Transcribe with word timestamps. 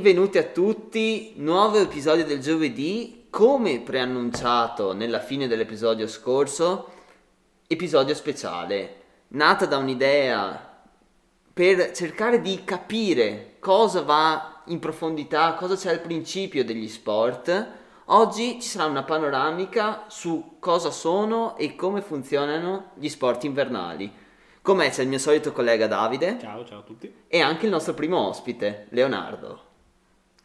Benvenuti 0.00 0.38
a 0.38 0.44
tutti, 0.44 1.34
nuovo 1.36 1.76
episodio 1.76 2.24
del 2.24 2.40
giovedì, 2.40 3.26
come 3.28 3.80
preannunciato 3.80 4.94
nella 4.94 5.20
fine 5.20 5.46
dell'episodio 5.46 6.06
scorso, 6.08 6.90
episodio 7.66 8.14
speciale, 8.14 8.94
nata 9.28 9.66
da 9.66 9.76
un'idea 9.76 10.84
per 11.52 11.90
cercare 11.90 12.40
di 12.40 12.64
capire 12.64 13.56
cosa 13.58 14.00
va 14.00 14.62
in 14.68 14.78
profondità, 14.78 15.52
cosa 15.52 15.76
c'è 15.76 15.90
al 15.90 16.00
principio 16.00 16.64
degli 16.64 16.88
sport. 16.88 17.68
Oggi 18.06 18.58
ci 18.58 18.68
sarà 18.68 18.86
una 18.86 19.02
panoramica 19.02 20.04
su 20.08 20.56
cosa 20.60 20.90
sono 20.90 21.58
e 21.58 21.76
come 21.76 22.00
funzionano 22.00 22.92
gli 22.94 23.10
sport 23.10 23.44
invernali. 23.44 24.10
Con 24.62 24.78
me 24.78 24.88
c'è 24.88 25.02
il 25.02 25.08
mio 25.08 25.18
solito 25.18 25.52
collega 25.52 25.86
Davide. 25.86 26.38
Ciao, 26.40 26.64
ciao 26.64 26.78
a 26.78 26.84
tutti. 26.84 27.12
E 27.28 27.40
anche 27.42 27.66
il 27.66 27.70
nostro 27.70 27.92
primo 27.92 28.26
ospite, 28.26 28.86
Leonardo. 28.92 29.68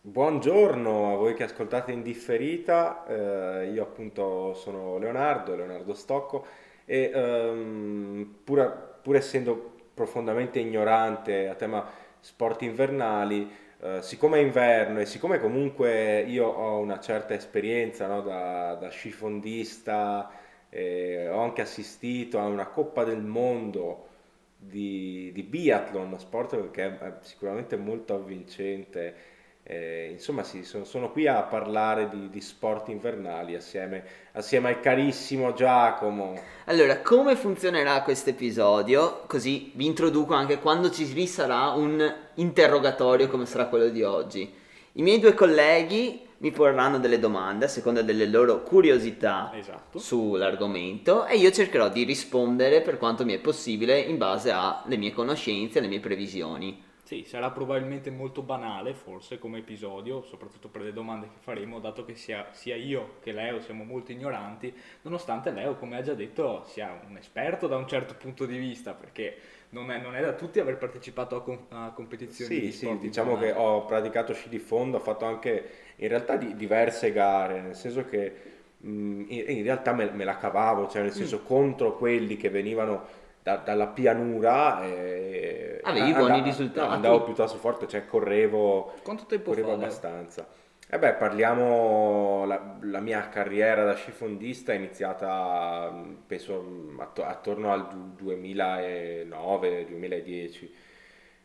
Buongiorno 0.08 1.14
a 1.14 1.16
voi 1.16 1.34
che 1.34 1.46
ascoltate 1.46 1.92
in 1.92 2.04
differita, 2.04 3.08
eh, 3.08 3.72
io 3.72 3.82
appunto 3.82 4.54
sono 4.54 5.00
Leonardo, 5.00 5.56
Leonardo 5.56 5.96
Stocco 5.96 6.46
e 6.86 7.10
ehm, 7.12 8.36
pur, 8.44 9.00
pur, 9.02 9.16
essendo 9.16 9.74
profondamente 9.96 10.60
ignorante 10.60 11.48
a 11.48 11.56
tema 11.56 11.90
sport 12.20 12.62
invernali, 12.62 13.50
eh, 13.80 14.04
siccome 14.04 14.38
è 14.38 14.42
inverno 14.42 15.00
e 15.00 15.08
siccome 15.08 15.40
comunque 15.40 16.22
io 16.22 16.46
ho 16.50 16.78
una 16.78 17.00
certa 17.00 17.34
esperienza 17.34 18.06
no, 18.06 18.22
da, 18.22 18.76
da 18.76 18.90
scifondista, 18.90 20.30
eh, 20.70 21.30
ho 21.30 21.40
anche 21.40 21.62
assistito 21.62 22.38
a 22.38 22.46
una 22.46 22.68
Coppa 22.68 23.04
del 23.04 23.24
Mondo 23.24 24.10
di, 24.56 25.32
di 25.34 25.42
biathlon, 25.42 26.20
sport 26.20 26.70
che 26.70 27.00
è 27.00 27.14
sicuramente 27.22 27.76
molto 27.76 28.14
avvincente 28.14 29.34
eh, 29.68 30.10
insomma, 30.12 30.44
sì, 30.44 30.64
sono, 30.64 30.84
sono, 30.84 31.12
qui 31.12 31.26
a 31.26 31.42
parlare 31.42 32.08
di, 32.08 32.30
di 32.30 32.40
sport 32.40 32.90
invernali 32.90 33.56
assieme, 33.56 34.04
assieme, 34.34 34.70
al 34.70 34.80
carissimo 34.80 35.54
Giacomo. 35.54 36.40
Allora, 36.66 37.00
come 37.02 37.36
funzionerà 37.36 38.04
questo 38.04 38.30
episodio? 38.30 39.24
Così 39.26 39.72
vi 39.74 39.88
introduco 39.88 40.36
anche 40.36 40.60
quando 40.60 40.92
ci 40.92 41.26
sarà 41.26 41.70
un 41.70 42.14
interrogatorio 42.36 43.28
come 43.28 43.48
sarà 43.48 43.66
quello 43.66 43.90
di 43.90 44.04
oggi. 44.04 44.54
I 44.92 45.02
miei 45.02 45.18
due 45.18 45.34
colleghi 45.34 46.22
mi 46.38 46.52
porranno 46.52 47.00
delle 47.00 47.18
domande 47.18 47.66
a 47.66 47.70
seconda 47.70 48.04
delle 48.04 48.28
loro 48.28 48.62
curiosità 48.62 49.52
esatto. 49.56 49.98
sull'argomento 49.98 51.26
e 51.26 51.38
io 51.38 51.50
cercherò 51.50 51.90
di 51.90 52.04
rispondere 52.04 52.82
per 52.82 53.00
quanto 53.00 53.26
mi 53.26 53.34
è 53.34 53.40
possibile 53.40 53.98
in 53.98 54.20
base 54.20 54.52
alle 54.52 54.96
mie 54.96 55.12
conoscenze, 55.12 55.80
alle 55.80 55.88
mie 55.88 56.00
previsioni. 56.00 56.84
Sì, 57.06 57.24
sarà 57.24 57.52
probabilmente 57.52 58.10
molto 58.10 58.42
banale 58.42 58.96
forse 58.96 59.38
come 59.38 59.60
episodio, 59.60 60.24
soprattutto 60.24 60.70
per 60.70 60.82
le 60.82 60.92
domande 60.92 61.28
che 61.28 61.38
faremo, 61.40 61.80
dato 61.80 62.04
che 62.04 62.16
sia, 62.16 62.48
sia, 62.50 62.76
io 62.76 63.18
che 63.22 63.32
Leo 63.32 63.62
siamo 63.62 63.84
molto 63.84 64.12
ignoranti, 64.12 64.74
nonostante 65.04 65.52
Leo, 65.52 65.76
come 65.76 65.98
ha 65.98 66.02
già 66.02 66.16
detto, 66.16 66.64
sia 66.66 67.00
un 67.08 67.16
esperto 67.18 67.68
da 67.68 67.78
un 67.78 67.88
certo 67.88 68.16
punto 68.16 68.48
di 68.48 68.58
vista, 68.58 68.96
perché 68.96 69.38
non 69.70 69.92
è, 69.92 70.00
non 70.02 70.16
è 70.16 70.22
da 70.22 70.34
tutti 70.34 70.60
aver 70.60 70.78
partecipato 70.78 71.36
a, 71.36 71.44
com- 71.44 71.66
a 71.70 71.92
competizioni. 71.94 72.56
Sì, 72.56 72.60
di 72.60 72.72
sì, 72.72 72.98
diciamo 72.98 73.38
che 73.38 73.52
ho 73.52 73.86
praticato 73.86 74.34
sci 74.34 74.50
di 74.50 74.58
fondo, 74.58 74.98
ho 74.98 75.02
fatto 75.02 75.26
anche 75.26 75.70
in 75.98 76.08
realtà 76.08 76.38
di, 76.38 76.56
diverse 76.56 77.12
gare, 77.12 77.62
nel 77.62 77.76
senso 77.76 78.04
che 78.06 78.34
mh, 78.80 79.26
in, 79.28 79.44
in, 79.48 79.64
realtà 79.64 79.94
me, 79.94 80.10
me, 80.10 80.24
la 80.24 80.38
cavavo, 80.38 80.88
cioè 80.88 81.04
nel 81.04 81.12
senso 81.12 81.42
mm. 81.44 81.46
contro 81.46 81.96
quelli 81.98 82.36
che 82.36 82.50
venivano 82.50 83.25
da, 83.46 83.58
dalla 83.58 83.86
pianura 83.86 84.84
e 84.84 85.80
avevi 85.84 86.08
andavo, 86.08 86.26
buoni 86.26 86.42
risultati. 86.42 86.92
andavo 86.92 87.24
piuttosto 87.26 87.60
forte 87.60 87.88
cioè 87.88 88.08
correvo 88.08 88.96
quanto 89.04 89.26
tempo 89.28 89.52
correvo 89.52 89.68
fa, 89.68 89.74
abbastanza. 89.76 90.48
E 90.90 90.96
eh 90.96 90.98
beh 90.98 91.14
parliamo 91.14 92.46
la, 92.46 92.78
la, 92.82 93.00
mia 93.02 93.30
carriera 93.30 93.84
da 93.84 93.94
scifondista 93.94 94.72
è 94.74 94.78
iniziata 94.78 95.94
penso 96.26 96.96
attorno 96.98 97.72
al 97.72 97.88
2009 98.16 99.86
2010 99.86 100.76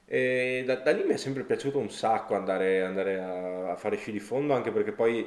e 0.06 0.62
da, 0.64 0.76
da, 0.76 0.92
lì 0.92 1.04
mi 1.04 1.12
è 1.12 1.18
sempre 1.18 1.42
piaciuto 1.42 1.78
un 1.78 1.90
sacco 1.90 2.34
andare, 2.34 2.82
andare 2.82 3.20
a, 3.20 3.72
a, 3.72 3.76
fare 3.76 3.96
sci 3.96 4.10
di 4.10 4.20
fondo 4.20 4.54
anche 4.54 4.70
perché 4.70 4.92
poi 4.92 5.26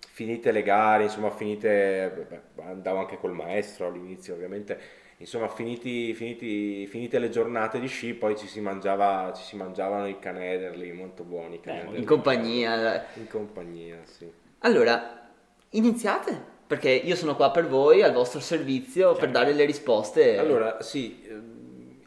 finite 0.00 0.50
le 0.50 0.64
gare 0.64 1.04
insomma 1.04 1.30
finite 1.30 2.26
beh, 2.28 2.62
andavo 2.64 2.98
anche 2.98 3.18
col 3.18 3.32
maestro 3.32 3.86
all'inizio 3.86 4.34
ovviamente 4.34 4.97
insomma 5.18 5.48
finiti, 5.48 6.14
finiti, 6.14 6.86
finite 6.86 7.18
le 7.18 7.28
giornate 7.28 7.80
di 7.80 7.88
sci 7.88 8.14
poi 8.14 8.36
ci 8.36 8.46
si, 8.46 8.60
mangiava, 8.60 9.32
ci 9.34 9.42
si 9.42 9.56
mangiavano 9.56 10.06
i 10.06 10.18
canederli 10.18 10.92
molto 10.92 11.24
buoni 11.24 11.60
canederli, 11.60 11.98
in 11.98 12.04
compagnia 12.04 13.06
in 13.14 13.26
compagnia 13.28 13.98
sì. 14.04 14.30
Allora 14.60 15.28
iniziate 15.70 16.56
perché 16.66 16.90
io 16.90 17.16
sono 17.16 17.34
qua 17.34 17.50
per 17.50 17.66
voi 17.66 18.02
al 18.02 18.12
vostro 18.12 18.40
servizio 18.40 19.08
certo. 19.08 19.20
per 19.20 19.30
dare 19.30 19.52
le 19.52 19.64
risposte. 19.64 20.38
Allora 20.38 20.80
sì 20.82 21.24
ehm, 21.28 22.00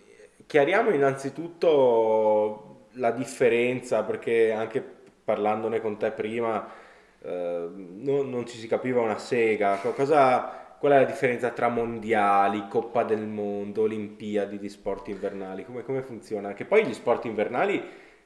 chiariamo 0.46 0.92
innanzitutto 0.92 2.88
la 2.94 3.12
differenza 3.12 4.04
perché 4.04 4.52
anche 4.52 4.82
parlandone 5.24 5.82
con 5.82 5.98
te 5.98 6.12
prima 6.12 6.66
eh, 7.22 7.68
non, 7.74 8.30
non 8.30 8.48
ci 8.48 8.58
si 8.58 8.68
capiva 8.68 9.02
una 9.02 9.18
sega. 9.18 9.76
Cosa 9.78 10.61
qual 10.82 10.94
è 10.94 10.98
la 10.98 11.06
differenza 11.06 11.52
tra 11.52 11.68
mondiali, 11.68 12.66
Coppa 12.68 13.04
del 13.04 13.28
Mondo, 13.28 13.84
Olimpiadi 13.84 14.58
di 14.58 14.68
sport 14.68 15.10
invernali? 15.10 15.64
Come, 15.64 15.84
come 15.84 16.02
funziona? 16.02 16.54
Che 16.54 16.66
poi 16.66 16.84
gli 16.84 16.94
sport 16.96 17.26
invernali 17.26 17.80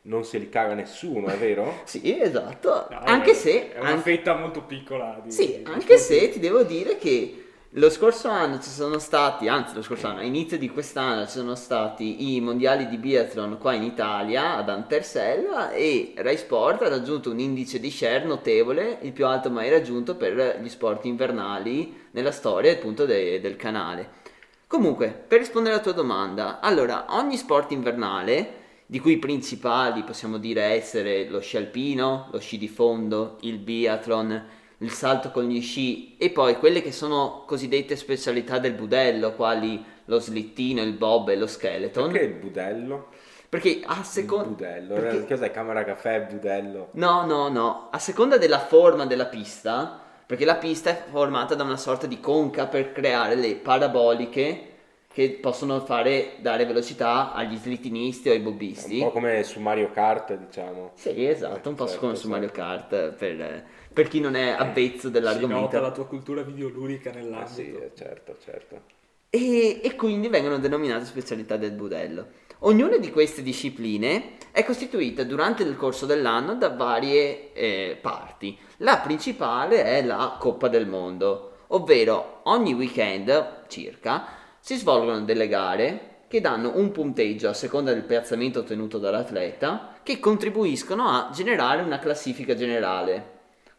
non 0.04 0.24
se 0.24 0.38
li 0.38 0.48
caga 0.48 0.74
nessuno, 0.74 1.28
è 1.28 1.36
vero? 1.36 1.80
sì, 1.84 2.18
esatto. 2.18 2.88
No, 2.90 3.00
anche 3.04 3.32
è, 3.32 3.34
se... 3.34 3.74
È 3.74 3.80
una 3.82 3.90
anche... 3.90 4.16
fetta 4.16 4.38
molto 4.38 4.64
piccola. 4.64 5.20
Di, 5.22 5.32
sì, 5.34 5.48
di 5.48 5.64
anche 5.66 5.98
se 5.98 6.30
ti 6.30 6.40
devo 6.40 6.64
dire 6.64 6.96
che 6.96 7.45
lo 7.78 7.90
scorso 7.90 8.30
anno 8.30 8.60
ci 8.62 8.70
sono 8.70 9.00
stati, 9.00 9.50
anzi 9.50 9.76
lo 9.76 9.82
scorso 9.82 10.08
anno, 10.08 10.20
all'inizio 10.20 10.58
di 10.58 10.70
quest'anno 10.70 11.26
ci 11.26 11.32
sono 11.32 11.56
stati 11.56 12.34
i 12.34 12.40
mondiali 12.40 12.88
di 12.88 12.98
biathlon 12.98 13.58
qua 13.58 13.74
in 13.74 13.84
Italia, 13.84 14.56
ad 14.56 14.70
Anterselva 14.70 15.72
e 15.72 16.14
Rai 16.16 16.38
Sport 16.38 16.84
ha 16.84 16.88
raggiunto 16.88 17.32
un 17.32 17.40
indice 17.40 17.82
di 17.82 17.92
share 17.92 18.24
notevole, 18.24 19.00
il 19.02 19.12
più 19.12 19.26
alto 19.26 19.50
mai 19.50 19.70
raggiunto 19.70 20.16
per 20.16 20.60
gli 20.62 20.70
sport 20.70 21.04
invernali 21.04 22.08
nella 22.12 22.32
storia 22.32 22.72
appunto 22.72 23.06
de- 23.06 23.42
del 23.42 23.58
canale. 23.58 24.24
Comunque, 24.68 25.10
per 25.10 25.40
rispondere 25.40 25.76
alla 25.76 25.84
tua 25.84 25.92
domanda, 25.92 26.62
allora 26.62 27.08
ogni 27.10 27.36
sport 27.36 27.72
invernale, 27.72 28.64
di 28.86 29.00
cui 29.00 29.14
i 29.14 29.20
principali 29.20 30.04
possiamo 30.04 30.38
dire 30.38 30.64
essere 30.64 31.28
lo 31.28 31.42
sci 31.42 31.58
alpino, 31.58 32.30
lo 32.32 32.40
sci 32.40 32.58
di 32.58 32.70
fondo, 32.70 33.36
il 33.42 33.58
biathlon, 33.58 34.64
il 34.80 34.92
salto 34.92 35.32
con 35.32 35.46
gli 35.46 35.62
sci 35.62 36.18
e 36.18 36.30
poi 36.32 36.58
quelle 36.58 36.82
che 36.82 36.92
sono 36.92 37.44
cosiddette 37.46 37.96
specialità 37.96 38.60
del 38.60 38.74
budello, 38.74 39.34
quali 39.34 39.84
lo 40.06 40.20
slittino, 40.20 40.82
il 40.82 40.94
bob 40.94 41.30
e 41.30 41.36
lo 41.36 41.48
skeleton. 41.48 42.12
Perché 42.12 42.26
il 42.26 42.34
budello? 42.34 43.08
Perché 43.48 43.82
a 43.86 44.04
seconda... 44.04 44.48
budello, 44.48 44.94
perché... 44.96 45.26
cos'è 45.26 45.52
camera 45.52 45.84
caffè 45.84 46.28
budello? 46.30 46.90
No, 46.94 47.26
no, 47.26 47.48
no, 47.48 47.88
a 47.92 48.00
seconda 48.00 48.38
della 48.38 48.60
forma 48.60 49.06
della 49.06 49.28
pista, 49.28 50.02
perché 50.26 50.44
la 50.44 50.56
pista 50.56 50.90
è 50.90 51.04
formata 51.10 51.56
da 51.56 51.64
una 51.64 51.78
sorta 51.78 52.08
di 52.08 52.20
conca 52.20 52.66
per 52.68 52.92
creare 52.92 53.36
le 53.36 53.56
paraboliche 53.56 54.72
che 55.16 55.30
possono 55.42 55.80
fare 55.80 56.34
dare 56.42 56.66
velocità 56.66 57.32
agli 57.32 57.56
slittinisti 57.56 58.28
o 58.28 58.34
ai 58.34 58.40
bobbisti. 58.40 59.00
Un 59.00 59.06
po' 59.06 59.12
come 59.12 59.44
su 59.44 59.62
Mario 59.62 59.90
Kart, 59.92 60.36
diciamo. 60.36 60.92
Sì, 60.96 61.26
esatto, 61.26 61.70
un 61.70 61.76
po' 61.76 61.86
certo, 61.86 62.02
come 62.02 62.16
su 62.16 62.28
Mario 62.28 62.50
Kart 62.50 63.12
per 63.12 63.66
per 63.96 64.10
chi 64.10 64.20
non 64.20 64.36
è 64.36 64.50
avvezzo 64.50 65.08
dell'argomento. 65.08 65.56
Si 65.56 65.62
nota 65.62 65.80
la 65.80 65.92
tua 65.94 66.06
cultura 66.06 66.42
videoludica 66.42 67.12
nell'ambito. 67.12 67.42
Ah, 67.42 67.48
sì, 67.48 67.74
certo, 67.96 68.36
certo. 68.44 68.82
E, 69.30 69.80
e, 69.82 69.96
quindi 69.96 70.28
vengono 70.28 70.60
denominate 70.60 71.06
specialità 71.06 71.56
del 71.56 71.72
budello. 71.72 72.28
Ognuna 72.60 72.98
di 72.98 73.10
queste 73.10 73.42
discipline 73.42 74.34
è 74.52 74.66
costituita 74.66 75.24
durante 75.24 75.64
il 75.64 75.78
corso 75.78 76.06
dell'anno 76.06 76.56
da 76.56 76.72
varie 76.72 77.54
eh, 77.54 77.98
parti. 78.02 78.58
La 78.78 78.98
principale 78.98 79.86
è 79.86 80.04
la 80.04 80.36
Coppa 80.38 80.68
del 80.68 80.88
Mondo, 80.88 81.60
ovvero 81.68 82.42
ogni 82.44 82.74
weekend 82.74 83.64
circa 83.70 84.26
si 84.60 84.76
svolgono 84.76 85.22
delle 85.22 85.48
gare 85.48 86.24
che 86.28 86.42
danno 86.42 86.74
un 86.76 86.92
punteggio 86.92 87.48
a 87.48 87.54
seconda 87.54 87.94
del 87.94 88.04
piazzamento 88.04 88.60
ottenuto 88.60 88.98
dall'atleta 88.98 89.94
che 90.04 90.20
contribuiscono 90.20 91.08
a 91.08 91.30
generare 91.34 91.82
una 91.82 92.00
classifica 92.00 92.56
generale 92.56 93.35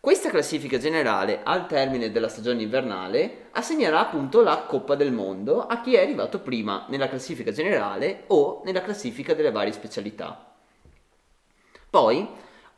questa 0.07 0.31
classifica 0.31 0.79
generale 0.79 1.41
al 1.43 1.67
termine 1.67 2.13
della 2.13 2.29
stagione 2.29 2.63
invernale 2.63 3.49
assegnerà 3.51 3.99
appunto 3.99 4.41
la 4.41 4.59
Coppa 4.59 4.95
del 4.95 5.11
Mondo 5.11 5.67
a 5.67 5.81
chi 5.81 5.97
è 5.97 6.01
arrivato 6.01 6.39
prima 6.39 6.87
nella 6.91 7.09
classifica 7.09 7.51
generale 7.51 8.23
o 8.29 8.63
nella 8.65 8.83
classifica 8.83 9.35
delle 9.35 9.51
varie 9.51 9.73
specialità. 9.73 10.55
Poi, 11.91 12.25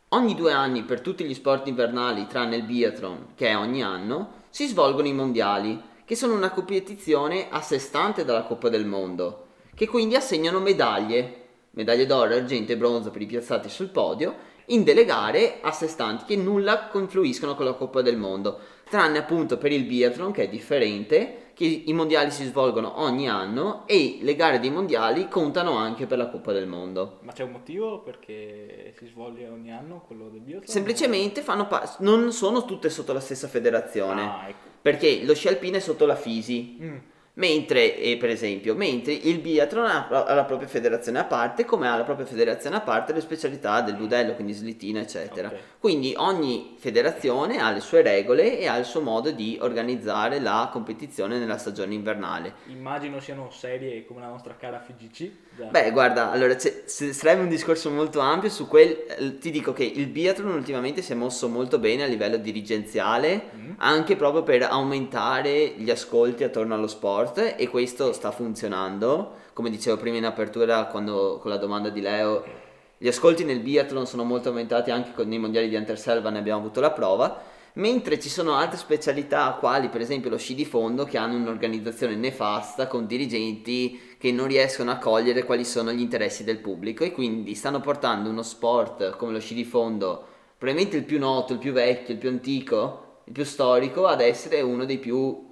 ogni 0.07 0.33
due 0.33 0.53
anni 0.53 0.81
per 0.81 1.01
tutti 1.01 1.23
gli 1.23 1.35
sport 1.35 1.67
invernali 1.67 2.25
tranne 2.25 2.55
il 2.55 2.63
biathlon, 2.63 3.33
che 3.35 3.49
è 3.49 3.55
ogni 3.55 3.83
anno, 3.83 4.45
si 4.49 4.65
svolgono 4.65 5.07
i 5.07 5.13
mondiali, 5.13 5.79
che 6.05 6.15
sono 6.15 6.33
una 6.33 6.49
competizione 6.49 7.45
a 7.51 7.61
sé 7.61 7.77
stante 7.77 8.25
dalla 8.25 8.41
Coppa 8.41 8.69
del 8.69 8.87
Mondo, 8.87 9.49
che 9.75 9.87
quindi 9.87 10.15
assegnano 10.15 10.59
medaglie, 10.59 11.43
medaglie 11.73 12.07
d'oro, 12.07 12.33
argento 12.33 12.71
e 12.71 12.77
bronzo 12.77 13.11
per 13.11 13.21
i 13.21 13.27
piazzati 13.27 13.69
sul 13.69 13.89
podio 13.89 14.48
in 14.69 14.83
delle 14.83 15.05
gare 15.05 15.59
a 15.61 15.71
sé 15.71 15.87
stanti 15.87 16.25
che 16.25 16.35
nulla 16.35 16.87
confluiscono 16.87 17.55
con 17.55 17.65
la 17.65 17.73
Coppa 17.73 18.01
del 18.01 18.17
Mondo, 18.17 18.59
tranne 18.89 19.17
appunto 19.19 19.57
per 19.57 19.71
il 19.71 19.83
biathlon 19.85 20.31
che 20.31 20.43
è 20.43 20.49
differente, 20.49 21.51
che 21.53 21.65
i 21.85 21.91
mondiali 21.93 22.31
si 22.31 22.45
svolgono 22.45 23.01
ogni 23.01 23.27
anno 23.27 23.83
e 23.85 24.19
le 24.21 24.35
gare 24.35 24.59
dei 24.59 24.69
mondiali 24.71 25.27
contano 25.27 25.75
anche 25.75 26.05
per 26.05 26.17
la 26.17 26.29
Coppa 26.29 26.53
del 26.53 26.67
Mondo. 26.67 27.19
Ma 27.21 27.33
c'è 27.33 27.43
un 27.43 27.51
motivo 27.51 27.99
perché 28.01 28.93
si 28.97 29.05
svolge 29.07 29.45
ogni 29.47 29.71
anno 29.71 30.01
quello 30.07 30.29
del 30.29 30.39
biathlon? 30.39 30.67
Semplicemente 30.67 31.41
fanno 31.41 31.67
pa- 31.67 31.95
non 31.99 32.31
sono 32.31 32.63
tutte 32.65 32.89
sotto 32.89 33.11
la 33.13 33.19
stessa 33.19 33.47
federazione, 33.47 34.21
Ah, 34.21 34.45
ecco. 34.47 34.67
perché 34.81 35.23
lo 35.25 35.33
sci 35.35 35.47
alpino 35.49 35.75
è 35.77 35.81
sotto 35.81 36.05
la 36.05 36.15
FISI, 36.15 36.77
Mm. 36.81 36.97
Mentre, 37.39 37.97
eh, 37.97 38.17
per 38.17 38.29
esempio, 38.29 38.75
mentre 38.75 39.13
il 39.13 39.39
biathlon 39.39 39.85
ha, 39.85 40.07
ha 40.09 40.33
la 40.33 40.43
propria 40.43 40.67
federazione 40.67 41.19
a 41.19 41.23
parte, 41.23 41.63
come 41.63 41.87
ha 41.87 41.95
la 41.95 42.03
propria 42.03 42.25
federazione 42.25 42.75
a 42.75 42.81
parte 42.81 43.13
le 43.13 43.21
specialità 43.21 43.79
del 43.79 43.95
budello, 43.95 44.35
quindi 44.35 44.51
slittino, 44.51 44.99
eccetera. 44.99 45.47
Ok. 45.47 45.57
Quindi 45.79 46.13
ogni 46.17 46.75
federazione 46.77 47.59
ha 47.59 47.71
le 47.71 47.79
sue 47.79 48.01
regole 48.01 48.59
e 48.59 48.67
ha 48.67 48.75
il 48.75 48.83
suo 48.83 48.99
modo 48.99 49.31
di 49.31 49.57
organizzare 49.61 50.41
la 50.41 50.67
competizione 50.69 51.39
nella 51.39 51.57
stagione 51.57 51.93
invernale. 51.93 52.55
Immagino 52.67 53.21
siano 53.21 53.49
serie 53.51 54.05
come 54.05 54.19
la 54.19 54.27
nostra 54.27 54.57
cara 54.57 54.81
FGC. 54.81 55.31
Beh, 55.67 55.91
guarda, 55.91 56.31
allora 56.31 56.57
se- 56.57 56.83
sarebbe 56.85 57.41
un 57.41 57.49
discorso 57.49 57.89
molto 57.89 58.19
ampio 58.19 58.49
su 58.49 58.67
quel. 58.67 59.05
eh, 59.07 59.37
Ti 59.37 59.51
dico 59.51 59.73
che 59.73 59.83
il 59.83 60.07
biathlon 60.07 60.53
ultimamente 60.53 61.01
si 61.01 61.11
è 61.11 61.15
mosso 61.15 61.47
molto 61.49 61.79
bene 61.79 62.03
a 62.03 62.07
livello 62.07 62.37
dirigenziale, 62.37 63.49
Mm. 63.55 63.71
anche 63.77 64.15
proprio 64.15 64.43
per 64.43 64.63
aumentare 64.63 65.73
gli 65.77 65.89
ascolti 65.89 66.43
attorno 66.43 66.73
allo 66.75 66.87
sport 66.87 67.55
e 67.57 67.67
questo 67.67 68.13
sta 68.13 68.31
funzionando. 68.31 69.33
Come 69.53 69.69
dicevo 69.69 69.97
prima 69.97 70.17
in 70.17 70.25
apertura, 70.25 70.85
quando, 70.85 71.39
con 71.41 71.51
la 71.51 71.57
domanda 71.57 71.89
di 71.89 72.01
Leo, 72.01 72.43
gli 72.97 73.07
ascolti 73.07 73.43
nel 73.43 73.59
biathlon 73.59 74.05
sono 74.07 74.23
molto 74.23 74.49
aumentati 74.49 74.91
anche 74.91 75.11
con, 75.13 75.27
nei 75.27 75.39
mondiali 75.39 75.69
di 75.69 75.75
Anterselva, 75.75 76.29
ne 76.29 76.39
abbiamo 76.39 76.59
avuto 76.59 76.79
la 76.79 76.91
prova. 76.91 77.41
Mentre 77.73 78.19
ci 78.19 78.29
sono 78.29 78.55
altre 78.55 78.77
specialità, 78.77 79.55
quali 79.59 79.89
per 79.89 80.01
esempio 80.01 80.29
lo 80.29 80.37
sci 80.37 80.55
di 80.55 80.65
fondo, 80.65 81.05
che 81.05 81.17
hanno 81.17 81.35
un'organizzazione 81.35 82.15
nefasta 82.15 82.87
con 82.87 83.05
dirigenti 83.05 84.15
che 84.17 84.31
non 84.31 84.47
riescono 84.47 84.91
a 84.91 84.97
cogliere 84.97 85.43
quali 85.43 85.63
sono 85.63 85.91
gli 85.91 86.01
interessi 86.01 86.43
del 86.43 86.59
pubblico. 86.59 87.03
E 87.03 87.11
quindi 87.11 87.55
stanno 87.55 87.79
portando 87.79 88.29
uno 88.29 88.43
sport 88.43 89.15
come 89.15 89.33
lo 89.33 89.39
sci 89.39 89.53
di 89.53 89.63
fondo, 89.63 90.25
probabilmente 90.57 90.97
il 90.97 91.05
più 91.05 91.19
noto, 91.19 91.53
il 91.53 91.59
più 91.59 91.71
vecchio, 91.71 92.13
il 92.13 92.19
più 92.19 92.29
antico, 92.29 93.21
il 93.25 93.33
più 93.33 93.43
storico, 93.43 94.07
ad 94.07 94.21
essere 94.21 94.61
uno 94.61 94.85
dei 94.85 94.97
più 94.97 95.47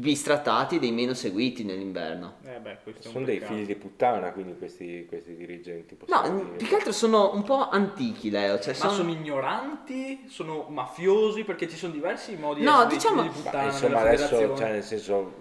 bistrattati 0.00 0.76
e 0.76 0.78
dei 0.80 0.90
meno 0.90 1.14
seguiti 1.14 1.62
nell'inverno. 1.64 2.38
Eh 2.44 2.58
beh, 2.58 2.78
questo 2.82 3.02
è 3.02 3.06
un 3.06 3.12
Sono 3.12 3.24
dei 3.24 3.38
figli 3.40 3.64
di 3.64 3.76
puttana, 3.76 4.32
quindi 4.32 4.56
questi, 4.58 5.06
questi 5.08 5.36
dirigenti. 5.36 5.96
No, 6.06 6.22
dire. 6.22 6.56
più 6.56 6.66
che 6.66 6.74
altro 6.74 6.92
sono 6.92 7.32
un 7.32 7.44
po' 7.44 7.68
antichi, 7.68 8.30
Leo. 8.30 8.58
Cioè 8.58 8.72
Ma 8.72 8.78
sono... 8.80 8.92
sono 8.92 9.10
ignoranti? 9.10 10.24
Sono 10.28 10.66
mafiosi? 10.68 11.44
Perché 11.44 11.68
ci 11.68 11.76
sono 11.76 11.92
diversi 11.92 12.34
modi 12.36 12.62
No, 12.62 12.84
di 12.86 12.96
essere 12.96 12.96
dei 12.96 12.96
diciamo- 12.96 13.22
figli 13.22 13.32
di 13.32 13.38
Ma 13.38 13.44
puttana 13.44 13.64
insomma, 13.64 13.88
nella 13.98 14.08
adesso, 14.10 14.56
cioè, 14.56 14.70
nel 14.72 14.82
senso, 14.82 15.34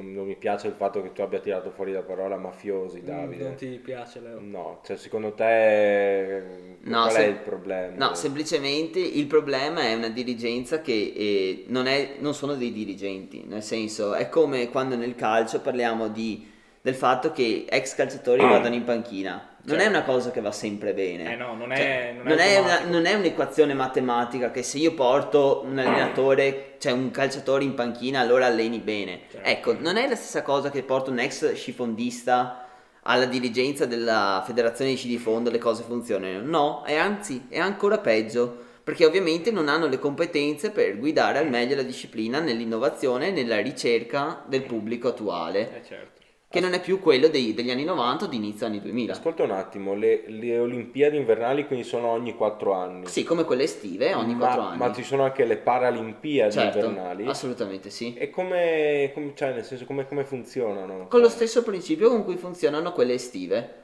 non, 0.00 0.12
non 0.12 0.26
mi 0.26 0.36
piace 0.36 0.66
il 0.68 0.74
fatto 0.74 1.02
che 1.02 1.12
tu 1.12 1.20
abbia 1.22 1.38
tirato 1.40 1.70
fuori 1.70 1.92
la 1.92 2.02
parola 2.02 2.36
mafiosi, 2.36 3.00
Mm, 3.00 3.04
Davide. 3.06 3.44
Non 3.44 3.54
ti 3.56 3.66
piace, 3.82 4.20
Leo? 4.20 4.38
No, 4.40 4.80
cioè, 4.84 4.96
secondo 4.96 5.32
te 5.32 6.42
No, 6.82 7.00
qual 7.02 7.12
se- 7.12 7.24
è 7.24 7.26
il 7.28 7.36
problema? 7.36 8.06
No, 8.08 8.14
semplicemente 8.14 8.98
il 8.98 9.26
problema 9.26 9.82
è 9.82 9.94
una 9.94 10.08
dirigenza 10.08 10.80
che 10.80 11.12
eh, 11.14 11.64
non, 11.68 11.86
è- 11.86 12.16
non 12.20 12.34
sono 12.34 12.54
dei 12.54 12.72
dirigenti, 12.72 13.44
nel 13.46 13.62
senso 13.62 14.14
è 14.14 14.28
come 14.28 14.68
quando 14.70 14.96
nel 14.96 15.14
calcio 15.14 15.60
parliamo 15.60 16.08
di- 16.08 16.48
del 16.80 16.94
fatto 16.94 17.32
che 17.32 17.66
ex 17.68 17.94
calciatori 17.94 18.40
vadano 18.48 18.74
in 18.74 18.84
panchina. 18.84 19.49
Non 19.62 19.76
è 19.76 19.82
Certo. 19.82 19.96
una 19.98 20.04
cosa 20.06 20.30
che 20.30 20.40
va 20.40 20.52
sempre 20.52 20.94
bene. 20.94 21.32
Eh 21.32 21.36
no, 21.36 21.54
non 21.54 21.70
è- 21.72 21.76
Cioè, 21.76 22.14
non 22.16 22.26
è 22.26 22.30
non 22.30 22.38
è 22.38 22.58
una- 22.58 22.84
non 22.84 23.04
è 23.06 23.14
un'equazione 23.14 23.74
matematica 23.74 24.50
che 24.50 24.62
se 24.62 24.78
io 24.78 24.94
porto 24.94 25.62
un 25.64 25.78
allenatore, 25.78 26.76
cioè 26.78 26.92
un 26.92 27.10
calciatore 27.10 27.64
in 27.64 27.74
panchina, 27.74 28.20
allora 28.20 28.46
alleni 28.46 28.78
bene. 28.78 29.20
Certo. 29.30 29.48
Ecco, 29.48 29.76
non 29.78 29.96
è 29.96 30.08
la 30.08 30.14
stessa 30.16 30.42
cosa 30.42 30.70
che 30.70 30.82
porto 30.82 31.10
un 31.10 31.18
ex 31.18 31.52
scifondista 31.54 32.64
alla 33.02 33.26
dirigenza 33.26 33.86
della 33.86 34.42
federazione 34.46 34.90
di 34.92 34.96
sci 34.96 35.08
di 35.08 35.18
fondo 35.18 35.50
le 35.50 35.58
cose 35.58 35.82
funzionano. 35.82 36.40
No, 36.42 36.82
è 36.84 36.96
anzi, 36.96 37.46
è 37.48 37.58
ancora 37.58 37.98
peggio, 37.98 38.68
perché 38.82 39.04
ovviamente 39.04 39.50
non 39.50 39.68
hanno 39.68 39.86
le 39.86 39.98
competenze 39.98 40.70
per 40.70 40.98
guidare 40.98 41.38
al 41.38 41.48
meglio 41.48 41.76
la 41.76 41.82
disciplina 41.82 42.40
nell'innovazione 42.40 43.28
e 43.28 43.30
nella 43.30 43.58
ricerca 43.60 44.42
del 44.46 44.62
pubblico 44.62 45.08
attuale, 45.08 45.80
Eh 45.80 45.86
certo. 45.86 46.19
Che 46.50 46.58
non 46.58 46.72
è 46.72 46.80
più 46.80 46.98
quello 46.98 47.28
dei- 47.28 47.54
degli 47.54 47.70
anni 47.70 47.84
90 47.84 48.24
o 48.24 48.26
di 48.28 48.34
inizio 48.34 48.66
anni 48.66 48.80
2000. 48.80 49.12
Ascolta 49.12 49.44
un 49.44 49.52
attimo, 49.52 49.94
le, 49.94 50.24
le 50.26 50.58
Olimpiadi 50.58 51.16
invernali 51.16 51.64
quindi 51.64 51.84
sono 51.84 52.08
ogni 52.08 52.34
quattro 52.34 52.72
anni. 52.72 53.06
Sì, 53.06 53.22
come 53.22 53.44
quelle 53.44 53.62
estive 53.62 54.14
ogni 54.14 54.34
ma, 54.34 54.46
4 54.46 54.60
anni. 54.62 54.78
Ma 54.78 54.92
ci 54.92 55.04
sono 55.04 55.22
anche 55.22 55.44
le 55.44 55.58
Paralimpiadi 55.58 56.50
certo, 56.52 56.78
invernali. 56.78 57.24
assolutamente 57.26 57.88
sì. 57.90 58.14
E 58.14 58.30
come, 58.30 59.12
come- 59.14 59.30
cioè, 59.36 59.52
nel 59.52 59.62
senso, 59.64 59.84
come, 59.84 60.08
come 60.08 60.24
funzionano? 60.24 61.06
Con 61.06 61.20
lo 61.20 61.28
stesso 61.28 61.62
principio 61.62 62.08
con 62.08 62.24
cui 62.24 62.36
funzionano 62.36 62.90
quelle 62.90 63.12
estive. 63.14 63.74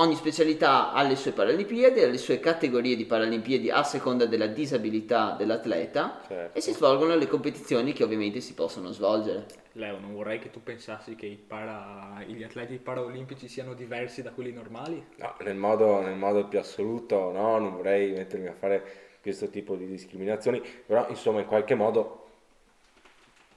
Ogni 0.00 0.14
specialità 0.14 0.92
ha 0.92 1.02
le 1.02 1.16
sue 1.16 1.32
Paralimpiadi, 1.32 2.00
ha 2.00 2.06
le 2.06 2.18
sue 2.18 2.38
categorie 2.38 2.94
di 2.94 3.04
Paralimpiadi 3.04 3.68
a 3.68 3.82
seconda 3.82 4.26
della 4.26 4.46
disabilità 4.46 5.34
dell'atleta 5.36 6.20
Certo. 6.28 6.56
e 6.56 6.60
si 6.60 6.72
svolgono 6.72 7.16
le 7.16 7.26
competizioni 7.26 7.92
che 7.92 8.04
ovviamente 8.04 8.40
si 8.40 8.54
possono 8.54 8.92
svolgere. 8.92 9.46
Leo, 9.72 9.98
non 9.98 10.14
vorrei 10.14 10.38
che 10.38 10.52
tu 10.52 10.62
pensassi 10.62 11.16
che 11.16 11.26
i 11.26 11.34
para- 11.34 12.22
gli 12.24 12.44
atleti 12.44 12.76
paraolimpici 12.76 13.48
siano 13.48 13.74
diversi 13.74 14.22
da 14.22 14.30
quelli 14.30 14.52
normali? 14.52 15.04
No, 15.16 15.34
nel 15.40 15.56
modo, 15.56 16.00
nel 16.00 16.16
modo 16.16 16.46
più 16.46 16.60
assoluto, 16.60 17.32
no, 17.32 17.58
non 17.58 17.74
vorrei 17.74 18.12
mettermi 18.12 18.46
a 18.46 18.54
fare 18.54 19.16
questo 19.20 19.48
tipo 19.48 19.74
di 19.74 19.88
discriminazioni, 19.88 20.62
però 20.86 21.08
insomma 21.08 21.40
in 21.40 21.46
qualche 21.46 21.74
modo, 21.74 22.28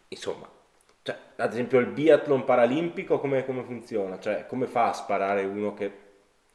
insomma, 0.08 0.50
cioè, 1.04 1.16
ad 1.36 1.52
esempio 1.52 1.78
il 1.78 1.86
biathlon 1.86 2.44
paralimpico 2.46 3.20
come, 3.20 3.46
come 3.46 3.62
funziona? 3.62 4.18
Cioè, 4.18 4.48
come 4.48 4.66
fa 4.66 4.90
a 4.90 4.94
sparare 4.94 5.44
uno 5.44 5.76
che... 5.76 6.10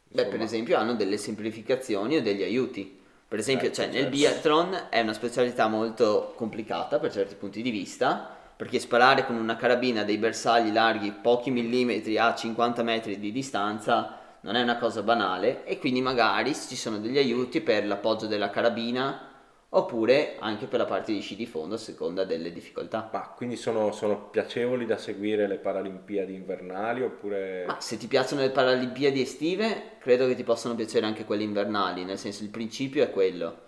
Beh, 0.09 0.25
per 0.25 0.41
esempio 0.41 0.77
hanno 0.77 0.95
delle 0.95 1.17
semplificazioni 1.17 2.17
o 2.17 2.21
degli 2.21 2.43
aiuti. 2.43 2.99
Per 3.27 3.39
esempio, 3.39 3.71
Certo, 3.71 3.81
cioè, 3.81 3.91
nel 3.91 4.11
certo. 4.11 4.17
biathlon 4.17 4.87
è 4.89 5.01
una 5.01 5.13
specialità 5.13 5.67
molto 5.67 6.33
complicata 6.35 6.97
per 6.97 7.11
certi 7.11 7.35
punti 7.35 7.61
di 7.61 7.71
vista, 7.71 8.35
perché 8.55 8.79
sparare 8.79 9.25
con 9.25 9.35
una 9.35 9.55
carabina 9.55 10.03
dei 10.03 10.17
bersagli 10.17 10.71
larghi 10.71 11.11
pochi 11.11 11.51
millimetri 11.51 12.17
a 12.17 12.33
50 12.33 12.83
metri 12.83 13.19
di 13.19 13.31
distanza 13.31 14.17
non 14.41 14.55
è 14.55 14.61
una 14.61 14.77
cosa 14.77 15.03
banale 15.03 15.65
e 15.65 15.77
quindi 15.77 16.01
magari 16.01 16.55
ci 16.55 16.75
sono 16.75 16.99
degli 16.99 17.17
aiuti 17.17 17.61
per 17.61 17.85
l'appoggio 17.85 18.27
della 18.27 18.49
carabina 18.49 19.26
oppure 19.69 20.37
anche 20.39 20.65
per 20.65 20.79
la 20.79 20.85
parte 20.85 21.11
di 21.11 21.19
sci 21.19 21.35
di 21.35 21.45
fondo 21.45 21.75
a 21.75 21.77
seconda 21.77 22.23
delle 22.23 22.51
difficoltà. 22.51 23.09
Ma 23.11 23.33
quindi 23.35 23.55
sono, 23.55 23.91
sono 23.91 24.29
piacevoli 24.29 24.85
da 24.85 24.97
seguire 24.97 25.47
le 25.47 25.57
Paralimpiadi 25.57 26.33
invernali 26.33 27.01
oppure... 27.01 27.65
Ma 27.67 27.79
se 27.79 27.97
ti 27.97 28.07
piacciono 28.07 28.41
le 28.41 28.51
Paralimpiadi 28.51 29.21
estive, 29.21 29.97
credo 29.99 30.27
che 30.27 30.35
ti 30.35 30.43
possano 30.43 30.75
piacere 30.75 31.05
anche 31.05 31.25
quelle 31.25 31.43
invernali, 31.43 32.05
nel 32.05 32.17
senso 32.17 32.43
il 32.43 32.49
principio 32.49 33.03
è 33.03 33.11
quello. 33.11 33.65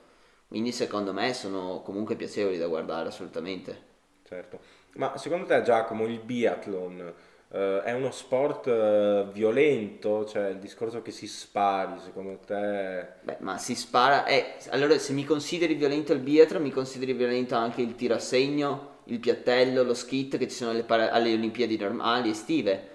Quindi 0.47 0.71
secondo 0.71 1.13
me 1.13 1.33
sono 1.33 1.81
comunque 1.81 2.15
piacevoli 2.15 2.57
da 2.57 2.67
guardare 2.67 3.09
assolutamente. 3.09 3.87
Certo. 4.23 4.59
Ma 4.95 5.17
secondo 5.17 5.45
te 5.45 5.61
Giacomo 5.61 6.05
il 6.05 6.19
biathlon 6.19 7.13
eh, 7.51 7.81
è 7.83 7.93
uno 7.93 8.11
sport 8.11 8.67
eh, 8.67 9.25
violento? 9.31 10.25
Cioè 10.25 10.49
il 10.49 10.59
discorso 10.59 11.01
che 11.01 11.11
si 11.11 11.27
spari, 11.27 11.99
secondo 12.03 12.37
te... 12.45 13.07
Beh, 13.21 13.37
ma 13.39 13.57
si 13.57 13.75
spara... 13.75 14.25
Eh, 14.25 14.55
allora 14.69 14.97
se 14.97 15.13
mi 15.13 15.23
consideri 15.23 15.73
violento 15.73 16.13
il 16.13 16.19
biathlon, 16.19 16.61
mi 16.61 16.71
consideri 16.71 17.13
violento 17.13 17.55
anche 17.55 17.81
il 17.81 17.95
tiro 17.95 18.13
a 18.15 18.19
segno, 18.19 18.97
il 19.05 19.19
piattello, 19.19 19.83
lo 19.83 19.93
skit 19.95 20.37
che 20.37 20.47
ci 20.47 20.55
sono 20.55 20.71
alle, 20.71 20.83
para- 20.83 21.11
alle 21.11 21.33
Olimpiadi 21.33 21.77
normali 21.77 22.29
estive. 22.29 22.87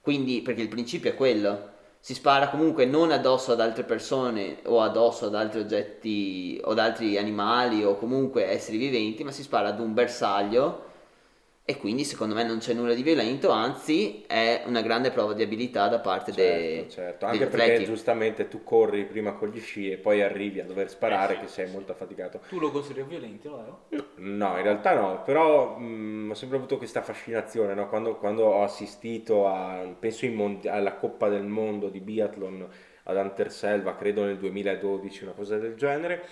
Quindi, 0.00 0.42
perché 0.42 0.62
il 0.62 0.68
principio 0.68 1.10
è 1.10 1.14
quello. 1.14 1.70
Si 2.00 2.14
spara 2.14 2.48
comunque 2.48 2.84
non 2.84 3.12
addosso 3.12 3.52
ad 3.52 3.60
altre 3.60 3.84
persone 3.84 4.58
o 4.64 4.82
addosso 4.82 5.26
ad 5.26 5.36
altri 5.36 5.60
oggetti 5.60 6.60
o 6.64 6.72
ad 6.72 6.80
altri 6.80 7.16
animali 7.16 7.84
o 7.84 7.96
comunque 7.96 8.46
esseri 8.46 8.76
viventi, 8.76 9.22
ma 9.22 9.30
si 9.30 9.42
spara 9.42 9.68
ad 9.68 9.78
un 9.78 9.94
bersaglio 9.94 10.90
e 11.64 11.76
quindi 11.78 12.04
secondo 12.04 12.34
me 12.34 12.44
non 12.44 12.58
c'è 12.58 12.72
nulla 12.74 12.94
di 12.94 13.02
violento, 13.02 13.50
anzi 13.50 14.22
è 14.26 14.62
una 14.66 14.82
grande 14.82 15.10
prova 15.10 15.32
di 15.32 15.42
abilità 15.42 15.88
da 15.88 16.00
parte 16.00 16.32
dei, 16.32 16.86
Certo, 16.86 16.88
certo. 16.88 17.26
degli 17.26 17.26
Anche 17.26 17.46
perché 17.46 17.72
atleti. 17.72 17.84
giustamente 17.84 18.48
tu 18.48 18.62
corri 18.64 19.04
prima 19.04 19.34
con 19.34 19.48
gli 19.50 19.60
sci 19.60 19.90
e 19.90 19.98
poi 19.98 20.22
arrivi 20.22 20.60
a 20.60 20.64
dover 20.64 20.88
sparare 20.88 21.34
Eh, 21.34 21.36
sì, 21.36 21.40
che 21.40 21.46
sei 21.48 21.66
sì. 21.66 21.72
molto 21.72 21.92
affaticato. 21.92 22.40
Tu 22.48 22.58
lo 22.58 22.70
consideri 22.70 23.06
violento, 23.08 23.56
Leo? 23.56 23.80
No, 24.14 24.56
in 24.56 24.62
realtà 24.62 24.94
no, 24.94 25.22
però 25.22 25.76
mh, 25.78 26.30
ho 26.30 26.34
sempre 26.34 26.56
avuto 26.58 26.76
questa 26.78 27.02
fascinazione, 27.02 27.74
no? 27.74 27.88
Quando, 27.88 28.16
quando 28.16 28.44
ho 28.44 28.62
assistito 28.62 29.46
a, 29.48 29.86
penso 29.98 30.24
in 30.26 30.34
mondi- 30.34 30.68
alla 30.68 30.94
Coppa 30.96 31.28
del 31.28 31.44
Mondo 31.44 31.88
di 31.88 32.00
biathlon 32.00 32.68
ad 33.04 33.16
Anterselva, 33.16 33.96
credo 33.96 34.24
nel 34.24 34.38
2012, 34.38 35.24
una 35.24 35.32
cosa 35.32 35.58
del 35.58 35.74
genere, 35.76 36.22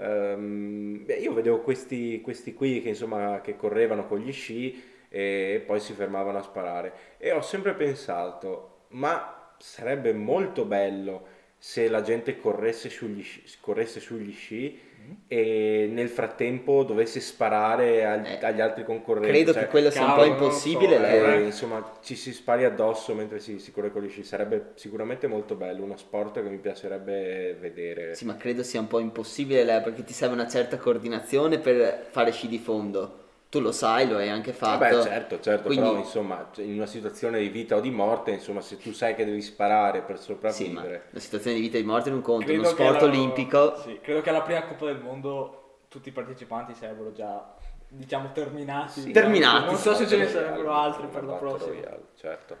ehm, 0.00 1.04
beh, 1.04 1.14
io 1.14 1.32
vedevo 1.32 1.60
questi, 1.60 2.20
questi 2.20 2.54
qui 2.54 2.80
che 2.80 2.88
insomma 2.90 3.40
che 3.42 3.56
correvano 3.56 4.06
con 4.06 4.18
gli 4.18 4.32
sci 4.32 4.82
e 5.08 5.62
poi 5.66 5.80
si 5.80 5.92
fermavano 5.92 6.38
a 6.38 6.42
sparare. 6.42 6.92
E 7.18 7.32
ho 7.32 7.42
sempre 7.42 7.74
pensato, 7.74 8.84
ma 8.88 9.54
sarebbe 9.58 10.12
molto 10.12 10.64
bello 10.64 11.29
se 11.62 11.88
la 11.90 12.00
gente 12.00 12.38
corresse 12.40 12.88
sugli 12.88 13.22
sci, 13.22 13.42
corresse 13.60 14.00
sugli 14.00 14.32
sci 14.32 14.88
Mm. 15.00 15.12
e 15.28 15.88
nel 15.90 16.10
frattempo 16.10 16.84
dovesse 16.84 17.20
sparare 17.20 18.04
ag- 18.04 18.26
Eh, 18.42 18.44
agli 18.44 18.60
altri 18.60 18.84
concorrenti. 18.84 19.28
Credo 19.30 19.52
Cioè, 19.54 19.62
che 19.62 19.68
quello 19.68 19.90
sia 19.90 20.04
un 20.04 20.14
po' 20.14 20.24
impossibile. 20.24 20.96
so, 20.96 21.04
eh, 21.04 21.32
eh. 21.36 21.40
insomma, 21.44 21.92
ci 22.02 22.14
si 22.16 22.32
spari 22.34 22.64
addosso 22.64 23.14
mentre 23.14 23.40
si, 23.40 23.58
si 23.58 23.72
corre 23.72 23.90
con 23.90 24.02
gli 24.02 24.10
sci. 24.10 24.24
Sarebbe 24.24 24.72
sicuramente 24.74 25.26
molto 25.26 25.54
bello, 25.54 25.84
uno 25.84 25.96
sport 25.96 26.42
che 26.42 26.48
mi 26.50 26.58
piacerebbe 26.58 27.56
vedere. 27.58 28.14
Sì, 28.14 28.24
ma 28.26 28.36
credo 28.36 28.62
sia 28.62 28.80
un 28.80 28.88
po' 28.88 28.98
impossibile 28.98 29.64
Leo, 29.64 29.80
perché 29.82 30.04
ti 30.04 30.12
serve 30.12 30.34
una 30.34 30.48
certa 30.48 30.76
coordinazione 30.76 31.58
per 31.58 32.08
fare 32.10 32.30
sci 32.30 32.48
di 32.48 32.58
fondo. 32.58 33.19
Tu 33.50 33.58
lo 33.58 33.72
sai, 33.72 34.06
lo 34.08 34.16
hai 34.16 34.28
anche 34.28 34.52
fatto. 34.52 34.78
Vabbè, 34.78 35.02
certo, 35.02 35.40
certo, 35.40 35.66
Quindi- 35.66 35.84
però 35.88 35.98
insomma, 35.98 36.48
cioè, 36.52 36.64
in 36.64 36.74
una 36.74 36.86
situazione 36.86 37.40
di 37.40 37.48
vita 37.48 37.74
o 37.74 37.80
di 37.80 37.90
morte, 37.90 38.30
insomma, 38.30 38.60
se 38.60 38.78
tu 38.78 38.92
sai 38.92 39.16
che 39.16 39.24
devi 39.24 39.42
sparare 39.42 40.02
per 40.02 40.20
Sì, 40.20 40.30
ma 40.30 40.36
sopravvivere, 40.36 41.06
la 41.10 41.18
situazione 41.18 41.56
di 41.56 41.62
vita 41.62 41.76
e 41.76 41.80
di 41.80 41.86
morte 41.86 42.10
non 42.10 42.22
conta, 42.22 42.44
uno 42.52 42.60
Credo 42.62 42.74
che 42.76 42.82
sport 42.84 43.02
olimpico. 43.02 43.76
sì, 43.84 43.98
credo 44.00 44.20
che 44.20 44.30
alla 44.30 44.42
prima 44.42 44.62
Coppa 44.62 44.84
del 44.86 45.00
Mondo 45.00 45.78
tutti 45.88 46.10
i 46.10 46.12
partecipanti 46.12 46.74
sarebbero 46.74 47.10
già, 47.12 47.52
diciamo, 47.88 48.30
terminati. 48.32 49.00
Sì. 49.00 49.10
Terminati, 49.10 49.64
Non 49.64 49.76
so 49.76 49.94
se 49.96 50.06
ce 50.06 50.16
ne 50.16 50.28
sarebbero 50.28 50.72
altri 50.72 51.08
per 51.08 51.24
la 51.24 51.32
prossima. 51.34 51.72
Royale, 51.74 52.02
certo. 52.16 52.56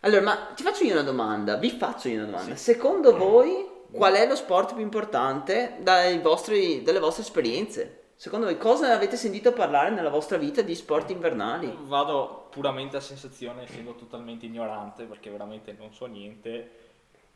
Allora, 0.00 0.22
ma 0.22 0.36
ti 0.56 0.62
faccio 0.62 0.82
io 0.84 0.94
una 0.94 1.02
domanda, 1.02 1.56
vi 1.56 1.68
faccio 1.70 2.08
io 2.08 2.16
una 2.22 2.30
domanda. 2.30 2.56
Secondo 2.56 3.14
voi 3.14 3.68
qual 3.92 4.14
è 4.14 4.26
lo 4.26 4.34
sport 4.34 4.72
più 4.72 4.82
importante 4.82 5.74
dai 5.80 6.18
vostri- 6.20 6.82
dalle 6.82 7.00
vostre 7.00 7.22
esperienze? 7.22 7.98
Secondo 8.22 8.46
voi 8.46 8.56
cosa 8.56 8.94
avete 8.94 9.16
sentito 9.16 9.52
parlare 9.52 9.90
nella 9.90 10.08
vostra 10.08 10.36
vita 10.36 10.62
di 10.62 10.76
sport 10.76 11.10
invernali? 11.10 11.76
Vado 11.86 12.46
puramente 12.52 12.96
a 12.96 13.00
sensazione, 13.00 13.64
essendo 13.64 13.96
totalmente 13.96 14.46
ignorante, 14.46 15.06
perché 15.06 15.28
veramente 15.28 15.74
non 15.76 15.92
so 15.92 16.06
niente. 16.06 16.70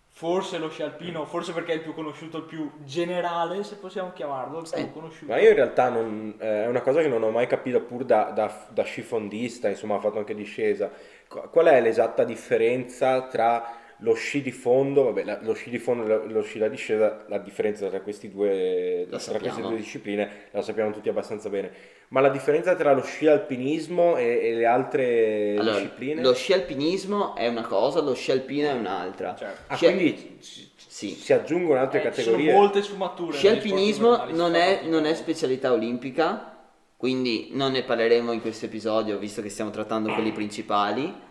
Forse 0.07 0.59
lo 0.59 0.69
sci 0.69 0.83
alpino, 0.85 1.25
forse 1.25 1.53
perché 1.53 1.73
è 1.73 1.75
il 1.75 1.81
più 1.81 1.93
conosciuto, 1.93 2.37
il 2.37 2.45
più 2.45 2.71
generale, 2.85 3.65
se 3.65 3.75
possiamo 3.75 4.13
chiamarlo, 4.13 4.61
il 4.61 4.67
Sì. 4.69 4.77
più 4.77 4.93
conosciuto. 4.93 5.33
Ma 5.33 5.41
io 5.41 5.49
in 5.49 5.57
realtà 5.57 5.89
non- 5.89 6.37
eh, 6.39 6.63
è 6.63 6.67
una 6.69 6.83
cosa 6.83 7.01
che 7.01 7.09
non 7.09 7.25
ho 7.25 7.31
mai 7.33 7.49
capito 7.49 7.81
pur 7.81 8.05
da, 8.05 8.31
da, 8.31 8.67
da 8.69 8.85
scifondista, 8.85 9.69
insomma, 9.69 9.97
ho 9.97 10.01
fatto 10.01 10.19
anche 10.19 10.37
discesa. 10.37 10.89
Qu- 11.27 11.51
Qual 11.51 11.67
è 11.67 11.81
l'esatta 11.81 12.23
differenza 12.23 13.23
tra 13.23 13.76
lo 14.01 14.15
sci 14.15 14.43
di 14.43 14.51
fondo, 14.53 15.05
vabbè, 15.05 15.25
la- 15.25 15.39
lo 15.43 15.55
sci 15.55 15.71
di 15.71 15.79
fondo 15.79 16.05
e 16.05 16.07
lo, 16.09 16.27
lo 16.27 16.43
sci 16.43 16.59
da 16.59 16.69
discesa, 16.69 17.25
la 17.29 17.39
differenza 17.39 17.89
tra, 17.89 18.01
questi 18.01 18.31
due, 18.31 19.07
tra 19.09 19.39
queste 19.39 19.63
due 19.63 19.77
discipline 19.77 20.29
la 20.51 20.63
sappiamo 20.63 20.91
tutti 20.93 21.09
abbastanza 21.09 21.49
bene, 21.49 21.71
ma 22.09 22.21
la 22.21 22.29
differenza 22.29 22.75
tra 22.77 22.93
lo 22.93 23.03
sci 23.03 23.27
alpinismo 23.27 24.17
e, 24.17 24.41
e 24.49 24.55
le 24.55 24.67
altre 24.67 25.57
Allora, 25.59 25.79
discipline? 25.79 26.21
lo 26.23 26.35
sci 26.35 26.53
alpinismo 26.53 27.35
è 27.35 27.49
una 27.49 27.63
cosa, 27.67 28.01
lo 28.01 28.15
sci 28.15 28.31
alpino 28.33 28.69
è 28.69 28.73
un'altra. 28.73 29.35
Certo. 29.35 29.61
Ah, 29.73 29.77
Sci- 29.77 29.85
quindi 29.87 30.37
si, 30.41 30.71
Sì. 30.77 31.09
si 31.11 31.33
aggiungono 31.33 31.81
altre 31.81 31.99
Eh, 32.01 32.03
ci 32.03 32.09
categorie? 32.09 32.47
sono 32.49 32.59
molte 32.59 32.83
sfumature. 32.83 33.37
Sci 33.37 33.49
alpinismo 33.49 34.27
non 34.33 34.55
è, 34.55 34.83
non 34.85 35.05
è 35.07 35.15
specialità 35.15 35.73
olimpica, 35.73 36.55
quindi 36.97 37.49
non 37.53 37.73
ne 37.73 37.83
parleremo 37.83 38.33
in 38.33 38.41
questo 38.41 38.67
episodio 38.67 39.19
visto 39.19 39.43
che 39.43 39.49
stiamo 39.49 39.71
trattando 39.71 40.13
quelli 40.13 40.33
principali, 40.33 41.25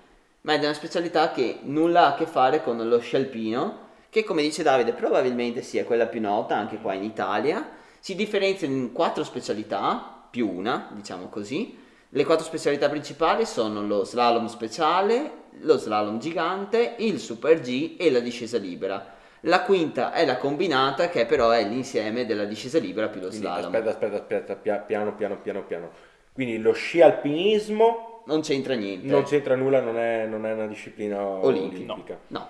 ma 0.46 0.54
è 0.54 0.58
una 0.60 0.74
specialità 0.74 1.32
che 1.32 1.60
nulla 1.64 2.06
ha 2.06 2.08
a 2.10 2.16
che 2.16 2.28
fare 2.28 2.62
con 2.62 2.78
lo 2.88 3.00
sci 3.00 3.16
alpino, 3.16 3.80
che 4.10 4.24
come 4.24 4.44
dice 4.44 4.62
Davide 4.62 4.94
probabilmente 4.94 5.64
sia 5.64 5.84
quella 5.86 6.06
più 6.06 6.22
nota 6.22 6.56
anche 6.56 6.78
qua 6.78 6.94
in 6.94 7.04
Italia, 7.04 7.68
si 8.00 8.14
differenzia 8.14 8.68
in 8.68 8.92
quattro 8.92 9.24
specialità, 9.24 10.28
più 10.30 10.48
una, 10.48 10.90
diciamo 10.94 11.30
così. 11.30 11.76
Le 12.10 12.24
quattro 12.24 12.46
specialità 12.46 12.90
principali 12.90 13.44
sono 13.44 13.82
lo 13.82 14.04
slalom 14.04 14.46
speciale, 14.46 15.32
lo 15.62 15.78
slalom 15.78 16.20
gigante, 16.20 16.96
il 17.00 17.20
super 17.20 17.60
G 17.60 17.96
e 17.98 18.12
la 18.12 18.20
discesa 18.20 18.60
libera. 18.60 19.14
La 19.42 19.64
quinta 19.64 20.14
è 20.14 20.26
la 20.26 20.38
combinata, 20.38 21.10
che 21.10 21.26
però 21.26 21.50
è 21.50 21.68
l'insieme 21.68 22.28
della 22.28 22.46
discesa 22.46 22.78
libera 22.78 23.08
più 23.08 23.20
lo 23.20 23.30
Quindi, 23.30 23.48
slalom. 23.48 23.74
aspetta, 23.74 23.90
aspetta, 23.90 24.16
aspetta, 24.18 24.56
pia- 24.56 24.78
piano, 24.78 25.16
piano, 25.16 25.40
piano, 25.42 25.64
piano. 25.64 25.90
Quindi 26.32 26.60
lo 26.60 26.74
sci 26.74 27.02
alpinismo 27.02 28.15
Non 28.26 28.42
c'entra 28.42 28.74
niente. 28.76 29.08
non 29.08 29.24
c'entra 29.24 29.56
nulla, 29.56 29.82
non 29.82 29.98
è, 29.98 30.26
non 30.26 30.46
è 30.46 30.54
una 30.54 30.68
disciplina 30.68 31.22
Olimpica. 31.22 31.92
olimpica. 31.94 32.20
No, 32.28 32.48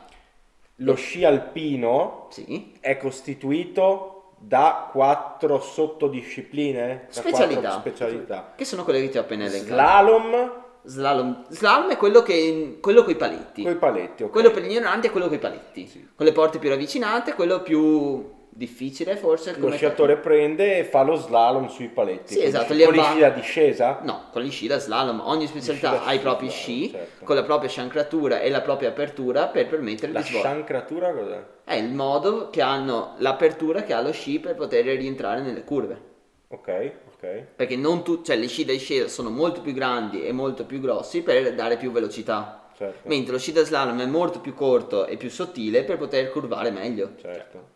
Lo 0.78 0.96
sci 0.96 1.24
alpino 1.26 2.28
sì. 2.32 2.74
è 2.80 2.98
costituito 2.98 4.34
da 4.38 4.90
quattro 4.92 5.60
sottodiscipline, 5.60 7.06
Specialità. 7.10 7.60
quattro 7.62 7.80
specialità. 7.80 8.54
Che 8.56 8.66
sono 8.66 8.84
quelle 8.84 9.02
che 9.02 9.10
ti 9.10 9.18
ho 9.18 9.22
appena 9.22 9.46
elencato. 9.46 9.74
Slalom 9.74 10.52
Slalom. 10.88 11.46
Slalom 11.50 11.90
è 11.90 11.98
quello 11.98 12.22
che 12.22 12.78
quello 12.80 13.04
coi 13.04 13.16
paletti. 13.16 13.64
con 13.64 13.72
i 13.72 13.76
paletti, 13.76 14.22
ok. 14.24 14.30
Quello 14.30 14.52
per 14.52 14.62
gli 14.64 14.70
ignoranti 14.70 15.08
è 15.08 15.12
quello 15.12 15.28
coi 15.28 15.40
paletti. 15.40 15.88
Sì. 15.88 16.08
Con 16.14 16.26
le 16.28 16.32
porte 16.32 16.60
più 16.60 16.70
ravvicinate, 16.70 17.34
quello 17.34 17.62
più 17.64 18.34
difficile 18.56 19.18
forse. 19.18 19.52
Lo 19.54 19.60
come 19.66 19.76
sciatore 19.76 20.16
prende 20.18 20.78
e 20.78 20.84
fa 20.86 21.04
lo 21.04 21.16
slalom 21.16 21.68
sui 21.68 21.90
paletti. 21.90 22.34
Sì, 22.34 22.40
Con 22.40 22.48
esatto, 22.48 22.74
gli 22.74 22.78
sci- 22.80 22.86
Con 22.86 22.94
gli 22.96 23.02
sci 23.04 23.20
da 23.20 23.30
discesa? 23.30 24.00
No, 24.04 24.24
con 24.32 24.42
gli 24.42 24.52
sci 24.52 24.68
da 24.68 24.80
slalom. 24.80 25.22
Ogni 25.26 25.46
specialità 25.48 26.04
ha 26.04 26.14
i 26.14 26.20
propri 26.20 26.50
sci, 26.50 26.90
certo. 26.90 27.26
con 27.26 27.36
la 27.36 27.44
propria 27.44 27.70
sciancratura 27.70 28.40
e 28.40 28.50
la 28.50 28.62
propria 28.62 28.90
apertura 28.90 29.48
per 29.48 29.68
permettere 29.68 30.12
La 30.14 30.22
di 30.22 30.28
svolgere. 30.28 30.54
sciancratura 30.54 31.14
cos'è? 31.14 31.44
È 31.66 31.74
il 31.76 31.94
modo 31.94 32.50
che 32.50 32.62
hanno 32.62 33.16
l'apertura 33.18 33.84
che 33.84 33.94
ha 33.94 34.02
lo 34.02 34.12
sci 34.14 34.40
per 34.40 34.56
poter 34.56 34.86
rientrare 34.86 35.42
nelle 35.42 35.64
curve. 35.64 36.14
Ok, 36.48 36.92
ok. 37.16 37.44
Perché 37.56 37.76
non 37.76 38.04
tu, 38.04 38.22
cioè 38.22 38.38
le 38.38 38.48
sci 38.48 38.64
da 38.64 38.72
discesa 38.72 39.08
sono 39.10 39.30
molto 39.30 39.62
più 39.62 39.74
grandi 39.74 40.24
e 40.26 40.32
molto 40.32 40.64
più 40.66 40.80
grossi 40.80 41.22
per 41.22 41.54
dare 41.54 41.76
più 41.76 41.92
velocità. 41.92 42.70
Certo, 42.78 43.08
Mentre 43.08 43.32
lo 43.34 43.38
sci 43.40 43.52
da 43.52 43.64
slalom 43.64 44.00
è 44.02 44.06
molto 44.06 44.40
più 44.40 44.54
corto 44.54 45.06
e 45.06 45.18
più 45.18 45.30
sottile 45.30 45.84
per 45.84 45.98
poter 45.98 46.30
curvare 46.32 46.72
meglio. 46.72 47.12
certo. 47.20 47.74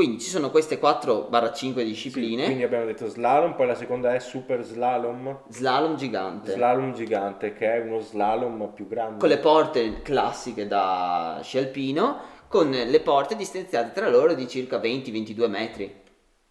Quindi 0.00 0.18
ci 0.18 0.30
sono 0.30 0.50
queste 0.50 0.80
4-5 0.80 1.82
discipline. 1.82 2.44
Quindi 2.44 2.62
abbiamo 2.62 2.86
detto 2.86 3.06
slalom, 3.06 3.54
poi 3.54 3.66
la 3.66 3.74
seconda 3.74 4.14
è 4.14 4.18
super 4.18 4.62
slalom. 4.62 5.40
Slalom 5.48 5.94
gigante. 5.96 6.52
Slalom 6.52 6.94
gigante, 6.94 7.52
che 7.52 7.70
è 7.70 7.80
uno 7.80 8.00
slalom 8.00 8.70
più 8.72 8.88
grande. 8.88 9.18
con 9.18 9.28
le 9.28 9.36
porte 9.36 10.00
classiche 10.00 10.66
da 10.66 11.40
sci 11.42 11.58
alpino, 11.58 12.16
con 12.48 12.70
le 12.70 13.00
porte 13.00 13.36
distanziate 13.36 13.92
tra 13.92 14.08
loro 14.08 14.32
di 14.32 14.48
circa 14.48 14.78
20-22 14.78 15.48
metri. 15.50 15.94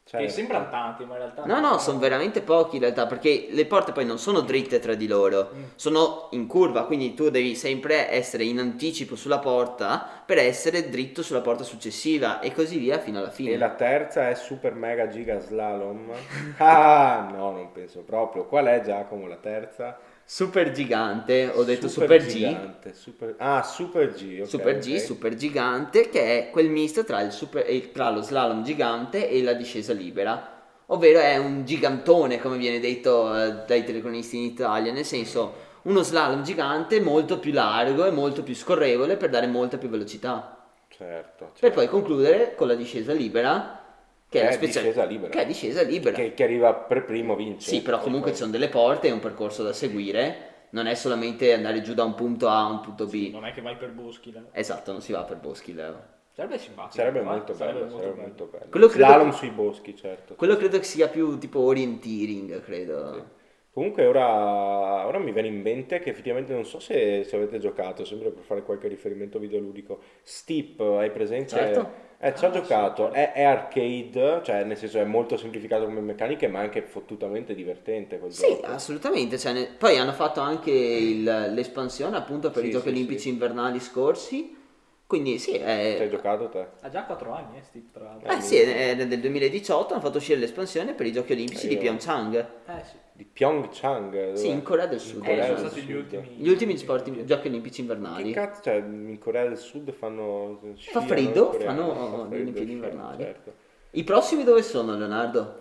Certo. 0.10 0.26
Che 0.26 0.32
sembrano 0.32 0.70
tanti, 0.70 1.06
ma 1.06 1.14
in 1.14 1.20
realtà 1.20 1.46
No, 1.46 1.60
no, 1.60 1.78
sono 1.78 2.00
veramente 2.00 2.42
pochi 2.42 2.78
in 2.78 2.82
realtà, 2.82 3.06
perché 3.06 3.46
le 3.52 3.68
porte 3.68 3.92
poi 3.92 4.06
non 4.06 4.18
sono 4.18 4.42
dritte 4.42 4.80
tra 4.80 4.96
di 4.96 5.06
loro, 5.06 5.52
sono 5.76 6.30
in 6.32 6.48
curva, 6.48 6.86
quindi 6.86 7.14
tu 7.14 7.30
devi 7.30 7.54
sempre 7.54 8.10
essere 8.12 8.44
in 8.44 8.58
anticipo 8.58 9.16
sulla 9.16 9.38
porta 9.38 10.24
per 10.26 10.40
essere 10.40 10.90
dritto 10.90 11.22
sulla 11.22 11.42
porta 11.42 11.64
successiva 11.64 12.40
e 12.40 12.52
così 12.54 12.80
via 12.80 12.98
fino 12.98 13.20
alla 13.20 13.30
fine. 13.30 13.52
E 13.52 13.58
la 13.58 13.70
terza 13.70 14.30
è 14.30 14.34
super 14.34 14.74
mega 14.74 15.10
giga 15.10 15.38
slalom. 15.38 16.10
Ah, 16.58 17.30
no, 17.32 17.52
non 17.52 17.72
penso 17.72 18.00
proprio. 18.02 18.46
Qual 18.46 18.66
è 18.66 18.82
Giacomo 18.82 19.28
la 19.28 19.38
terza? 19.38 19.96
Super 20.32 20.72
gigante, 20.72 21.48
ho 21.52 21.64
detto 21.64 21.88
super, 21.88 22.24
G. 22.24 22.28
gigante, 22.28 22.94
super- 22.94 23.34
Ah, 23.40 23.64
super 23.64 24.14
G. 24.14 24.42
ok, 24.44 24.48
Super 24.48 24.78
G, 24.78 24.96
ok. 24.96 25.00
super 25.00 25.34
gigante, 25.36 26.10
che 26.10 26.22
è 26.50 26.50
quel 26.52 26.70
misto 26.70 27.04
tra, 27.04 27.20
il 27.22 27.32
super- 27.32 27.66
eh, 27.68 27.92
tra 27.92 28.12
lo 28.12 28.22
slalom 28.22 28.64
gigante 28.64 29.28
e 29.28 29.42
la 29.42 29.54
discesa 29.54 29.92
libera. 29.92 30.58
Ovvero 30.88 31.20
è 31.20 31.38
un 31.38 31.66
gigantone, 31.66 32.40
come 32.40 32.58
viene 32.58 32.80
detto 32.80 33.36
eh, 33.36 33.64
dai 33.66 33.84
telecronisti 33.84 34.38
in 34.38 34.44
Italia, 34.44 34.92
nel 34.92 35.06
senso 35.06 35.68
uno 35.84 36.04
slalom 36.04 36.44
gigante 36.44 37.00
molto 37.02 37.40
più 37.40 37.52
largo 37.52 38.06
e 38.06 38.12
molto 38.12 38.44
più 38.44 38.54
scorrevole 38.54 39.18
per 39.18 39.30
dare 39.32 39.48
molta 39.48 39.78
più 39.80 39.90
velocità. 39.90 40.64
Certo, 40.90 41.52
Per 41.60 41.72
certo. 41.72 41.72
poi 41.72 41.88
concludere 41.88 42.56
con 42.56 42.68
la 42.68 42.76
discesa 42.76 43.14
libera, 43.14 43.79
che, 44.30 44.42
è, 44.42 44.48
è 44.48 44.52
specia- 44.54 44.80
discesa 44.82 45.04
libera. 45.06 45.30
Che 45.32 45.42
è 45.42 45.46
discesa 45.46 45.82
libera. 45.82 46.16
Che, 46.16 46.34
che 46.34 46.44
arriva 46.44 46.74
per 46.74 47.04
primo 47.06 47.36
vince. 47.36 47.70
Sì, 47.70 47.82
però 47.82 48.00
comunque 48.00 48.32
ci 48.32 48.38
sono 48.38 48.52
delle 48.52 48.70
porte, 48.70 49.08
è 49.08 49.12
un 49.12 49.20
percorso 49.20 49.64
da 49.64 49.74
seguire, 49.74 50.48
non 50.72 50.86
è 50.88 50.96
solamente 50.96 51.52
andare 51.54 51.82
giù 51.82 51.94
da 51.94 52.04
un 52.04 52.14
punto 52.16 52.48
A 52.48 52.60
a 52.66 52.70
un 52.70 52.82
punto 52.82 53.06
B. 53.08 53.30
Non 53.32 53.46
è 53.46 53.52
che 53.52 53.62
vai 53.62 53.76
per 53.76 53.92
boschi. 53.92 54.32
là. 54.32 54.42
Esatto, 54.52 54.92
non 54.92 55.02
si 55.02 55.12
va 55.12 55.24
per 55.24 55.38
boschi, 55.38 55.74
Leo. 55.74 56.18
Sarebbe 56.32 56.58
simpatico. 56.58 56.96
Sarebbe 56.96 57.22
molto 57.22 57.54
Sarebbe 57.54 57.80
bello, 57.80 57.92
molto 57.92 57.98
sarebbe 58.02 58.16
bello. 58.16 58.28
molto 58.28 58.46
bello. 58.46 58.66
Quello 58.70 58.88
credo 58.88 59.06
Slalom 59.06 59.30
che- 59.32 59.36
sui 59.36 59.50
boschi, 59.50 59.96
certo. 59.96 60.36
Quello 60.36 60.56
credo 60.58 60.78
che 60.78 60.84
sia 60.86 61.08
più 61.10 61.38
tipo 61.38 61.60
orienteering, 61.60 62.62
credo. 62.62 63.38
Comunque 63.72 64.06
ora, 64.06 65.06
ora 65.08 65.20
mi 65.20 65.32
viene 65.32 65.48
in 65.48 65.62
mente 65.62 66.00
che 66.00 66.10
effettivamente 66.10 66.54
non 66.54 66.66
so 66.66 66.80
se, 66.80 67.24
se 67.24 67.36
avete 67.36 67.60
giocato, 67.60 68.04
sempre 68.06 68.30
per 68.32 68.44
fare 68.44 68.64
qualche 68.64 68.88
riferimento 68.88 69.38
videoludico. 69.40 70.00
Steep, 70.24 70.80
hai 70.80 71.12
presente? 71.12 71.50
Certo. 71.50 72.08
Eh, 72.22 72.36
ci 72.36 72.46
ho 72.46 72.50
Ah, 72.50 72.52
giocato, 72.52 73.12
è, 73.12 73.32
è 73.34 73.44
arcade, 73.44 74.42
cioè 74.44 74.64
nel 74.64 74.78
senso 74.78 75.00
è 75.00 75.06
molto 75.06 75.38
semplificato 75.38 75.86
come 75.86 76.02
meccaniche, 76.02 76.48
ma 76.48 76.60
anche 76.60 76.82
fottutamente 76.82 77.56
divertente 77.56 78.20
quel 78.20 78.32
Sì, 78.32 78.46
gioco. 78.58 78.66
assolutamente. 78.66 79.38
cioè, 79.38 79.54
ne- 79.54 79.66
Poi 79.78 79.98
hanno 79.98 80.14
fatto 80.14 80.40
anche 80.40 80.72
il- 80.72 81.24
l'espansione 81.24 82.18
appunto 82.18 82.50
per 82.52 82.64
Sì, 82.64 82.70
i 82.70 82.72
giochi 82.72 82.86
sì, 82.86 82.90
olimpici 82.90 83.30
invernali 83.30 83.80
scorsi. 83.80 84.56
Quindi 85.10 85.40
sì, 85.40 85.54
Ci 85.54 85.64
hai 85.64 85.96
è... 85.96 86.08
giocato 86.08 86.50
te? 86.50 86.68
Ha 86.82 86.90
già 86.90 87.04
4 87.04 87.32
anni, 87.34 87.58
eh, 87.58 87.64
Steve, 87.64 87.86
tra 87.92 88.04
l'altro. 88.04 88.30
Eh 88.32 88.42
sì, 88.42 88.58
è 88.58 88.96
è 88.96 89.08
del 89.08 89.20
2018 89.20 89.94
hanno 89.94 90.04
fatto 90.04 90.18
uscire 90.20 90.38
l'espansione 90.38 90.94
per 90.94 91.08
i 91.08 91.12
giochi 91.12 91.32
olimpici 91.32 91.66
Eh, 91.66 91.70
di 91.70 91.78
Pyeongchang. 91.78 92.36
Eh 92.68 92.84
sì. 92.84 92.96
Di 93.14 93.26
Pyeongchang? 93.26 94.12
dov'è? 94.12 94.36
Sì, 94.36 94.50
in 94.50 94.62
Corea 94.62 94.86
del 94.86 95.00
Sud. 95.00 95.24
In 95.24 95.24
Eh, 95.24 95.30
Corea 95.30 95.46
sono 95.58 95.68
stati 95.70 95.82
gli 95.82 95.94
ultimi. 95.94 96.28
Gli 96.38 96.48
ultimi 96.48 96.78
sport, 96.78 97.24
giochi 97.24 97.48
olimpici 97.48 97.76
Che 97.78 97.82
invernali. 97.82 98.32
cazzo, 98.34 98.62
cioè 98.62 98.76
in 98.76 99.18
Corea 99.18 99.48
del 99.48 99.58
Sud 99.58 99.92
fanno... 99.94 100.60
Fa 100.62 100.68
sciano 100.78 101.06
freddo, 101.08 101.52
fanno 101.54 101.96
fa 101.96 102.02
Olimpiadi 102.36 102.72
invernali. 102.72 103.24
certo. 103.24 103.54
I 103.94 104.04
prossimi 104.04 104.44
dove 104.44 104.62
sono, 104.62 104.96
Leonardo? 104.96 105.58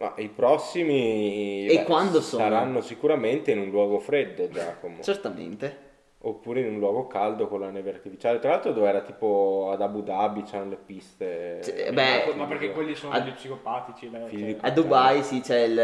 Ma 0.00 0.12
i 0.18 0.28
prossimi 0.28 1.66
E 1.68 1.84
quando 1.84 2.20
sono? 2.20 2.42
saranno 2.42 2.82
sicuramente 2.82 3.50
in 3.50 3.60
un 3.60 3.70
luogo 3.70 3.98
freddo, 3.98 4.46
Giacomo. 4.50 5.00
Certamente. 5.00 5.86
Oppure 6.20 6.60
in 6.62 6.72
un 6.74 6.78
luogo 6.80 7.06
caldo 7.06 7.46
con 7.46 7.60
la 7.60 7.70
neve 7.70 7.90
artificiale. 7.90 8.40
Tra 8.40 8.50
l'altro 8.50 8.72
dove 8.72 8.88
era 8.88 9.02
tipo 9.02 9.68
ad 9.72 9.80
Abu 9.80 10.02
Dhabi, 10.02 10.42
c'hanno 10.42 10.70
le 10.70 10.76
piste. 10.76 11.62
Sì, 11.62 11.70
eh, 11.70 11.92
beh, 11.92 12.34
ma 12.34 12.46
perché 12.46 12.72
quelli 12.72 12.96
sono 12.96 13.12
a- 13.12 13.20
degli 13.20 13.34
psicopatici. 13.34 14.10
di 14.10 14.36
cioè. 14.38 14.56
A 14.62 14.70
Dubai 14.70 15.22
sì, 15.22 15.40
c'è 15.40 15.60
il, 15.60 15.78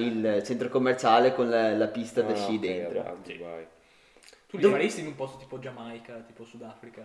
il 0.00 0.24
il 0.24 0.42
centro 0.44 0.70
commerciale 0.70 1.34
con 1.34 1.50
la, 1.50 1.74
la 1.74 1.88
pista 1.88 2.22
da 2.22 2.32
Ah, 2.32 2.36
sci 2.36 2.54
ok, 2.54 2.60
dentro. 2.60 3.00
a 3.00 3.14
Dubai. 3.22 3.66
Tu 4.48 4.56
li 4.56 4.62
faresti 4.64 5.00
in 5.00 5.08
un 5.08 5.14
posto 5.14 5.36
tipo 5.36 5.58
Giamaica, 5.58 6.14
tipo 6.26 6.44
Sudafrica? 6.44 7.02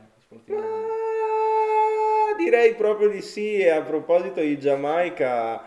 Ah, 0.50 2.36
direi 2.38 2.74
proprio 2.76 3.10
di 3.10 3.22
sì. 3.22 3.58
E 3.58 3.70
a 3.70 3.82
proposito 3.82 4.40
di 4.40 4.58
Giamaica, 4.58 5.62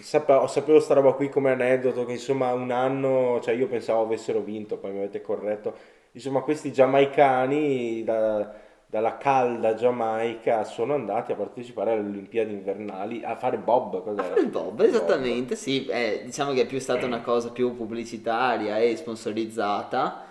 sapevo, 0.00 0.46
sapevo 0.46 0.80
sta 0.80 0.94
roba 0.94 1.12
qui 1.12 1.28
come 1.28 1.50
aneddoto 1.52 2.04
che 2.04 2.12
insomma 2.12 2.52
un 2.52 2.70
anno, 2.70 3.40
cioè 3.42 3.54
io 3.54 3.66
pensavo 3.68 4.02
avessero 4.02 4.40
vinto, 4.40 4.76
poi 4.78 4.92
mi 4.92 4.98
avete 4.98 5.20
corretto. 5.20 5.74
Insomma, 6.12 6.40
questi 6.40 6.72
giamaicani 6.72 8.02
da- 8.04 8.52
dalla 8.88 9.16
calda 9.18 9.74
Giamaica 9.74 10.64
sono 10.64 10.94
andati 10.94 11.32
a 11.32 11.34
partecipare 11.34 11.92
alle 11.92 12.08
Olimpiadi 12.08 12.52
invernali 12.52 13.22
a 13.24 13.34
fare 13.36 13.58
bob. 13.58 13.96
A 13.96 14.00
Cos'era? 14.00 14.22
fare 14.22 14.40
il 14.40 14.48
bob, 14.48 14.80
esattamente, 14.80 15.56
sì. 15.56 15.84
Eh, 15.86 16.22
diciamo 16.24 16.52
che 16.52 16.62
è 16.62 16.66
più 16.66 16.78
stata 16.78 17.04
una 17.04 17.20
cosa 17.20 17.50
più 17.50 17.74
pubblicitaria 17.76 18.78
e 18.78 18.96
sponsorizzata. 18.96 20.24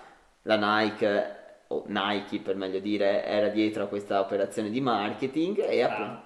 La 0.43 0.55
Nike, 0.81 1.35
o 1.67 1.83
Nike 1.87 2.39
per 2.39 2.55
meglio 2.55 2.79
dire, 2.79 3.23
era 3.25 3.49
dietro 3.49 3.83
a 3.83 3.87
questa 3.87 4.19
operazione 4.19 4.69
di 4.69 4.81
marketing 4.81 5.59
e 5.59 5.81
appunto... 5.81 6.24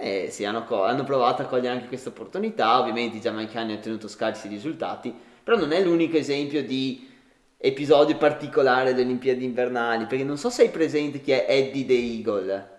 Eh 0.00 0.28
sì, 0.30 0.44
hanno, 0.44 0.64
co- 0.64 0.84
hanno 0.84 1.02
provato 1.02 1.42
a 1.42 1.46
cogliere 1.46 1.74
anche 1.74 1.88
questa 1.88 2.10
opportunità, 2.10 2.78
ovviamente 2.78 3.16
i 3.16 3.20
giamaicani 3.20 3.70
hanno 3.72 3.80
ottenuto 3.80 4.06
scarsi 4.06 4.46
risultati, 4.46 5.12
però 5.42 5.56
non 5.56 5.72
è 5.72 5.82
l'unico 5.82 6.16
esempio 6.16 6.62
di 6.64 7.08
episodio 7.56 8.16
particolare 8.16 8.94
delle 8.94 9.06
Olimpiadi 9.06 9.44
invernali, 9.44 10.06
perché 10.06 10.22
non 10.22 10.38
so 10.38 10.50
se 10.50 10.62
hai 10.62 10.68
presente 10.70 11.20
chi 11.20 11.32
è 11.32 11.46
Eddie 11.48 11.84
the 11.84 11.94
Eagle. 11.94 12.76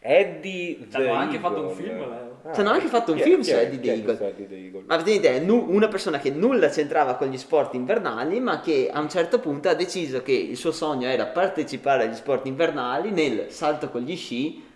Eddie 0.00 0.86
Ci 0.90 0.96
hanno 0.96 1.04
the 1.04 1.10
anche 1.10 1.38
fatto 1.38 1.60
un 1.62 1.74
film, 1.74 1.98
Leo. 1.98 2.40
Ah, 2.44 2.52
Ci 2.54 2.60
hanno 2.60 2.70
anche 2.70 2.86
fatto 2.86 3.12
un 3.12 3.18
film 3.18 3.40
chi 3.40 3.48
su 3.48 3.54
è- 3.54 3.60
Eddie 3.64 3.80
the 3.80 3.92
Eagle. 3.92 4.28
Eddie 4.28 4.46
the 4.46 4.54
Eagle? 4.54 4.82
Ma 4.86 4.96
vedete, 4.96 5.36
è 5.36 5.40
nu- 5.40 5.66
una 5.70 5.88
persona 5.88 6.18
che 6.18 6.30
nulla 6.30 6.68
c'entrava 6.68 7.14
con 7.14 7.28
gli 7.28 7.38
sport 7.38 7.74
invernali, 7.74 8.40
ma 8.40 8.60
che 8.60 8.90
a 8.92 9.00
un 9.00 9.08
certo 9.08 9.40
punto 9.40 9.68
ha 9.68 9.74
deciso 9.74 10.22
che 10.22 10.32
il 10.32 10.56
suo 10.56 10.70
sogno 10.70 11.08
era 11.08 11.26
partecipare 11.26 12.04
agli 12.04 12.14
sport 12.14 12.46
invernali 12.46 13.10
nel 13.10 13.50
salto 13.50 13.88
con 13.88 14.02
gli 14.02 14.16
sci 14.16 14.66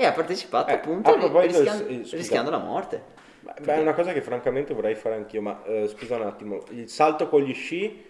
e 0.00 0.06
ha 0.06 0.12
partecipato 0.12 0.70
Eh, 0.70 0.74
appunto 0.74 1.14
rischiando, 1.40 1.86
eh, 1.86 1.96
scusa. 1.98 2.16
rischiando 2.16 2.50
la 2.50 2.58
morte. 2.58 3.02
Beh, 3.60 3.74
è 3.74 3.80
una 3.80 3.92
cosa 3.92 4.12
che 4.12 4.22
francamente 4.22 4.72
vorrei 4.72 4.94
fare 4.94 5.16
anch'io, 5.16 5.42
ma 5.42 5.62
eh, 5.64 5.88
scusa 5.88 6.16
un 6.16 6.22
attimo, 6.22 6.62
il 6.70 6.88
salto 6.88 7.28
con 7.28 7.42
gli 7.42 7.52
sci 7.52 8.02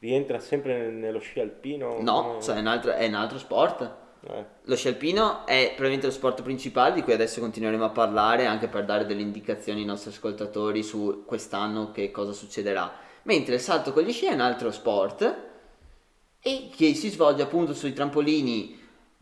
rientra 0.00 0.40
sempre 0.40 0.76
nel- 0.76 0.92
nello 0.94 1.20
sci 1.20 1.38
alpino? 1.38 1.98
No, 2.00 2.22
Come- 2.22 2.42
cioè 2.42 2.56
è 2.56 2.58
un 2.60 2.66
altro, 2.66 2.92
è 2.92 3.06
un 3.06 3.14
altro 3.14 3.38
sport. 3.38 3.94
Eh, 4.28 4.44
Lo 4.62 4.74
sci 4.74 4.88
alpino 4.88 5.46
è 5.46 5.66
probabilmente 5.68 6.06
lo 6.06 6.12
sport 6.12 6.42
principale 6.42 6.94
di 6.94 7.02
cui 7.02 7.12
adesso 7.12 7.38
continueremo 7.40 7.84
a 7.84 7.90
parlare 7.90 8.46
anche 8.46 8.66
per 8.66 8.84
dare 8.84 9.06
delle 9.06 9.20
indicazioni 9.20 9.80
ai 9.80 9.86
nostri 9.86 10.10
ascoltatori 10.10 10.82
su 10.82 11.22
quest'anno 11.24 11.92
che 11.92 12.10
cosa 12.10 12.32
succederà. 12.32 12.92
Mentre 13.22 13.54
il 13.54 13.60
salto 13.60 13.92
con 13.92 14.02
gli 14.02 14.12
sci 14.12 14.26
è 14.26 14.32
un 14.32 14.40
altro 14.40 14.72
sport 14.72 15.36
e 16.40 16.70
che 16.74 16.94
si 16.94 17.08
svolge 17.10 17.42
appunto 17.42 17.72
sui 17.72 17.92
trampolini 17.92 18.75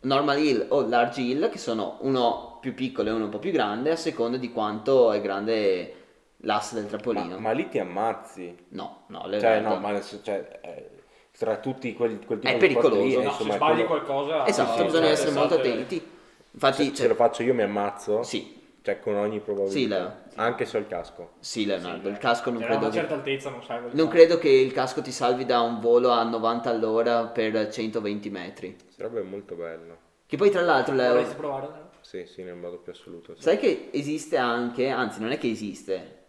normal 0.05 0.39
hill 0.39 0.67
o 0.71 0.87
large 0.87 1.21
hill 1.21 1.51
che 1.51 1.59
sono 1.59 1.99
uno 2.01 2.59
più 2.61 2.73
piccolo 2.75 3.09
e 3.11 3.13
uno 3.13 3.25
un 3.25 3.31
po' 3.31 3.39
più 3.39 3.51
grande 3.51 3.91
a 3.91 3.97
seconda 3.97 4.37
di 4.39 4.51
quanto 4.51 5.13
è 5.13 5.21
grande 5.21 5.95
l'asse 6.39 6.75
del 6.75 6.85
ma, 6.85 6.89
trampolino. 6.91 7.39
ma 7.39 7.51
lì 7.53 7.69
ti 7.69 7.79
ammazzi. 7.79 8.57
No, 8.71 9.03
no, 9.09 9.21
Cioè, 9.23 9.29
Leonardo. 9.41 9.69
no, 9.69 9.77
ma 9.81 9.89
adesso, 9.89 10.21
cioè, 10.23 10.61
eh, 10.63 10.91
tra 11.37 11.57
tutti 11.59 11.93
quel, 11.95 12.25
quel 12.25 12.39
tipo 12.39 12.53
È 12.53 12.57
di 12.59 12.67
lì, 12.67 12.75
pericoloso. 12.75 13.21
eh, 13.21 13.23
No, 13.23 13.31
insomma, 13.31 13.51
se 13.51 13.57
sbagli 13.57 13.73
quello- 13.85 13.87
qualcosa... 14.05 14.47
Esatto, 14.47 14.79
sì, 14.79 14.85
bisogna 14.85 15.05
cioè, 15.05 15.13
essere 15.13 15.31
molto 15.33 15.55
attenti. 15.55 16.09
Infatti, 16.53 16.85
Se, 16.85 16.95
cioè- 16.95 17.09
lo 17.09 17.15
faccio 17.15 17.43
io 17.43 17.55
mi 17.55 17.63
ammazzo? 17.63 18.23
sì, 18.23 18.63
Cioè, 18.85 19.01
con 19.01 19.17
ogni 19.17 19.41
probabilità. 19.41 19.79
Sì, 19.79 19.89
Leo. 19.89 20.13
Anche 20.35 20.67
se 20.67 20.77
ho 20.77 20.81
il 20.81 20.87
casco. 20.87 21.31
sì, 21.39 21.65
Leonardo, 21.65 22.09
Sì, 22.09 22.13
il 22.13 22.19
casco 22.19 22.51
non 22.51 22.61
credo 22.61 22.75
a 22.75 22.79
una 22.81 22.89
che... 22.91 22.97
certa 22.99 23.15
altezza 23.15 23.49
non 23.49 23.63
sai 23.63 23.81
Non 23.93 24.09
credo 24.09 24.37
che 24.37 24.51
il 24.51 24.75
casco 24.75 25.01
ti 25.01 25.11
salvi 25.11 25.47
da 25.47 25.61
un 25.63 25.81
volo 25.81 26.11
a 26.11 26.23
90 26.23 26.69
all'ora 26.69 27.25
per 27.25 27.71
120 27.71 28.29
metri. 28.29 28.77
Sarebbe 28.89 29.23
molto 29.23 29.55
bello. 29.55 29.97
Che 30.27 30.37
poi 30.37 30.51
tra 30.51 30.61
l'altro, 30.61 30.95
Leo, 30.95 31.15
Vorresti 31.15 31.35
provare? 31.35 31.69
Sì, 32.03 32.27
sì, 32.27 32.43
nel 32.43 32.57
modo 32.57 32.77
più 32.77 32.93
assoluto. 32.93 33.35
sì. 33.35 33.41
sai 33.41 33.57
che 33.57 33.89
esiste 33.91 34.37
anche, 34.37 34.91
anzi 34.91 35.19
non 35.19 35.31
è 35.31 35.39
che 35.39 35.49
esiste, 35.49 36.25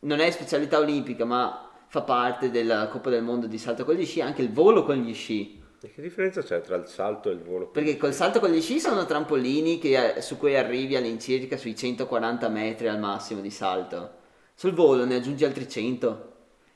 non 0.00 0.20
è 0.20 0.30
specialità 0.30 0.78
olimpica 0.78 1.24
ma 1.24 1.68
fa 1.88 2.02
parte 2.02 2.52
della 2.52 2.86
Coppa 2.86 3.10
del 3.10 3.24
Mondo 3.24 3.48
di 3.48 3.58
salto 3.58 3.84
con 3.84 3.96
gli 3.96 4.06
sci 4.06 4.20
anche 4.20 4.42
il 4.42 4.52
volo 4.52 4.84
con 4.84 4.94
gli 4.94 5.12
sci. 5.12 5.57
E 5.80 5.92
che 5.92 6.02
differenza 6.02 6.42
c'è 6.42 6.60
tra 6.60 6.74
il 6.74 6.88
salto 6.88 7.30
e 7.30 7.34
il 7.34 7.40
volo? 7.40 7.68
Perché 7.68 7.96
col 7.96 8.12
salto 8.12 8.40
con 8.40 8.50
gli 8.50 8.60
sci 8.60 8.80
sono 8.80 9.06
trampolini 9.06 9.78
che, 9.78 10.16
eh, 10.16 10.20
su 10.20 10.36
cui 10.36 10.56
arrivi 10.56 10.96
all'incirca 10.96 11.56
sui 11.56 11.76
140 11.76 12.48
metri 12.48 12.88
al 12.88 12.98
massimo 12.98 13.40
di 13.40 13.50
salto. 13.50 14.16
Sul 14.54 14.72
volo 14.72 15.04
ne 15.04 15.14
aggiungi 15.14 15.44
altri 15.44 15.68
100. 15.68 16.27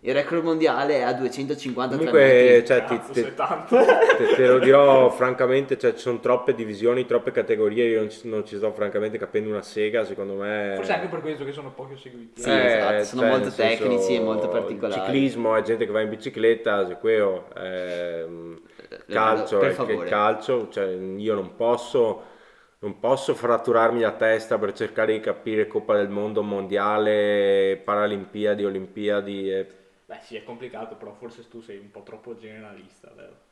Il 0.04 0.14
record 0.14 0.42
mondiale 0.42 0.96
è 0.96 1.02
a 1.02 1.12
253 1.12 1.96
Comunque, 1.96 2.64
cioè, 2.66 2.84
ti- 2.84 2.96
Cazzo, 2.98 3.34
tanto. 3.34 3.76
te, 3.76 4.34
te 4.34 4.46
lo 4.48 4.58
dirò 4.58 5.08
francamente, 5.14 5.78
cioè, 5.78 5.92
ci 5.92 6.00
sono 6.00 6.18
troppe 6.18 6.54
divisioni, 6.56 7.06
troppe 7.06 7.30
categorie, 7.30 7.84
io 7.86 8.00
non 8.00 8.10
ci, 8.10 8.28
non 8.28 8.44
ci 8.44 8.56
sto 8.56 8.72
francamente 8.72 9.16
capendo 9.16 9.50
una 9.50 9.62
sega, 9.62 10.04
secondo 10.04 10.34
me... 10.34 10.72
Forse 10.74 10.92
anche 10.94 11.06
per 11.06 11.20
questo 11.20 11.44
che 11.44 11.52
sono 11.52 11.70
pochi 11.70 11.96
seguiti. 11.96 12.42
Sì, 12.42 12.50
esatto, 12.50 13.04
sono 13.04 13.22
molto 13.28 13.44
nel 13.44 13.52
senso, 13.52 13.82
tecnici 13.84 14.14
e 14.16 14.20
molto 14.20 14.48
particolari. 14.48 14.98
Il 15.00 15.06
ciclismo 15.06 15.54
è 15.54 15.62
gente 15.62 15.86
che 15.86 15.92
va 15.92 16.00
in 16.00 16.08
bicicletta, 16.08 16.84
se 16.88 16.96
quello 16.96 17.46
ehm, 17.56 18.60
calcio, 19.06 19.58
per 19.58 19.70
è 19.70 19.72
favore. 19.74 20.08
calcio, 20.08 20.68
cioè, 20.68 20.86
io 21.16 21.34
non 21.34 21.54
posso, 21.54 22.22
non 22.80 22.98
posso 22.98 23.34
fratturarmi 23.36 24.00
la 24.00 24.10
testa 24.10 24.58
per 24.58 24.72
cercare 24.72 25.12
di 25.12 25.20
capire 25.20 25.68
Coppa 25.68 25.94
del 25.94 26.08
Mondo, 26.08 26.42
Mondiale, 26.42 27.80
Paralimpiadi, 27.84 28.64
Olimpiadi. 28.64 29.48
e- 29.48 29.66
Beh, 30.12 30.20
sì, 30.20 30.36
è 30.36 30.44
complicato, 30.44 30.96
però 30.96 31.14
forse 31.14 31.48
tu 31.48 31.62
sei 31.62 31.78
un 31.78 31.90
po' 31.90 32.02
troppo 32.02 32.36
generalista, 32.36 33.10
Leo. 33.16 33.50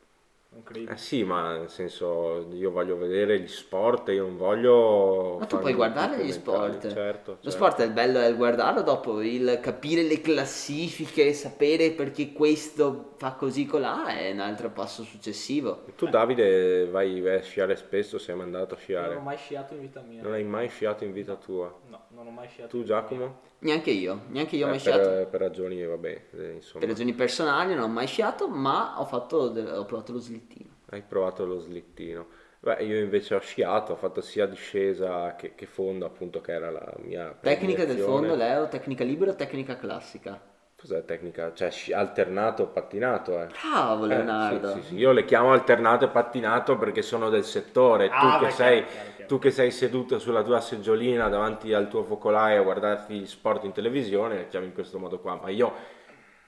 Non 0.49 0.63
credi? 0.63 0.91
Eh 0.91 0.97
sì, 0.97 1.23
ma 1.23 1.57
nel 1.57 1.69
senso 1.69 2.45
io 2.51 2.69
voglio 2.69 2.97
vedere 2.97 3.39
gli 3.39 3.47
sport, 3.47 4.09
io 4.09 4.25
non 4.25 4.37
voglio... 4.37 5.37
Ma 5.39 5.45
tu 5.45 5.57
puoi 5.57 5.73
guardare 5.73 6.23
gli 6.23 6.31
sport. 6.31 6.81
Certo, 6.87 7.31
Lo 7.31 7.35
certo. 7.37 7.49
sport 7.49 7.79
è 7.79 7.85
il 7.85 7.93
bello 7.93 8.19
è 8.19 8.27
il 8.27 8.35
guardarlo 8.35 8.81
dopo, 8.83 9.21
il 9.21 9.59
capire 9.59 10.03
le 10.03 10.21
classifiche, 10.21 11.33
sapere 11.33 11.91
perché 11.91 12.31
questo 12.31 13.13
fa 13.15 13.31
così 13.31 13.65
colà 13.65 14.05
è 14.07 14.29
un 14.31 14.41
altro 14.41 14.69
passo 14.69 15.03
successivo. 15.03 15.85
Tu 15.95 16.09
Davide 16.09 16.85
vai, 16.85 17.27
a 17.27 17.41
sciare 17.41 17.75
spesso, 17.75 18.19
sei 18.19 18.35
mandato 18.35 18.73
a 18.73 18.77
Non 18.77 18.83
sciare. 18.85 19.15
ho 19.15 19.19
mai 19.21 19.37
sciato 19.37 19.73
in 19.73 19.79
vita 19.79 20.01
mia. 20.01 20.21
Non 20.21 20.33
hai 20.33 20.43
mai 20.43 20.67
sciato 20.69 21.05
in 21.05 21.13
vita 21.13 21.35
tua. 21.37 21.73
No, 21.87 22.03
non 22.09 22.27
ho 22.27 22.31
mai 22.31 22.49
sciato. 22.49 22.67
Tu 22.67 22.75
in 22.77 22.83
vita 22.83 22.95
mia. 22.95 23.01
Giacomo? 23.09 23.39
Neanche 23.61 23.91
io, 23.91 24.25
neanche 24.27 24.55
io 24.55 24.65
ho 24.65 24.67
Eh, 24.67 24.71
mai 24.71 24.79
sciato. 24.79 25.09
per, 25.09 25.27
per 25.29 25.39
ragioni, 25.39 25.83
vabbè, 25.85 26.27
eh, 26.33 26.51
insomma. 26.53 26.85
Per 26.85 26.89
ragioni 26.89 27.13
personali 27.13 27.73
non 27.75 27.83
ho 27.83 27.87
mai 27.87 28.07
sciato, 28.07 28.49
ma 28.49 28.99
ho, 28.99 29.05
fatto 29.05 29.37
ho 29.37 29.85
provato 29.85 30.11
lo 30.11 30.19
slittino. 30.19 30.69
Hai 30.89 31.01
provato 31.01 31.43
lo 31.45 31.57
slittino. 31.59 32.27
Beh, 32.59 32.83
io 32.83 32.99
invece 32.99 33.33
ho 33.33 33.39
sciato, 33.39 33.93
ho 33.93 33.95
fatto 33.95 34.21
sia 34.21 34.45
discesa 34.45 35.35
che, 35.35 35.55
che 35.55 35.65
fondo, 35.65 36.05
appunto, 36.05 36.39
che 36.41 36.51
era 36.51 36.69
la 36.69 36.93
mia 36.99 37.33
Tecnica 37.41 37.83
del 37.85 37.99
fondo, 37.99 38.35
Leo, 38.35 38.67
tecnica 38.69 39.03
libera 39.03 39.31
o 39.31 39.35
tecnica 39.35 39.75
classica? 39.75 40.41
Cos'è 40.75 41.05
tecnica? 41.05 41.53
Cioè, 41.53 41.93
alternato, 41.93 42.67
pattinato, 42.67 43.39
eh. 43.41 43.49
Bravo 43.61 44.05
Eh, 44.07 44.33
Leonardo. 44.35 44.67
sì, 44.67 44.81
sì, 44.81 44.87
sì. 44.87 44.95
Io 44.95 45.11
le 45.11 45.25
chiamo 45.25 45.51
alternato 45.53 46.05
e 46.05 46.09
pattinato 46.09 46.77
perché 46.77 47.01
sono 47.03 47.29
del 47.29 47.43
settore. 47.43 48.17
Tu, 48.17 48.33
Ah, 48.33 48.39
che 48.39 48.49
beh, 48.49 48.55
sei. 48.55 48.83
Tu 49.25 49.39
che 49.39 49.51
sei 49.51 49.71
seduto 49.71 50.19
sulla 50.19 50.43
tua 50.43 50.59
seggiolina 50.61 51.29
davanti 51.29 51.73
al 51.73 51.87
tuo 51.87 52.03
focolaio 52.03 52.61
a 52.61 52.63
guardarti 52.63 53.19
gli 53.19 53.25
sport 53.27 53.63
in 53.63 53.71
televisione, 53.71 54.35
le 54.35 54.47
chiami 54.47 54.67
in 54.67 54.73
questo 54.73 54.99
modo 54.99 55.19
qua. 55.19 55.35
Ma 55.41 55.49
io, 55.49 55.73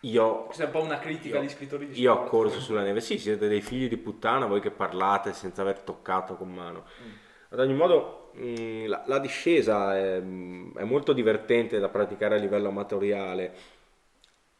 io, 0.01 0.45
Questa 0.45 0.63
è 0.63 0.65
un 0.67 0.71
po' 0.71 0.81
una 0.81 0.99
critica 0.99 1.39
agli 1.39 1.49
scrittori 1.49 1.87
di 1.87 1.93
io 1.99 2.11
ho 2.13 2.15
sport. 2.15 2.29
corso 2.29 2.59
sulla 2.59 2.81
neve. 2.81 3.01
Sì, 3.01 3.17
siete 3.17 3.47
dei 3.47 3.61
figli 3.61 3.87
di 3.87 3.97
puttana 3.97 4.45
voi 4.47 4.59
che 4.59 4.71
parlate 4.71 5.33
senza 5.33 5.61
aver 5.61 5.79
toccato 5.81 6.35
con 6.35 6.51
mano. 6.53 6.85
Ad 7.49 7.59
ogni 7.59 7.73
modo, 7.75 8.31
mh, 8.33 8.87
la, 8.87 9.03
la 9.05 9.19
discesa 9.19 9.95
è, 9.97 10.19
mh, 10.19 10.77
è 10.79 10.83
molto 10.83 11.13
divertente 11.13 11.79
da 11.79 11.89
praticare 11.89 12.35
a 12.35 12.39
livello 12.39 12.69
amatoriale. 12.69 13.53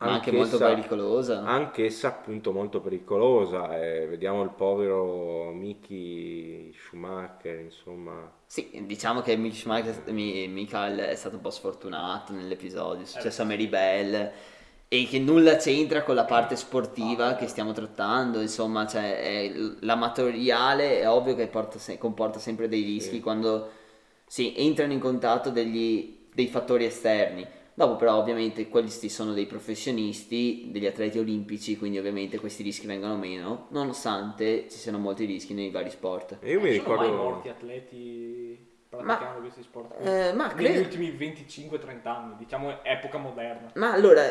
Ma 0.08 0.14
anche 0.14 0.32
molto 0.32 0.58
pericolosa. 0.58 1.44
Anch'essa 1.44 2.08
appunto 2.10 2.52
molto 2.52 2.82
pericolosa. 2.82 3.78
eh, 3.80 4.06
vediamo 4.08 4.42
il 4.44 4.50
povero 4.50 5.52
Mickey 5.52 6.72
Schumacher, 6.74 7.60
insomma. 7.60 8.32
Sì, 8.46 8.70
diciamo 8.86 9.22
che 9.22 9.36
Mick 9.36 9.56
Schumacher- 9.56 10.12
Mi- 10.12 10.48
Michael 10.48 11.00
è 11.00 11.16
stato 11.16 11.36
un 11.36 11.42
po' 11.42 11.50
sfortunato 11.50 12.34
nell'episodio, 12.34 13.04
è 13.04 13.08
successo 13.08 13.42
a 13.42 13.46
Mary 13.46 13.68
Bell 13.68 14.32
e 14.88 15.08
che 15.08 15.18
nulla 15.20 15.56
c'entra 15.56 16.04
con 16.04 16.14
la 16.14 16.26
parte 16.26 16.56
sportiva 16.56 17.34
che 17.36 17.48
stiamo 17.48 17.72
trattando, 17.72 18.40
insomma, 18.42 18.86
cioè, 18.86 19.20
è- 19.20 19.52
l'amatoriale 19.80 21.00
è 21.00 21.10
ovvio 21.10 21.36
che 21.36 21.48
porta 21.48 21.80
se- 21.80 21.98
comporta 21.98 22.38
sempre 22.40 22.68
dei 22.68 22.84
rischi 22.84 23.16
Sì. 23.16 23.20
quando 23.22 23.70
si 24.28 24.54
entrano 24.56 24.94
in 24.94 25.00
contatto 25.00 25.50
degli- 25.50 26.28
dei 26.34 26.48
fattori 26.48 26.86
esterni. 26.86 27.46
Dopo 27.76 27.96
però 27.96 28.18
ovviamente 28.18 28.68
questi 28.70 29.10
sono 29.10 29.34
dei 29.34 29.46
professionisti, 29.48 30.68
degli 30.72 30.86
atleti 30.86 31.18
olimpici, 31.18 31.78
quindi 31.78 31.98
ovviamente 31.98 32.40
questi 32.40 32.62
rischi 32.62 32.86
vengono 32.86 33.18
meno, 33.18 33.68
nonostante 33.70 34.68
ci 34.70 34.78
siano 34.78 35.00
molti 35.00 35.26
rischi 35.26 35.54
nei 35.54 35.72
vari 35.72 35.90
sport. 35.90 36.38
E 36.40 36.52
io 36.52 36.62
mi 36.62 36.74
sono 36.76 36.96
mai 36.96 37.08
ricordo... 37.08 37.24
morti 37.24 37.50
atleti 37.50 38.72
praticando 38.90 39.40
questi 39.40 39.64
sport? 39.64 39.96
Eh, 40.02 40.34
ma 40.34 40.54
negli 40.54 40.66
credo- 40.66 40.80
ultimi 40.82 41.10
25-30 41.12 42.08
anni, 42.08 42.36
diciamo 42.38 42.84
epoca 42.84 43.18
moderna. 43.18 43.72
Ma 43.76 43.92
allora, 43.92 44.22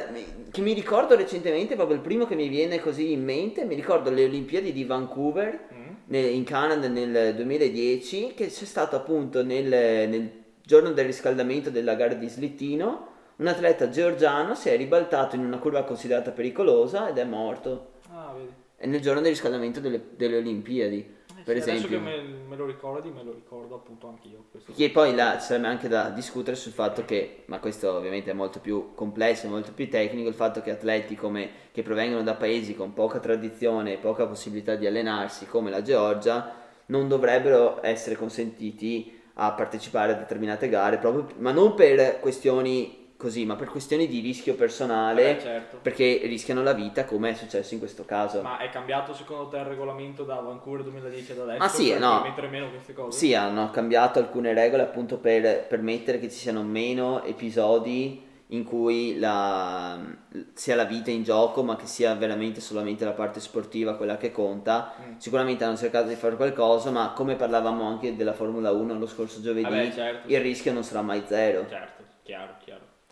che 0.51 0.61
mi 0.61 0.73
ricordo 0.73 1.17
recentemente, 1.17 1.75
proprio 1.75 1.97
il 1.97 2.03
primo 2.03 2.27
che 2.27 2.37
mi 2.37 2.47
viene 2.49 2.79
così 2.79 3.11
in 3.11 3.25
mente, 3.25 3.65
mi 3.65 3.75
ricordo 3.75 4.11
le 4.11 4.25
Olimpiadi 4.25 4.73
di 4.73 4.85
Vancouver 4.85 5.69
Mm? 5.73 6.15
in 6.15 6.45
Canada 6.45 6.89
nel 6.89 7.35
2010, 7.35 8.35
che 8.35 8.47
c'è 8.47 8.65
stato 8.65 8.97
appunto 8.97 9.43
nel, 9.43 9.67
nel 10.09 10.31
giorno 10.63 10.93
del 10.93 11.07
riscaldamento 11.07 11.71
della 11.71 11.95
gara 11.95 12.15
di 12.15 12.29
slittino, 12.29 13.09
un 13.43 13.49
atleta 13.49 13.89
georgiano 13.89 14.55
si 14.55 14.69
è 14.69 14.77
ribaltato 14.77 15.35
in 15.35 15.45
una 15.45 15.59
curva 15.59 15.83
considerata 15.83 16.31
pericolosa 16.31 17.09
ed 17.09 17.19
è 17.19 17.25
morto. 17.25 17.91
Ah, 18.13 18.33
vedi. 18.33 18.53
È 18.77 18.87
nel 18.87 19.01
giorno 19.01 19.21
del 19.21 19.31
riscaldamento 19.31 19.81
delle, 19.81 20.01
delle 20.17 20.37
Olimpiadi, 20.37 20.99
Eh 20.99 21.43
per 21.43 21.61
sì, 21.61 21.71
Adesso 21.71 21.87
esempio. 21.87 21.99
che 21.99 22.05
me, 22.05 22.23
me 22.49 22.57
lo 22.57 22.67
ricordi, 22.67 23.11
me 23.11 23.25
lo 23.25 23.33
ricordo 23.33 23.75
appunto 23.75 24.07
anch'io. 24.09 24.45
Che 24.73 24.91
poi 24.91 25.15
là 25.15 25.41
sarebbe 25.41 25.67
anche 25.67 25.89
da 25.89 26.11
discutere 26.11 26.57
sul 26.57 26.73
fatto 26.73 27.05
che, 27.05 27.43
ma 27.47 27.59
questo 27.59 27.93
ovviamente 27.93 28.31
è 28.31 28.35
molto 28.35 28.61
più 28.61 28.95
complesso, 28.95 29.49
molto 29.49 29.73
più 29.73 29.89
tecnico, 29.89 30.29
il 30.29 30.35
fatto 30.35 30.63
che 30.63 30.71
atleti 30.71 31.17
come, 31.17 31.51
che 31.73 31.83
provengono 31.83 32.23
da 32.23 32.35
paesi 32.35 32.77
con 32.77 32.93
poca 32.93 33.19
tradizione 33.19 33.95
e 33.95 33.99
poca 33.99 34.27
possibilità 34.27 34.77
di 34.77 34.87
allenarsi, 34.87 35.47
come 35.47 35.71
la 35.71 35.83
Georgia, 35.83 36.55
non 36.87 37.09
dovrebbero 37.09 37.81
essere 37.85 38.15
consentiti 38.15 39.21
a 39.35 39.53
partecipare 39.53 40.13
a 40.13 40.17
determinate 40.17 40.69
gare, 40.69 40.99
proprio, 40.99 41.27
ma 41.39 41.51
non 41.51 41.75
per 41.75 42.21
questioni 42.21 43.02
così, 43.23 43.47
ma 43.47 43.55
per 43.55 43.69
questioni 43.69 44.09
di 44.09 44.19
rischio 44.19 44.55
personale, 44.55 45.23
Vabbè, 45.23 45.41
certo. 45.41 45.79
perché 45.81 46.23
rischiano 46.25 46.63
la 46.65 46.73
vita, 46.73 47.05
come 47.05 47.31
è 47.31 47.35
successo 47.35 47.73
in 47.75 47.79
questo 47.79 48.05
caso. 48.05 48.43
Ma 48.43 48.59
è 48.59 48.69
cambiato 48.69 49.15
secondo 49.15 49.47
te 49.49 49.59
il 49.59 49.65
regolamento 49.65 50.25
da 50.25 50.41
Vancouver 50.41 50.83
2010 50.83 51.33
ad 51.33 51.39
adesso? 51.39 51.59
Ma 51.59 51.69
sì, 51.69 51.91
per 51.91 52.01
no. 52.01 52.21
permettere 52.21 52.49
meno 52.49 52.69
queste 52.71 52.93
cose? 52.93 53.17
Sì, 53.17 53.35
hanno 53.35 53.71
cambiato 53.71 54.19
alcune 54.19 54.53
regole 54.53 54.83
appunto 54.83 55.19
per 55.19 55.67
permettere 55.69 56.19
che 56.19 56.29
ci 56.29 56.37
siano 56.37 56.65
meno 56.65 57.23
episodi 57.23 58.31
in 58.49 58.65
cui 58.65 59.19
la, 59.19 59.99
sia 60.53 60.75
la 60.75 60.85
vita 60.85 61.11
in 61.11 61.23
gioco, 61.23 61.63
ma 61.63 61.77
che 61.77 61.87
sia 61.87 62.15
veramente 62.15 62.61
solamente 62.61 63.05
la 63.05 63.13
parte 63.13 63.41
sportiva 63.41 63.97
quella 63.97 64.19
che 64.19 64.31
conta. 64.31 64.93
Mm. 65.01 65.17
Sicuramente 65.17 65.65
hanno 65.65 65.77
cercato 65.77 66.09
di 66.09 66.17
fare 66.17 66.37
qualcosa, 66.37 66.91
ma 66.91 67.13
come 67.15 67.37
parlavamo 67.37 67.85
anche 67.85 68.15
della 68.15 68.35
Formula 68.35 68.71
1 68.71 68.99
lo 68.99 69.07
scorso 69.07 69.41
giovedì, 69.41 69.63
Vabbè, 69.63 69.93
certo. 69.93 70.31
il 70.31 70.41
rischio 70.41 70.73
non 70.73 70.85
sarà 70.85 71.01
mai 71.01 71.23
zero. 71.27 71.67
Certo, 71.67 72.03
chiaro. 72.23 72.57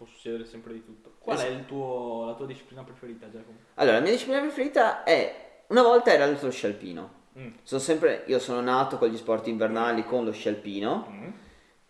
Può 0.00 0.08
succedere 0.08 0.46
sempre 0.46 0.72
di 0.72 0.82
tutto. 0.82 1.16
Qual 1.18 1.36
è 1.36 1.46
il 1.48 1.66
tuo, 1.66 2.24
la 2.24 2.32
tua 2.32 2.46
disciplina 2.46 2.82
preferita, 2.82 3.28
Giacomo? 3.30 3.58
Allora, 3.74 3.96
la 3.96 4.02
mia 4.02 4.12
disciplina 4.12 4.40
preferita 4.40 5.02
è, 5.02 5.64
una 5.66 5.82
volta 5.82 6.10
era 6.10 6.24
lo 6.24 6.50
sci 6.50 6.64
alpino. 6.64 7.10
Mm. 7.38 7.48
Sono 7.64 7.82
sempre, 7.82 8.24
io 8.26 8.38
sono 8.38 8.62
nato 8.62 8.96
con 8.96 9.10
gli 9.10 9.16
sport 9.18 9.48
invernali 9.48 10.06
con 10.06 10.24
lo 10.24 10.32
sci 10.32 10.48
alpino. 10.48 11.06
Mm. 11.10 11.28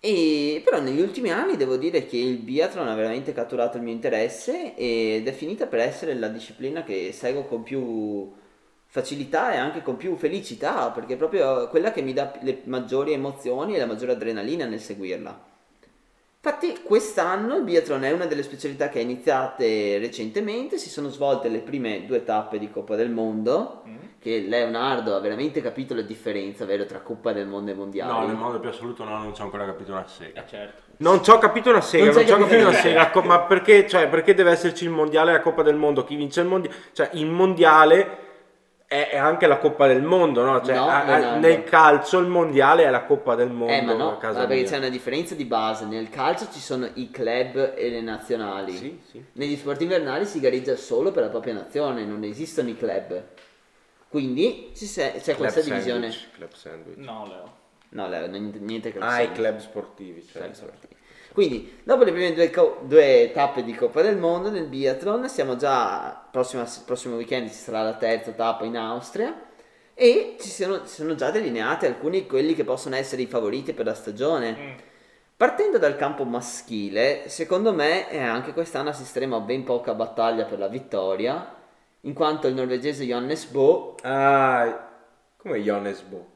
E 0.01 0.61
però 0.65 0.81
negli 0.81 1.01
ultimi 1.01 1.31
anni 1.31 1.57
devo 1.57 1.77
dire 1.77 2.05
che 2.05 2.17
il 2.17 2.39
biathlon 2.39 2.89
ha 2.89 2.97
veramente 2.97 3.33
catturato 3.33 3.77
il 3.77 3.85
mio 3.85 3.93
interesse 3.93 4.75
ed 4.75 5.29
è 5.29 5.33
finita 5.33 5.69
per 5.69 5.79
essere 5.79 6.15
la 6.15 6.27
disciplina 6.27 6.83
che 6.83 7.13
seguo 7.13 7.45
con 7.45 7.63
più 7.63 8.33
facilità 8.87 9.53
e 9.53 9.57
anche 9.57 9.83
con 9.83 9.97
più 9.97 10.17
felicità, 10.17 10.91
perché 10.91 11.15
è 11.15 11.17
proprio 11.17 11.69
quella 11.69 11.93
che 11.93 12.03
mi 12.03 12.13
dà 12.13 12.33
le 12.41 12.63
maggiori 12.65 13.13
emozioni 13.13 13.77
e 13.77 13.79
la 13.79 13.87
maggiore 13.87 14.11
adrenalina 14.11 14.67
nel 14.67 14.81
seguirla. 14.81 15.50
Infatti 16.43 16.81
quest'anno 16.83 17.57
il 17.57 17.65
biathlon 17.65 18.03
è 18.03 18.13
una 18.13 18.25
delle 18.25 18.43
specialità 18.43 18.89
che 18.89 18.99
è 18.99 19.03
iniziate 19.03 19.99
recentemente, 19.99 20.79
si 20.79 20.89
sono 20.89 21.11
svolte 21.11 21.51
le 21.51 21.59
prime 21.59 22.07
due 22.07 22.25
tappe 22.25 22.59
di 22.59 22.71
Coppa 22.71 22.97
del 22.97 23.11
Mondo, 23.11 23.83
Mm. 23.87 23.97
che 24.19 24.47
Leonardo 24.49 25.15
ha 25.15 25.21
veramente 25.21 25.61
capito 25.61 25.95
la 25.95 26.01
differenza, 26.01 26.65
vero, 26.65 26.87
tra 26.87 27.01
Coppa 27.01 27.33
del 27.35 27.47
Mondo 27.47 27.73
e 27.73 27.75
Mondiali. 27.75 28.11
No, 28.11 28.27
nel 28.27 28.37
modo 28.37 28.59
più 28.59 28.71
assoluto 28.71 29.05
no, 29.05 29.19
non 29.19 29.35
ci 29.35 29.43
ho 29.43 29.45
ancora 29.45 29.67
capito 29.67 29.93
una 29.93 30.07
sega. 30.07 30.43
Eh, 30.43 30.49
certo. 30.49 30.83
Non 30.99 31.23
ci 31.23 31.31
ho 31.31 31.37
capito 31.37 31.69
una 31.69 31.83
sega, 31.83 32.07
Non 32.07 32.15
non, 32.15 32.25
ci 32.25 32.33
ho 32.33 32.39
capito 32.39 32.69
una 32.69 32.73
sega, 32.73 33.11
ma 33.23 33.41
perché, 33.41 33.87
cioè, 33.87 34.09
perché 34.09 34.33
deve 34.33 34.53
esserci 34.53 34.85
il 34.85 34.91
mondiale 34.91 35.31
e 35.31 35.35
la 35.35 35.41
Coppa 35.41 35.63
del 35.63 35.77
Mondo? 35.77 36.05
Chi 36.05 36.15
vince 36.17 36.41
il 36.41 36.47
mondiale? 36.47 36.77
Cioè, 36.93 37.11
il 37.13 37.27
mondiale 37.27 38.17
è, 38.93 39.11
è 39.11 39.17
anche 39.17 39.47
la 39.47 39.59
Coppa 39.59 39.87
del 39.87 40.03
Mondo, 40.03 40.43
no? 40.43 40.61
Cioè, 40.65 40.75
No, 40.75 40.89
a- 40.89 41.05
a- 41.05 41.37
nel 41.37 41.63
calcio 41.63 42.19
il 42.19 42.27
mondiale 42.27 42.83
è 42.83 42.91
la 42.91 43.05
Coppa 43.05 43.37
del 43.37 43.49
Mondo 43.49 43.73
Eh 43.73 43.83
ma 43.83 43.93
no, 43.95 44.11
a 44.15 44.17
casa 44.19 44.41
ma 44.41 44.47
perché 44.47 44.63
mia. 44.63 44.71
c'è 44.73 44.79
una 44.79 44.89
differenza 44.89 45.37
di 45.37 45.45
base, 45.45 45.85
nel 45.85 46.09
calcio 46.11 46.49
ci 46.51 46.59
sono 46.59 46.91
i 46.95 47.09
club 47.09 47.75
e 47.77 47.89
le 47.89 48.01
nazionali, 48.01 48.73
Sì, 48.77 49.01
sì. 49.09 49.25
negli 49.35 49.55
sport 49.57 49.81
invernali 49.83 50.27
si 50.27 50.41
gareggia 50.41 50.75
solo 50.75 51.13
per 51.13 51.23
la 51.23 51.29
propria 51.29 51.53
nazione, 51.55 52.05
non 52.05 52.25
esistono 52.25 52.69
i 52.69 52.77
club, 52.77 53.23
quindi 54.09 54.71
se- 54.75 55.13
c'è 55.19 55.35
Club 55.35 55.37
questa 55.37 55.61
divisione, 55.61 56.11
sandwich, 56.11 56.31
club 56.35 56.53
sandwich. 56.53 56.97
No, 56.99 57.27
Leo. 57.29 57.53
no 57.91 58.09
Leo, 58.09 58.27
niente, 58.27 58.59
niente 58.59 58.91
club 58.91 59.05
Ah, 59.05 59.21
i 59.21 59.27
sandwich. 59.27 59.35
club 59.37 59.59
sportivi, 59.59 60.27
cioè. 60.27 60.43
Club 60.43 60.53
sportivi. 60.55 60.95
Quindi, 61.33 61.81
dopo 61.85 62.03
le 62.05 62.13
prime 62.13 62.33
due, 62.33 62.51
co- 62.51 62.81
due 62.83 63.31
tappe 63.33 63.63
di 63.63 63.75
Coppa 63.75 64.03
del 64.03 64.17
Mondo 64.17 64.51
nel 64.51 64.67
biathlon, 64.67 65.29
siamo 65.29 65.57
già, 65.57 66.27
prossima- 66.31 66.67
prossimo 66.85 67.17
weekend 67.17 67.49
ci 67.49 67.55
sarà 67.55 67.83
la 67.83 67.95
terza 67.95 68.33
tappa 68.33 68.65
in 68.65 68.77
Austria 68.77 69.49
e 69.95 70.37
ci 70.41 70.49
sono, 70.49 70.81
ci 70.87 70.95
sono 70.95 71.15
già 71.15 71.31
delineati 71.31 71.87
alcuni 71.87 72.23
di 72.23 72.27
quelli 72.27 72.55
che 72.55 72.65
possono 72.65 72.97
essere 72.97 73.23
i 73.23 73.27
favoriti 73.27 73.73
per 73.73 73.85
la 73.85 73.95
stagione. 73.95 74.57
Mm. 74.59 74.71
Partendo 75.37 75.79
dal 75.79 75.97
campo 75.97 76.25
maschile, 76.25 77.23
secondo 77.29 77.73
me 77.73 78.11
eh, 78.11 78.19
anche 78.19 78.53
quest'anno 78.53 78.91
assisteremo 78.91 79.37
a 79.37 79.41
ben 79.41 79.65
poca 79.65 79.95
battaglia 79.95 80.45
per 80.45 80.59
la 80.59 80.69
vittoria, 80.69 81.55
in 82.03 82.13
quanto 82.13 82.47
il 82.47 82.55
norvegese 82.55 83.05
Johannes 83.05 83.47
Bo, 83.47 83.95
Ah, 84.03 84.89
come 85.37 85.61
Johannes 85.61 86.01
Bo. 86.03 86.27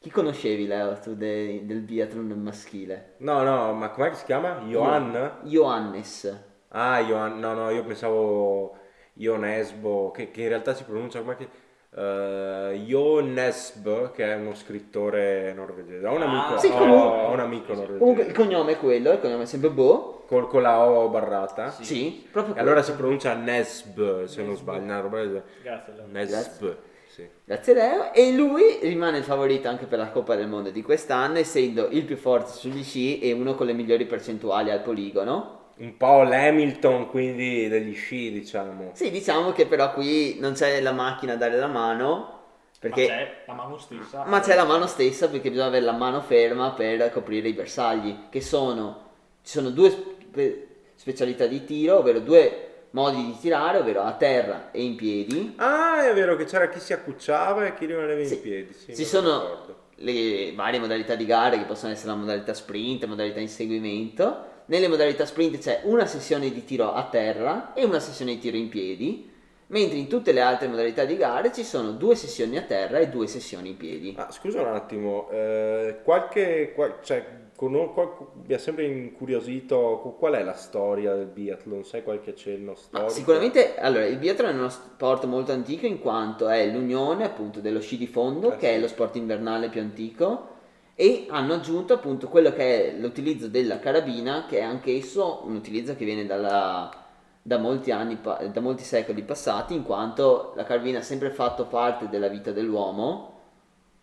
Chi 0.00 0.10
conoscevi 0.10 0.66
Leo 0.66 0.98
tu 0.98 1.14
de- 1.14 1.62
del 1.66 1.80
biathlon 1.80 2.28
maschile? 2.40 3.14
No, 3.18 3.42
no, 3.42 3.72
ma 3.72 3.90
com'è 3.90 4.10
che 4.10 4.16
si 4.16 4.24
chiama? 4.24 4.62
Johan? 4.66 5.40
Johannes. 5.44 6.44
Ah, 6.68 7.00
Johan, 7.00 7.38
no, 7.38 7.54
no, 7.54 7.70
io 7.70 7.82
pensavo 7.84 8.76
Ionesbo, 9.14 10.10
che, 10.10 10.30
che 10.30 10.42
in 10.42 10.48
realtà 10.48 10.74
si 10.74 10.84
pronuncia 10.84 11.20
come 11.20 11.36
che... 11.36 11.48
Uh, 11.90 12.74
Jonesb, 12.84 14.12
che 14.12 14.22
è 14.30 14.34
uno 14.36 14.54
scrittore 14.54 15.54
norvegese. 15.54 16.06
Ho 16.06 16.14
un 16.14 16.22
Ah, 16.22 16.46
amico, 16.46 16.58
sì, 16.60 16.66
ho- 16.68 16.76
comunque- 16.76 17.18
ho 17.24 17.30
un 17.32 17.40
amico 17.40 17.72
norvegese. 17.72 17.98
Comunque 17.98 18.22
il 18.24 18.32
cognome 18.34 18.72
è 18.72 18.78
quello, 18.78 19.10
il 19.12 19.20
cognome 19.20 19.42
è 19.44 19.46
sempre 19.46 19.70
Bo. 19.70 20.22
Col- 20.28 20.48
con 20.48 20.60
la 20.60 20.86
O 20.86 21.08
barrata. 21.08 21.70
Sì, 21.70 22.28
proprio 22.30 22.54
E 22.54 22.58
allora 22.60 22.74
quello. 22.82 22.88
si 22.88 22.94
pronuncia 23.00 23.32
Nesb, 23.32 24.24
se 24.24 24.42
non 24.42 24.54
sbaglio, 24.54 24.82
una 24.82 25.00
roba 25.00 25.16
del 25.20 25.28
genere. 25.28 25.44
Grazie. 25.62 25.94
Nesb, 26.10 26.76
sì. 27.18 27.28
Grazie 27.44 27.74
Leo. 27.74 28.12
E 28.12 28.32
lui 28.32 28.78
rimane 28.82 29.18
il 29.18 29.24
favorito 29.24 29.66
anche 29.66 29.86
per 29.86 29.98
la 29.98 30.10
Coppa 30.10 30.36
del 30.36 30.46
Mondo 30.46 30.70
di 30.70 30.82
quest'anno, 30.82 31.38
essendo 31.38 31.88
il 31.90 32.04
più 32.04 32.16
forte 32.16 32.52
sugli 32.52 32.84
sci 32.84 33.18
e 33.18 33.32
uno 33.32 33.56
con 33.56 33.66
le 33.66 33.72
migliori 33.72 34.06
percentuali 34.06 34.70
al 34.70 34.82
poligono. 34.82 35.56
Un 35.78 35.96
po' 35.96 36.22
l'Hamilton, 36.22 37.08
quindi 37.08 37.68
degli 37.68 37.94
sci, 37.94 38.30
diciamo. 38.30 38.90
Sì, 38.94 39.10
diciamo 39.10 39.52
che 39.52 39.66
però 39.66 39.92
qui 39.92 40.38
non 40.38 40.52
c'è 40.52 40.80
la 40.80 40.92
macchina 40.92 41.32
a 41.32 41.36
dare 41.36 41.56
la 41.56 41.66
mano, 41.66 42.42
perché... 42.78 43.06
Ma 43.06 43.14
c'è 43.14 43.44
la 43.46 43.52
mano 43.54 43.78
stessa. 43.78 44.24
Ma 44.24 44.40
c'è 44.40 44.54
la 44.54 44.64
mano 44.64 44.86
stessa 44.86 45.28
perché 45.28 45.50
bisogna 45.50 45.68
avere 45.68 45.84
la 45.84 45.92
mano 45.92 46.20
ferma 46.20 46.72
per 46.72 47.10
coprire 47.10 47.48
i 47.48 47.52
bersagli, 47.52 48.28
che 48.28 48.40
sono, 48.40 49.06
ci 49.42 49.52
sono 49.52 49.70
due 49.70 49.90
spe- 49.90 50.66
specialità 50.94 51.46
di 51.46 51.64
tiro, 51.64 51.98
ovvero 51.98 52.18
due 52.18 52.67
modi 52.90 53.24
di 53.26 53.36
tirare, 53.38 53.78
ovvero 53.78 54.02
a 54.02 54.12
terra 54.12 54.70
e 54.70 54.82
in 54.82 54.94
piedi. 54.96 55.54
Ah, 55.56 56.08
è 56.08 56.14
vero 56.14 56.36
che 56.36 56.44
c'era 56.44 56.68
chi 56.68 56.80
si 56.80 56.92
accucciava 56.92 57.66
e 57.66 57.74
chi 57.74 57.86
rimaneva 57.86 58.24
Sì. 58.24 58.34
in 58.34 58.40
piedi. 58.40 58.72
Sì, 58.72 58.94
Ci 58.96 59.04
sono 59.04 59.40
ricordo. 59.40 59.76
le 59.96 60.52
varie 60.54 60.78
modalità 60.80 61.14
di 61.14 61.26
gare 61.26 61.58
che 61.58 61.64
possono 61.64 61.92
essere 61.92 62.10
la 62.12 62.16
modalità 62.16 62.54
sprint, 62.54 63.04
modalità 63.06 63.40
inseguimento. 63.40 64.46
Nelle 64.66 64.88
modalità 64.88 65.24
sprint 65.24 65.58
c'è 65.58 65.80
una 65.84 66.06
sessione 66.06 66.50
di 66.50 66.64
tiro 66.64 66.92
a 66.92 67.04
terra 67.04 67.72
e 67.74 67.84
una 67.84 68.00
sessione 68.00 68.32
di 68.32 68.38
tiro 68.38 68.56
in 68.56 68.68
piedi, 68.68 69.30
mentre 69.68 69.96
in 69.98 70.08
tutte 70.08 70.32
le 70.32 70.40
altre 70.40 70.68
modalità 70.68 71.04
di 71.04 71.16
gare 71.16 71.52
ci 71.52 71.64
sono 71.64 71.92
due 71.92 72.14
sessioni 72.14 72.56
a 72.58 72.62
terra 72.62 72.98
e 72.98 73.08
due 73.08 73.26
sessioni 73.26 73.70
in 73.70 73.76
piedi. 73.76 74.14
Ah, 74.18 74.30
scusa 74.30 74.60
un 74.60 74.68
attimo, 74.74 75.28
eh, 75.30 76.00
qualche, 76.02 76.72
qual- 76.74 76.96
cioè, 77.02 77.24
Cono- 77.58 77.92
qual- 77.92 78.12
mi 78.46 78.54
ha 78.54 78.58
sempre 78.58 78.84
incuriosito 78.84 80.14
qual 80.16 80.34
è 80.34 80.44
la 80.44 80.52
storia 80.54 81.12
del 81.14 81.26
biathlon, 81.26 81.84
sai 81.84 82.04
qualche 82.04 82.30
accenno 82.30 82.70
Ma 82.70 82.76
storico? 82.76 83.08
sicuramente, 83.10 83.76
allora, 83.76 84.06
il 84.06 84.16
biathlon 84.16 84.50
è 84.50 84.54
uno 84.54 84.68
sport 84.68 85.24
molto 85.24 85.50
antico 85.50 85.84
in 85.84 85.98
quanto 85.98 86.46
è 86.48 86.64
l'unione 86.70 87.24
appunto 87.24 87.58
dello 87.58 87.80
sci 87.80 87.96
di 87.98 88.06
fondo, 88.06 88.52
Eh, 88.52 88.56
che 88.58 88.70
è 88.70 88.74
sì. 88.76 88.80
lo 88.80 88.86
sport 88.86 89.16
invernale 89.16 89.70
più 89.70 89.80
antico, 89.80 90.50
e 90.94 91.26
hanno 91.30 91.54
aggiunto 91.54 91.94
appunto 91.94 92.28
quello 92.28 92.52
che 92.52 92.92
è 92.92 92.96
l'utilizzo 92.96 93.48
della 93.48 93.80
carabina, 93.80 94.46
che 94.46 94.58
è 94.58 94.62
anch'esso 94.62 95.40
un 95.44 95.56
utilizzo 95.56 95.96
che 95.96 96.04
viene 96.04 96.26
dalla- 96.26 96.88
da 97.42 97.58
molti 97.58 97.90
anni, 97.90 98.20
da 98.22 98.60
molti 98.60 98.84
secoli 98.84 99.22
passati, 99.22 99.74
in 99.74 99.82
quanto 99.82 100.52
la 100.54 100.62
carabina 100.62 101.00
ha 101.00 101.02
sempre 101.02 101.30
fatto 101.30 101.64
parte 101.64 102.08
della 102.08 102.28
vita 102.28 102.52
dell'uomo, 102.52 103.32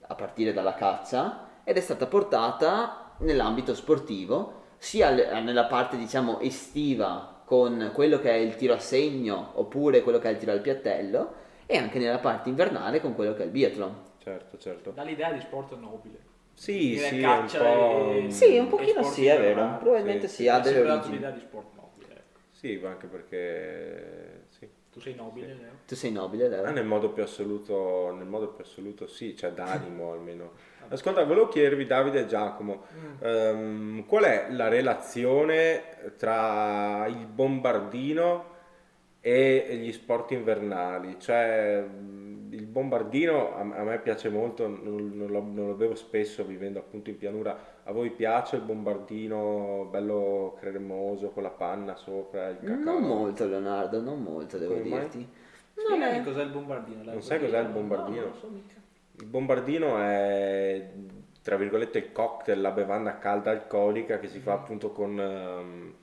a 0.07 0.13
partire 0.15 0.51
dalla 0.51 0.73
caccia, 0.73 1.47
ed 1.63 1.77
è 1.77 1.79
stata 1.79 2.05
portata 2.05 3.04
nell'ambito 3.19 3.73
sportivo, 3.73 4.63
sia 4.77 5.09
l- 5.11 5.43
nella 5.43 5.65
parte 5.65 5.97
diciamo 5.97 6.39
estiva 6.39 7.41
con 7.45 7.91
quello 7.93 8.19
che 8.19 8.31
è 8.31 8.35
il 8.35 8.55
tiro 8.55 8.73
a 8.73 8.79
segno 8.79 9.51
oppure 9.55 10.01
quello 10.01 10.19
che 10.19 10.29
è 10.29 10.31
il 10.31 10.37
tiro 10.37 10.51
al 10.51 10.61
piattello 10.61 11.33
e 11.65 11.77
anche 11.77 11.99
nella 11.99 12.19
parte 12.19 12.49
invernale 12.49 12.99
con 13.01 13.15
quello 13.15 13.33
che 13.33 13.43
è 13.43 13.45
il 13.45 13.51
biathlon. 13.51 13.95
Certo, 14.21 14.57
certo. 14.57 14.91
Dà 14.91 15.03
l'idea 15.03 15.31
di 15.31 15.39
sport 15.39 15.75
nobile. 15.77 16.17
Sì, 16.53 16.97
sì, 16.97 17.03
è 17.03 17.11
un 17.11 17.21
caccia 17.41 17.59
po'... 17.59 18.11
e- 18.11 18.31
Sì, 18.31 18.57
un 18.57 18.67
pochino 18.67 19.03
sì, 19.03 19.25
è 19.25 19.37
vero, 19.37 19.49
invernale, 19.49 19.77
probabilmente 19.79 20.27
sì, 20.27 20.35
sì, 20.35 20.41
sì, 20.43 20.47
ha 20.49 20.59
delle 20.59 20.79
origini. 20.89 21.15
l'idea 21.15 21.31
di 21.31 21.39
sport 21.39 21.67
nobile. 21.75 22.13
ecco. 22.13 22.39
Sì, 22.51 22.77
ma 22.81 22.89
anche 22.89 23.07
perché... 23.07 24.43
Sì. 24.49 24.69
Tu 24.91 25.01
sei 25.01 25.13
nobile, 25.15 25.47
Leo? 25.47 25.71
Tu 25.85 25.95
sei 25.95 26.11
nobile, 26.13 26.47
Leo? 26.47 26.63
Ah, 26.63 26.71
nel 26.71 26.85
modo 26.85 27.09
più 27.09 27.21
assoluto, 27.21 28.13
nel 28.15 28.25
modo 28.25 28.47
più 28.47 28.63
assoluto 28.63 29.07
sì, 29.07 29.33
c'è 29.33 29.51
d'animo 29.51 30.13
almeno. 30.13 30.51
Ascolta, 30.89 31.23
volevo 31.23 31.47
chiedervi 31.47 31.85
Davide 31.85 32.21
e 32.21 32.25
Giacomo, 32.25 32.83
ehm, 33.19 34.05
qual 34.05 34.23
è 34.23 34.47
la 34.51 34.67
relazione 34.67 36.13
tra 36.17 37.05
il 37.07 37.25
bombardino 37.25 38.53
e 39.19 39.67
gli 39.81 39.91
sport 39.91 40.31
invernali? 40.31 41.15
Cioè, 41.19 41.83
il 42.51 42.65
bombardino 42.67 43.55
a, 43.55 43.59
a 43.59 43.83
me 43.83 43.99
piace 43.99 44.29
molto, 44.29 44.67
non, 44.67 45.11
non 45.13 45.27
lo, 45.29 45.41
non 45.41 45.67
lo 45.67 45.73
bevo 45.73 45.95
spesso 45.95 46.45
vivendo 46.45 46.79
appunto 46.79 47.09
in 47.09 47.17
pianura. 47.17 47.73
A 47.83 47.91
voi 47.91 48.11
piace 48.11 48.55
il 48.55 48.61
bombardino 48.61 49.87
bello 49.91 50.55
cremoso 50.59 51.29
con 51.29 51.43
la 51.43 51.49
panna 51.49 51.95
sopra, 51.95 52.49
il 52.49 52.59
cacao? 52.59 52.99
Non 52.99 53.03
molto 53.03 53.45
Leonardo, 53.47 54.01
non 54.01 54.21
molto 54.21 54.57
devo 54.57 54.73
Come 54.73 54.87
mai? 54.87 54.99
dirti. 55.01 55.27
Spiegami 55.75 56.23
cos'è 56.23 56.43
il 56.43 56.49
bombardino. 56.49 57.03
Non 57.03 57.21
sai 57.21 57.39
cos'è 57.39 57.59
il 57.59 57.67
bombardino? 57.67 58.15
No, 58.17 58.21
non 58.21 58.31
lo 58.31 58.39
so 58.39 58.47
mica. 58.47 58.83
Il 59.17 59.25
bombardino 59.27 59.97
è, 59.99 60.91
tra 61.41 61.55
virgolette, 61.55 61.97
il 61.99 62.11
cocktail, 62.11 62.59
la 62.59 62.71
bevanda 62.71 63.17
calda 63.17 63.51
alcolica 63.51 64.19
che 64.19 64.27
si 64.27 64.39
fa 64.39 64.53
appunto 64.53 64.91
con, 64.91 65.17
ehm, 65.19 65.93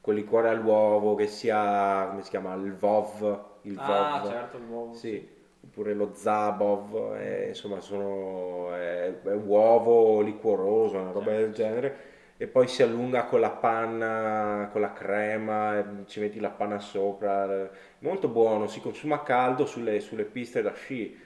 con 0.00 0.14
liquore 0.14 0.48
all'uovo, 0.50 1.14
che 1.14 1.26
sia, 1.28 2.06
come 2.10 2.22
si 2.22 2.30
chiama, 2.30 2.54
il 2.54 2.74
Vov, 2.76 3.44
il 3.62 3.76
Ah, 3.76 4.20
Vov, 4.20 4.30
certo, 4.30 4.56
il 4.58 4.64
uovo. 4.64 4.94
sì, 4.94 5.26
oppure 5.64 5.94
lo 5.94 6.12
Zabov, 6.14 7.16
eh, 7.18 7.48
insomma 7.48 7.80
sono, 7.80 8.74
è, 8.74 9.20
è 9.22 9.32
uovo 9.34 10.20
liquoroso, 10.20 10.98
una 10.98 11.10
roba 11.12 11.32
del 11.32 11.52
genere. 11.52 12.10
E 12.36 12.48
poi 12.48 12.66
si 12.66 12.82
allunga 12.82 13.24
con 13.26 13.38
la 13.40 13.50
panna, 13.50 14.68
con 14.72 14.80
la 14.80 14.92
crema, 14.92 16.02
ci 16.06 16.18
metti 16.20 16.40
la 16.40 16.50
panna 16.50 16.80
sopra. 16.80 17.70
Molto 18.00 18.28
buono, 18.28 18.66
si 18.66 18.80
consuma 18.80 19.22
caldo 19.22 19.64
sulle, 19.64 20.00
sulle 20.00 20.24
piste 20.24 20.60
da 20.60 20.72
sci. 20.74 21.16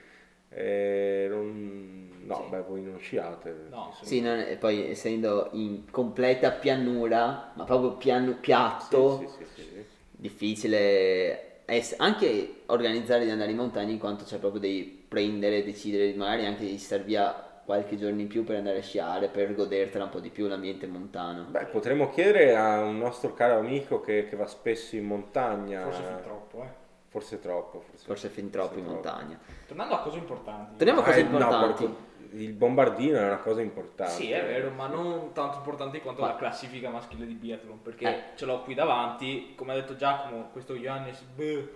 Eh, 0.49 1.27
non- 1.29 2.09
no, 2.25 2.43
Sì. 2.45 2.51
beh, 2.51 2.63
voi 2.63 2.83
non 2.83 2.99
sciate. 2.99 3.55
No. 3.71 3.93
Sì, 4.03 4.21
non- 4.21 4.39
e 4.39 4.57
poi 4.57 4.91
essendo 4.91 5.49
in 5.53 5.91
completa 5.91 6.51
pianura, 6.53 7.53
ma 7.55 7.65
proprio 7.65 7.93
piano- 7.97 8.37
piatto, 8.41 9.19
Sì, 9.21 9.27
sì, 9.27 9.45
sì, 9.55 9.63
sì, 9.63 9.69
sì. 9.75 9.85
difficile 10.11 11.65
ess- 11.67 11.95
anche 11.99 12.63
organizzare 12.67 13.25
di 13.25 13.31
andare 13.31 13.51
in 13.51 13.57
montagna 13.57 13.91
in 13.91 13.99
quanto 13.99 14.25
c'è 14.25 14.39
proprio 14.39 14.61
devi 14.61 15.05
prendere, 15.09 15.65
decidere 15.65 16.15
magari 16.15 16.47
anche 16.47 16.65
di 16.65 16.79
star 16.79 17.03
via 17.03 17.33
qualche 17.65 17.97
giorno 17.97 18.21
in 18.21 18.29
più 18.29 18.45
per 18.45 18.57
andare 18.57 18.79
a 18.79 18.83
sciare, 18.83 19.27
per 19.29 19.53
godertela 19.53 20.05
un 20.05 20.11
po' 20.11 20.21
di 20.21 20.31
più 20.31 20.47
l'ambiente 20.47 20.87
montano. 20.87 21.47
Beh, 21.51 21.65
potremmo 21.67 22.11
chiedere 22.11 22.55
a 22.55 22.83
un 22.83 22.97
nostro 22.99 23.35
caro 23.35 23.59
amico 23.59 24.01
che, 24.01 24.29
che 24.29 24.37
va 24.37 24.47
spesso 24.47 24.95
in 24.95 25.05
montagna. 25.05 25.83
Forse 25.83 26.03
fin 26.05 26.21
troppo, 26.23 26.63
eh. 26.63 26.85
Forse 27.09 27.41
troppo. 27.41 27.81
Forse, 27.89 28.05
Forse 28.07 28.29
fin 28.29 28.51
troppo 28.51 28.79
in 28.79 28.85
troppo. 28.85 29.01
montagna. 29.03 29.39
Tornando 29.67 29.95
a 29.95 29.99
cose 30.01 30.19
importanti. 30.19 30.77
Torniamo 30.77 31.01
a 31.01 31.05
cose 31.05 31.21
Ah, 31.21 31.23
no, 31.25 31.31
importanti. 31.31 31.85
porco- 31.85 32.05
il 32.33 32.53
bombardino 32.53 33.19
è 33.19 33.25
una 33.25 33.39
cosa 33.39 33.61
importante. 33.63 34.13
Sì, 34.13 34.31
è 34.31 34.45
vero, 34.45 34.71
ma 34.71 34.89
non 34.89 35.31
tanto 35.33 35.59
importante 35.59 36.01
quanto 36.03 36.21
Ma- 36.23 36.29
la 36.29 36.37
classifica 36.37 36.91
maschile 36.91 37.25
di 37.27 37.35
biathlon, 37.35 37.81
perché 37.83 38.05
Eh. 38.09 38.23
ce 38.35 38.45
l'ho 38.45 38.61
qui 38.63 38.75
davanti, 38.75 39.55
come 39.57 39.73
ha 39.73 39.75
detto 39.77 39.97
Giacomo, 39.97 40.49
questo 40.53 40.75
Johannes 40.75 41.21
B. 41.35 41.69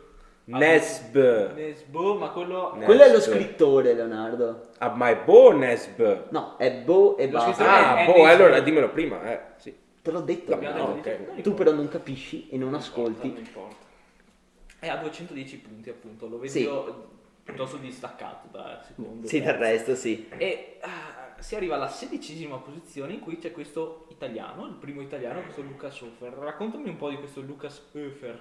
Nesb. 0.44 1.52
Nesbo, 1.54 2.14
ma 2.16 2.30
quello... 2.30 2.74
Ne- 2.74 2.84
Quello 2.84 3.02
è 3.04 3.12
lo 3.12 3.20
scrittore, 3.20 3.94
Leonardo. 3.94 4.68
Ah, 4.78 4.88
ma 4.90 5.08
è 5.10 5.16
Bo 5.16 5.52
Nesb. 5.52 6.30
No, 6.30 6.56
è 6.58 6.72
Bo 6.72 7.16
e 7.16 7.28
basta. 7.28 7.64
Ah, 7.94 7.96
è 7.98 8.06
Nesb. 8.06 8.24
allora 8.26 8.60
dimmelo 8.60 8.90
prima, 8.90 9.22
eh, 9.30 9.40
sì. 9.56 9.74
Te 10.02 10.10
l'ho 10.10 10.20
detto. 10.20 10.54
No, 10.54 10.60
detto 10.60 10.82
ok. 10.82 11.16
di- 11.18 11.24
non 11.34 11.42
Tu 11.42 11.54
però 11.54 11.72
non 11.72 11.88
capisci 11.88 12.48
e 12.50 12.56
non 12.56 12.70
Non 12.70 12.80
ascolti. 12.80 13.26
importa, 13.26 13.28
non 13.28 13.38
importa. 13.46 13.79
È 14.80 14.88
a 14.88 14.96
210 14.96 15.58
punti, 15.58 15.90
appunto, 15.90 16.26
lo 16.26 16.38
vedo 16.38 16.52
Sì. 16.52 16.68
piuttosto 17.44 17.76
distaccato 17.76 18.48
dal 18.50 18.82
secondo. 18.84 19.26
Sì, 19.28 19.40
del 19.40 19.46
terzo. 19.46 19.62
resto 19.62 19.94
sì. 19.94 20.26
E 20.36 20.78
ah, 20.80 21.34
si 21.38 21.54
arriva 21.54 21.74
alla 21.76 21.88
sedicesima 21.88 22.56
posizione 22.56 23.12
in 23.12 23.20
cui 23.20 23.38
c'è 23.38 23.52
questo 23.52 24.06
italiano, 24.08 24.66
il 24.66 24.74
primo 24.74 25.02
italiano, 25.02 25.42
questo 25.42 25.62
Lucas 25.62 26.00
Hofer. 26.00 26.32
Raccontami 26.32 26.88
un 26.88 26.96
po' 26.96 27.10
di 27.10 27.16
questo 27.18 27.40
Lucas 27.42 27.82
Hofer. 27.92 28.40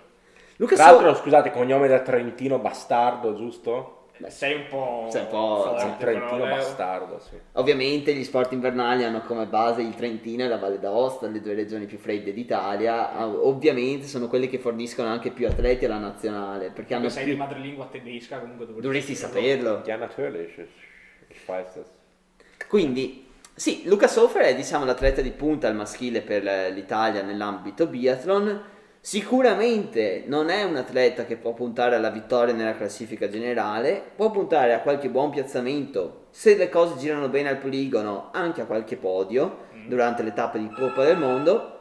Luca 0.56 0.75
Tra 0.75 0.86
l'altro, 0.91 1.13
scusate, 1.13 1.52
cognome 1.52 1.88
da 1.88 1.99
Trentino 1.99 2.58
bastardo, 2.60 3.36
giusto? 3.36 3.99
Beh, 4.21 4.29
Sei 4.29 4.53
un 4.53 4.65
po'... 4.67 5.08
sei 5.10 5.21
un 5.21 5.27
po'- 5.29 5.63
forte, 5.63 5.79
sì, 5.79 5.97
Trentino 5.97 6.45
bastardo, 6.45 7.19
sì. 7.19 7.39
Ovviamente 7.53 8.13
gli 8.13 8.23
sport 8.25 8.51
invernali 8.51 9.05
hanno 9.05 9.21
come 9.21 9.45
base 9.45 9.82
il 9.82 9.95
Trentino 9.95 10.43
e 10.43 10.47
la 10.49 10.58
Valle 10.58 10.77
d'Aosta, 10.77 11.27
le 11.27 11.39
due 11.39 11.53
regioni 11.53 11.86
più 11.86 11.97
fredde 11.97 12.34
d'Italia. 12.34 13.13
Ah, 13.13 13.27
Ovviamente 13.27 14.08
sono 14.08 14.27
quelle 14.27 14.47
che 14.49 14.60
forniscono 14.60 15.08
anche 15.08 15.32
più 15.32 15.47
atleti 15.47 15.86
alla 15.86 15.99
nazionale, 15.99 16.69
perché 16.71 16.95
hanno 16.95 17.08
sei 17.08 17.23
di 17.23 17.29
più... 17.32 17.39
madrelingua 17.39 17.88
tedesca, 17.89 18.39
comunque 18.39 18.65
dovresti, 18.65 18.88
Dovresti 18.88 19.15
saperlo. 19.15 19.82
Ja, 19.86 19.95
natürlich. 19.95 20.58
Ich, 20.58 20.67
ich 21.29 21.39
weiß 21.47 21.75
das. 21.75 21.88
Quindi, 22.67 23.25
sì, 23.53 23.84
Luca 23.86 24.08
Sofer 24.08 24.41
è 24.43 24.55
diciamo 24.55 24.84
l'atleta 24.84 25.21
di 25.21 25.32
punta 25.32 25.69
al 25.69 25.75
maschile 25.75 26.21
per 26.21 26.43
l'Italia 26.73 27.21
nell'ambito 27.21 27.88
biathlon. 27.88 28.62
Sicuramente 29.02 30.24
non 30.28 30.50
è 30.50 30.64
un 30.64 30.76
atleta 30.76 31.26
che 31.26 31.38
può 31.38 31.54
puntare 31.54 31.96
alla 31.96 32.10
vittoria 32.10 32.54
nella 32.54 32.76
classifica 32.76 33.30
generale, 33.30 34.04
può 34.16 34.30
puntare 34.30 34.74
a 34.74 34.82
qualche 34.82 35.10
buon 35.10 35.30
piazzamento, 35.30 36.26
se 36.32 36.56
le 36.58 36.70
cose 36.70 36.98
girano 36.98 37.30
bene 37.30 37.50
al 37.50 37.58
poligono, 37.58 38.30
anche 38.34 38.62
a 38.62 38.66
qualche 38.66 38.98
podio 38.98 39.68
durante 39.88 40.22
le 40.22 40.34
tappe 40.34 40.60
di 40.60 40.70
Coppa 40.70 41.04
del 41.06 41.18
Mondo. 41.18 41.78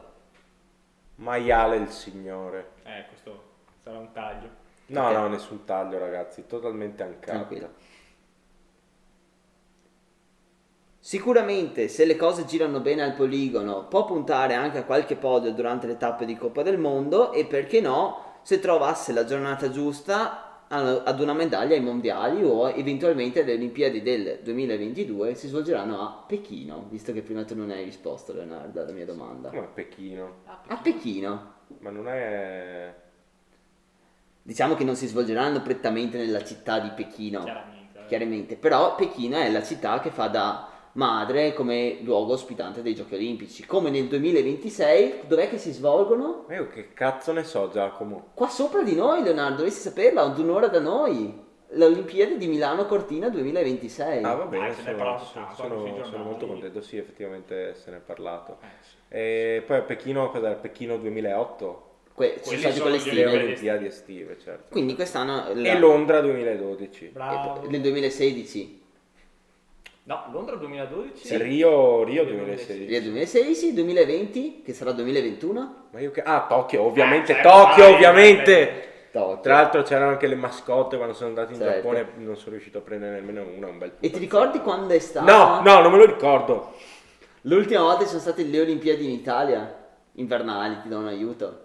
Maiale 1.16 1.76
il 1.76 1.88
signore. 1.88 2.68
Eh, 2.84 3.04
questo 3.08 3.42
sarà 3.82 3.98
un 3.98 4.12
taglio. 4.12 4.48
No, 4.86 5.08
Ok. 5.08 5.12
no, 5.12 5.28
nessun 5.28 5.64
taglio, 5.64 5.98
ragazzi, 5.98 6.46
totalmente 6.46 7.02
ancato. 7.02 7.32
Tranquillo. 7.32 7.70
Sicuramente 11.08 11.88
se 11.88 12.04
le 12.04 12.16
cose 12.16 12.44
girano 12.44 12.80
bene 12.80 13.02
al 13.02 13.14
poligono 13.14 13.86
può 13.86 14.04
puntare 14.04 14.52
anche 14.52 14.76
a 14.76 14.84
qualche 14.84 15.16
podio 15.16 15.54
durante 15.54 15.86
le 15.86 15.96
tappe 15.96 16.26
di 16.26 16.36
Coppa 16.36 16.60
del 16.60 16.76
Mondo 16.76 17.32
e 17.32 17.46
perché 17.46 17.80
no, 17.80 18.40
se 18.42 18.58
trovasse 18.58 19.14
la 19.14 19.24
giornata 19.24 19.70
giusta 19.70 20.66
ad 20.68 21.18
una 21.18 21.32
medaglia 21.32 21.74
ai 21.74 21.80
mondiali 21.80 22.44
o 22.44 22.68
eventualmente 22.68 23.40
alle 23.40 23.54
Olimpiadi 23.54 24.02
del 24.02 24.40
2022 24.42 25.34
si 25.34 25.48
svolgeranno 25.48 25.98
a 25.98 26.24
Pechino, 26.26 26.88
visto 26.90 27.14
che 27.14 27.22
prima 27.22 27.42
tu 27.42 27.56
non 27.56 27.70
hai 27.70 27.84
risposto 27.84 28.34
Leonardo 28.34 28.82
alla 28.82 28.92
mia 28.92 29.06
domanda. 29.06 29.48
Come 29.48 29.62
a 29.62 29.68
Pechino? 29.72 30.34
A 30.44 30.76
Pechino. 30.76 31.54
Ma 31.78 31.88
non 31.88 32.06
è... 32.06 32.94
Diciamo 34.42 34.74
che 34.74 34.84
non 34.84 34.94
si 34.94 35.06
svolgeranno 35.06 35.62
prettamente 35.62 36.18
nella 36.18 36.44
città 36.44 36.78
di 36.80 36.90
Pechino. 36.90 37.44
Chiaramente. 37.44 37.98
eh. 37.98 38.06
chiaramente, 38.08 38.56
però 38.56 38.94
Pechino 38.94 39.38
è 39.38 39.50
la 39.50 39.62
città 39.62 40.00
che 40.00 40.10
fa 40.10 40.26
da 40.26 40.67
madre 40.92 41.52
come 41.54 41.98
luogo 42.02 42.32
ospitante 42.32 42.82
dei 42.82 42.94
giochi 42.94 43.14
olimpici. 43.14 43.64
Come 43.66 43.90
nel 43.90 44.06
2026, 44.08 45.20
dov'è 45.26 45.48
che 45.48 45.58
si 45.58 45.72
svolgono? 45.72 46.44
Ma 46.48 46.54
io 46.54 46.68
che 46.68 46.92
cazzo 46.92 47.32
ne 47.32 47.44
so, 47.44 47.70
Giacomo? 47.72 48.28
Qua 48.34 48.48
sopra 48.48 48.82
di 48.82 48.94
noi, 48.94 49.22
Leonardo, 49.22 49.56
dovresti 49.56 49.80
saperlo, 49.80 50.20
ad 50.20 50.38
un'ora 50.38 50.68
da 50.68 50.80
noi. 50.80 51.46
Le 51.70 51.84
Olimpiadi 51.84 52.38
di 52.38 52.46
Milano 52.46 52.86
Cortina 52.86 53.28
2026. 53.28 54.22
Ah, 54.24 54.34
va 54.34 54.44
bene, 54.46 54.68
Dai, 54.68 54.74
se 54.74 54.82
ne 54.84 54.90
è 54.92 54.96
sono, 54.96 55.18
sono- 55.54 55.54
sono- 55.54 56.04
sono 56.04 56.24
molto 56.24 56.46
contento, 56.46 56.80
sì, 56.80 56.96
effettivamente 56.96 57.74
se 57.74 57.90
ne 57.90 57.98
è 57.98 58.00
parlato. 58.00 58.56
Eh, 58.62 58.66
sì. 58.80 58.94
E 59.10 59.62
poi 59.66 59.76
a 59.76 59.82
Pechino, 59.82 60.30
cos'era? 60.30 60.54
Pechino 60.54 60.96
2008? 60.96 61.82
Que- 62.14 62.36
ci 62.42 62.48
Quelli 62.48 62.62
sono 62.62 62.74
sono 62.74 62.96
quelle. 63.02 63.26
Olimpiadi 63.26 63.84
estive, 63.86 64.38
certo. 64.42 64.64
Quindi 64.70 64.94
quest'anno 64.94 65.52
la- 65.54 65.68
E 65.68 65.78
Londra 65.78 66.20
2012. 66.22 67.10
Bravo. 67.12 67.62
e- 67.62 67.68
nel 67.68 67.82
2016. 67.82 68.77
No, 70.08 70.24
Londra 70.32 70.56
2012. 70.56 71.26
Sì. 71.26 71.36
Rio, 71.36 72.02
Rio 72.02 72.24
Rio 72.24 72.32
2016. 72.32 72.86
Via 72.86 73.02
2016, 73.02 73.74
2020, 73.74 74.62
che 74.62 74.72
sarà 74.72 74.92
2021. 74.92 75.74
Ma 75.90 76.00
io 76.00 76.10
che... 76.10 76.22
Ah, 76.22 76.46
Tokyo, 76.48 76.80
ovviamente, 76.80 77.38
Eh, 77.38 77.42
Tokyo, 77.42 77.84
vai, 77.84 77.92
ovviamente. 77.92 78.88
Tokyo. 79.12 79.40
Tra 79.42 79.52
l'altro 79.56 79.82
c'erano 79.82 80.12
anche 80.12 80.26
le 80.26 80.34
mascotte 80.34 80.96
quando 80.96 81.12
sono 81.12 81.28
andato 81.28 81.52
in 81.52 81.58
Certo. 81.58 81.74
Giappone, 81.74 82.08
non 82.24 82.36
sono 82.38 82.52
riuscito 82.52 82.78
a 82.78 82.80
prendere 82.80 83.20
nemmeno 83.20 83.44
una, 83.54 83.66
un 83.66 83.76
bel 83.76 83.96
E 84.00 84.08
ti 84.08 84.18
ricordi 84.18 84.60
quando 84.60 84.94
è 84.94 84.98
stata? 84.98 85.30
No, 85.30 85.60
no, 85.60 85.80
non 85.82 85.92
me 85.92 85.98
lo 85.98 86.06
ricordo. 86.06 86.72
L'ultima 87.42 87.82
volta 87.82 88.04
ci 88.04 88.08
sono 88.08 88.20
state 88.20 88.44
le 88.44 88.60
Olimpiadi 88.60 89.04
in 89.04 89.10
Italia, 89.10 89.88
invernali, 90.12 90.80
ti 90.84 90.88
do 90.88 91.00
un 91.00 91.06
aiuto. 91.08 91.60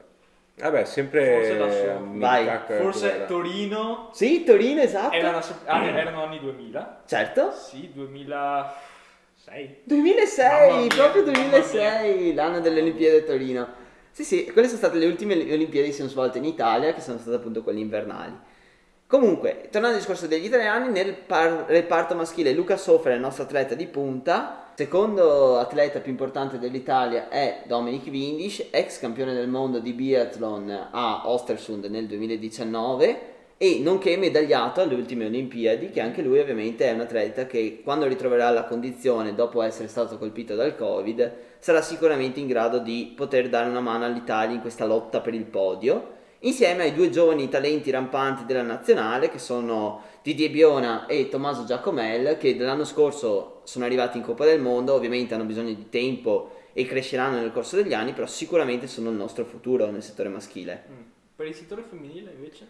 Vabbè, 0.55 0.85
sempre... 0.85 1.57
Forse 1.57 1.97
Vai. 2.13 2.59
Forse. 2.67 3.25
Torino. 3.27 4.09
Sì, 4.13 4.43
Torino, 4.43 4.81
esatto. 4.81 5.15
Erano, 5.15 5.41
anni, 5.65 5.87
erano 5.87 6.23
anni 6.23 6.39
2000. 6.39 7.03
Certo. 7.05 7.51
Sì, 7.51 7.91
2006. 7.93 9.81
2006, 9.83 10.69
Mamma 10.69 10.79
mia, 10.79 10.87
proprio 10.95 11.23
mamma 11.23 11.37
2006, 11.39 12.33
l'anno 12.33 12.59
delle 12.61 12.81
Olimpiadi 12.81 13.17
a 13.17 13.21
Torino. 13.23 13.67
Sì, 14.11 14.23
sì, 14.23 14.45
quelle 14.51 14.67
sono 14.67 14.77
state 14.77 14.97
le 14.97 15.07
ultime 15.07 15.33
Olimpiadi 15.33 15.87
che 15.87 15.91
si 15.91 15.97
sono 15.97 16.09
svolte 16.09 16.37
in 16.37 16.45
Italia, 16.45 16.93
che 16.93 17.01
sono 17.01 17.17
state 17.17 17.35
appunto 17.35 17.63
quelle 17.63 17.79
invernali. 17.79 18.39
Comunque, 19.07 19.67
tornando 19.69 19.95
al 19.95 20.01
discorso 20.01 20.27
degli 20.27 20.45
italiani, 20.45 20.89
nel 20.89 21.13
par- 21.13 21.65
reparto 21.67 22.15
maschile 22.15 22.53
Luca 22.53 22.77
Sofra 22.77 23.11
è 23.11 23.15
il 23.15 23.21
nostro 23.21 23.43
atleta 23.43 23.75
di 23.75 23.87
punta, 23.87 24.62
secondo 24.75 25.57
atleta 25.57 25.99
più 25.99 26.11
importante 26.11 26.57
dell'Italia 26.57 27.29
è 27.29 27.63
Dominic 27.67 28.07
Windisch, 28.07 28.67
ex 28.71 28.99
campione 28.99 29.33
del 29.33 29.47
mondo 29.47 29.79
di 29.79 29.93
biathlon 29.93 30.89
a 30.91 31.29
Ostersund 31.29 31.85
nel 31.85 32.07
2019 32.07 33.31
e 33.57 33.79
nonché 33.79 34.17
medagliato 34.17 34.81
alle 34.81 34.95
ultime 34.95 35.25
Olimpiadi, 35.25 35.89
che 35.89 36.01
anche 36.01 36.21
lui 36.21 36.39
ovviamente 36.39 36.85
è 36.85 36.91
un 36.91 37.01
atleta 37.01 37.45
che 37.45 37.81
quando 37.83 38.07
ritroverà 38.07 38.49
la 38.49 38.63
condizione 38.63 39.35
dopo 39.35 39.61
essere 39.61 39.87
stato 39.87 40.17
colpito 40.17 40.55
dal 40.55 40.75
Covid 40.75 41.31
sarà 41.59 41.81
sicuramente 41.81 42.39
in 42.39 42.47
grado 42.47 42.79
di 42.79 43.13
poter 43.15 43.49
dare 43.49 43.69
una 43.69 43.79
mano 43.79 44.05
all'Italia 44.05 44.55
in 44.55 44.61
questa 44.61 44.85
lotta 44.85 45.21
per 45.21 45.33
il 45.33 45.45
podio 45.45 46.21
insieme 46.43 46.83
ai 46.83 46.93
due 46.93 47.09
giovani 47.09 47.49
talenti 47.49 47.89
rampanti 47.89 48.45
della 48.45 48.63
nazionale 48.63 49.29
che 49.29 49.39
sono 49.39 50.01
Didier 50.23 50.49
Biona 50.49 51.05
e 51.05 51.27
Tommaso 51.27 51.65
Giacomel 51.65 52.37
che 52.37 52.55
dell'anno 52.55 52.85
scorso 52.85 53.61
sono 53.65 53.83
arrivati 53.83 54.17
in 54.17 54.23
Coppa 54.23 54.45
del 54.45 54.61
Mondo, 54.61 54.93
ovviamente 54.93 55.33
hanno 55.33 55.43
bisogno 55.43 55.73
di 55.73 55.89
tempo 55.89 56.61
e 56.71 56.85
cresceranno 56.85 57.39
nel 57.39 57.51
corso 57.51 57.75
degli 57.75 57.93
anni, 57.93 58.13
però 58.13 58.25
sicuramente 58.25 58.87
sono 58.87 59.09
il 59.09 59.17
nostro 59.17 59.43
futuro 59.43 59.91
nel 59.91 60.01
settore 60.01 60.29
maschile. 60.29 60.83
Mm. 60.89 61.01
Per 61.35 61.45
il 61.45 61.53
settore 61.53 61.83
femminile 61.89 62.31
invece? 62.31 62.65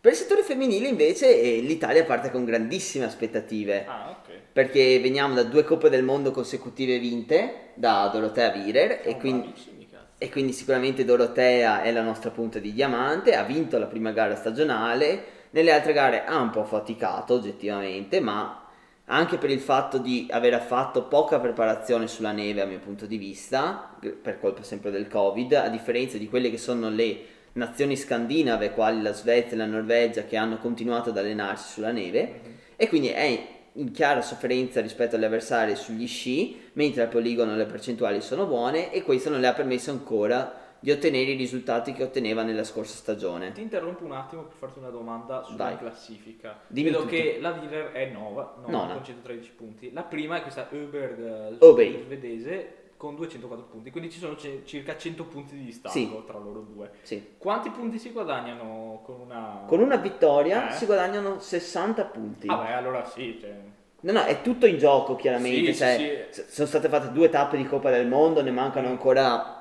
Per 0.00 0.12
il 0.12 0.18
settore 0.18 0.42
femminile 0.42 0.88
invece 0.88 1.40
eh, 1.40 1.60
l'Italia 1.60 2.04
parte 2.04 2.30
con 2.30 2.44
grandissime 2.44 3.04
aspettative 3.06 3.84
Ah, 3.86 4.10
ok. 4.10 4.32
perché 4.52 4.98
veniamo 5.00 5.34
da 5.34 5.42
due 5.42 5.64
Coppe 5.64 5.88
del 5.88 6.02
Mondo 6.04 6.30
consecutive 6.30 6.98
vinte 6.98 7.70
da 7.74 8.08
Dorotea 8.12 8.50
Virer 8.50 9.00
e 9.04 9.16
quindi. 9.16 9.78
E 10.22 10.28
quindi 10.28 10.52
sicuramente 10.52 11.02
Dorotea 11.06 11.80
è 11.80 11.90
la 11.92 12.02
nostra 12.02 12.28
punta 12.28 12.58
di 12.58 12.74
diamante, 12.74 13.34
ha 13.34 13.42
vinto 13.42 13.78
la 13.78 13.86
prima 13.86 14.10
gara 14.12 14.36
stagionale, 14.36 15.24
nelle 15.50 15.72
altre 15.72 15.92
gare 15.92 16.24
ha 16.24 16.40
un 16.40 16.50
po' 16.50 16.64
faticato 16.64 17.34
oggettivamente, 17.34 18.20
ma 18.20 18.66
anche 19.06 19.38
per 19.38 19.50
il 19.50 19.60
fatto 19.60 19.98
di 19.98 20.28
aver 20.30 20.60
fatto 20.60 21.04
poca 21.04 21.40
preparazione 21.40 22.06
sulla 22.06 22.32
neve 22.32 22.60
a 22.60 22.66
mio 22.66 22.78
punto 22.78 23.06
di 23.06 23.16
vista, 23.16 23.96
per 24.00 24.38
colpa 24.38 24.62
sempre 24.62 24.90
del 24.90 25.08
Covid, 25.08 25.52
a 25.54 25.68
differenza 25.68 26.16
di 26.16 26.28
quelle 26.28 26.50
che 26.50 26.58
sono 26.58 26.88
le 26.88 27.24
nazioni 27.52 27.96
scandinave, 27.96 28.70
quali 28.70 29.02
la 29.02 29.12
Svezia 29.12 29.54
e 29.54 29.56
la 29.56 29.66
Norvegia, 29.66 30.22
che 30.22 30.36
hanno 30.36 30.58
continuato 30.58 31.10
ad 31.10 31.18
allenarsi 31.18 31.72
sulla 31.72 31.90
neve, 31.90 32.58
e 32.76 32.88
quindi 32.88 33.08
è 33.08 33.58
in 33.74 33.90
chiara 33.90 34.22
sofferenza 34.22 34.80
rispetto 34.80 35.16
agli 35.16 35.24
avversari 35.24 35.74
sugli 35.74 36.06
sci, 36.06 36.70
mentre 36.74 37.02
al 37.02 37.08
poligono 37.08 37.56
le 37.56 37.66
percentuali 37.66 38.20
sono 38.20 38.46
buone 38.46 38.92
e 38.92 39.02
questo 39.02 39.30
non 39.30 39.40
le 39.40 39.48
ha 39.48 39.52
permesso 39.52 39.90
ancora 39.90 40.59
di 40.80 40.90
ottenere 40.90 41.30
i 41.32 41.36
risultati 41.36 41.92
che 41.92 42.02
otteneva 42.02 42.42
nella 42.42 42.64
scorsa 42.64 42.96
stagione. 42.96 43.52
Ti 43.52 43.60
interrompo 43.60 44.04
un 44.04 44.12
attimo 44.12 44.42
per 44.42 44.56
farti 44.56 44.78
una 44.78 44.88
domanda 44.90 45.42
sulla 45.44 45.64
Vai. 45.64 45.76
classifica. 45.78 46.60
Dimmi 46.66 46.88
Vedo 46.90 47.02
tutto. 47.02 47.10
che 47.14 47.38
la 47.40 47.50
Wiener 47.50 47.92
è 47.92 48.06
nova, 48.10 48.56
Nona. 48.66 48.94
con 48.94 49.04
113 49.04 49.50
punti. 49.50 49.92
La 49.92 50.02
prima 50.02 50.36
è 50.38 50.42
questa 50.42 50.68
Öberg 50.70 51.20
eh, 51.20 51.56
Obey. 51.58 52.02
svedese 52.04 52.74
con 52.96 53.14
204 53.14 53.64
punti, 53.66 53.90
quindi 53.90 54.10
ci 54.10 54.18
sono 54.18 54.36
ce- 54.36 54.60
circa 54.66 54.94
100 54.96 55.24
punti 55.24 55.54
di 55.56 55.64
distacco 55.64 55.94
Sì. 55.94 56.22
tra 56.26 56.38
loro 56.38 56.60
due. 56.60 56.90
Sì. 57.02 57.34
Quanti 57.38 57.70
punti 57.70 57.98
si 57.98 58.10
guadagnano 58.10 59.00
con 59.04 59.20
una... 59.20 59.62
Con 59.66 59.80
una 59.80 59.96
vittoria 59.96 60.70
Eh? 60.70 60.72
si 60.74 60.84
guadagnano 60.86 61.40
60 61.40 62.04
punti. 62.04 62.46
Ah 62.48 62.56
beh, 62.56 62.72
allora 62.74 63.04
sì, 63.06 63.38
cioè... 63.40 63.54
No, 64.02 64.12
no, 64.12 64.24
è 64.24 64.40
tutto 64.42 64.64
in 64.66 64.76
gioco 64.78 65.14
chiaramente. 65.16 65.72
Sì, 65.72 65.78
cioè, 65.78 66.28
Sono 66.30 66.66
state 66.66 66.88
fatte 66.88 67.12
due 67.12 67.28
tappe 67.30 67.56
di 67.58 67.64
Coppa 67.66 67.90
del 67.90 68.06
Mondo, 68.06 68.42
ne 68.42 68.50
mancano 68.50 68.88
ancora 68.88 69.59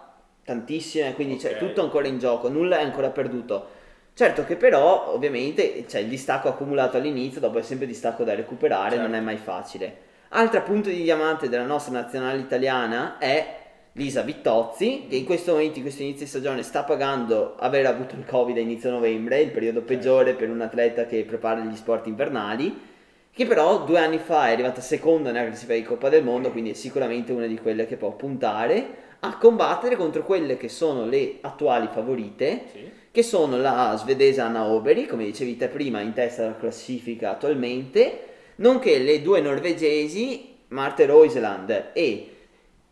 tantissime, 0.50 1.14
quindi 1.14 1.36
c'è 1.38 1.52
Ok. 1.52 1.58
tutto 1.60 1.82
ancora 1.82 2.08
in 2.08 2.18
gioco, 2.18 2.50
nulla 2.50 2.80
è 2.80 2.84
ancora 2.84 3.10
perduto. 3.10 3.78
Certo 4.16 4.44
che 4.44 4.56
però, 4.56 5.14
ovviamente, 5.14 5.86
c'è 5.86 6.00
il 6.00 6.08
distacco 6.08 6.50
accumulato 6.50 6.98
all'inizio, 6.98 7.40
dopo 7.40 7.60
è 7.60 7.62
sempre 7.62 7.86
distacco 7.86 8.24
da 8.24 8.34
recuperare, 8.36 8.96
Certo. 8.96 9.04
non 9.04 9.16
è 9.16 9.20
mai 9.22 9.38
facile. 9.38 10.08
Altra 10.30 10.62
punto 10.62 10.90
di 10.90 11.04
diamante 11.04 11.50
della 11.50 11.66
nostra 11.66 11.94
nazionale 11.94 12.40
italiana 12.40 13.18
è 13.20 13.58
Lisa 13.94 14.22
Vittozzi, 14.22 15.06
che 15.10 15.16
in 15.16 15.26
questo 15.26 15.54
momento, 15.54 15.78
in 15.78 15.84
questo 15.84 16.02
inizio 16.02 16.24
di 16.26 16.30
stagione, 16.30 16.64
sta 16.64 16.84
pagando 16.84 17.56
aver 17.58 17.86
avuto 17.86 18.16
il 18.16 18.26
Covid 18.26 18.58
a 18.58 18.60
inizio 18.60 18.90
novembre, 18.90 19.40
il 19.40 19.52
periodo 19.52 19.82
peggiore 19.82 20.34
per 20.34 20.50
un 20.50 20.62
atleta 20.62 21.06
che 21.06 21.24
prepara 21.24 21.62
gli 21.62 21.76
sport 21.76 22.08
invernali, 22.08 22.88
che 23.32 23.46
però 23.46 23.84
due 23.86 24.00
anni 24.00 24.18
fa 24.18 24.48
è 24.50 24.52
arrivata 24.52 24.82
seconda 24.82 25.32
nella 25.32 25.48
classifica 25.48 25.76
di 25.76 25.84
Coppa 25.84 26.10
del 26.10 26.24
Mondo, 26.24 26.52
quindi 26.52 26.72
è 26.72 26.74
sicuramente 26.74 27.32
una 27.32 27.46
di 27.46 27.58
quelle 27.58 27.88
che 27.88 27.96
può 27.96 28.12
puntare 28.12 29.08
a 29.22 29.38
combattere 29.38 29.96
contro 29.96 30.24
quelle 30.24 30.58
che 30.58 30.70
sono 30.70 31.06
le 31.06 31.38
attuali 31.42 31.90
favorite, 31.92 32.64
Sì. 32.72 32.90
che 33.12 33.24
sono 33.24 33.58
la 33.58 33.96
svedese 33.98 34.42
Anna 34.42 34.66
Oberi, 34.66 35.06
come 35.06 35.26
dicevi 35.26 35.58
te 35.58 35.68
prima, 35.68 36.00
in 36.02 36.14
testa 36.14 36.44
alla 36.44 36.56
classifica 36.56 37.32
attualmente, 37.32 38.22
nonché 38.58 38.98
le 39.00 39.22
due 39.22 39.42
norvegesi 39.42 40.58
Marte 40.70 41.06
Roiseland 41.06 41.90
e 41.94 42.30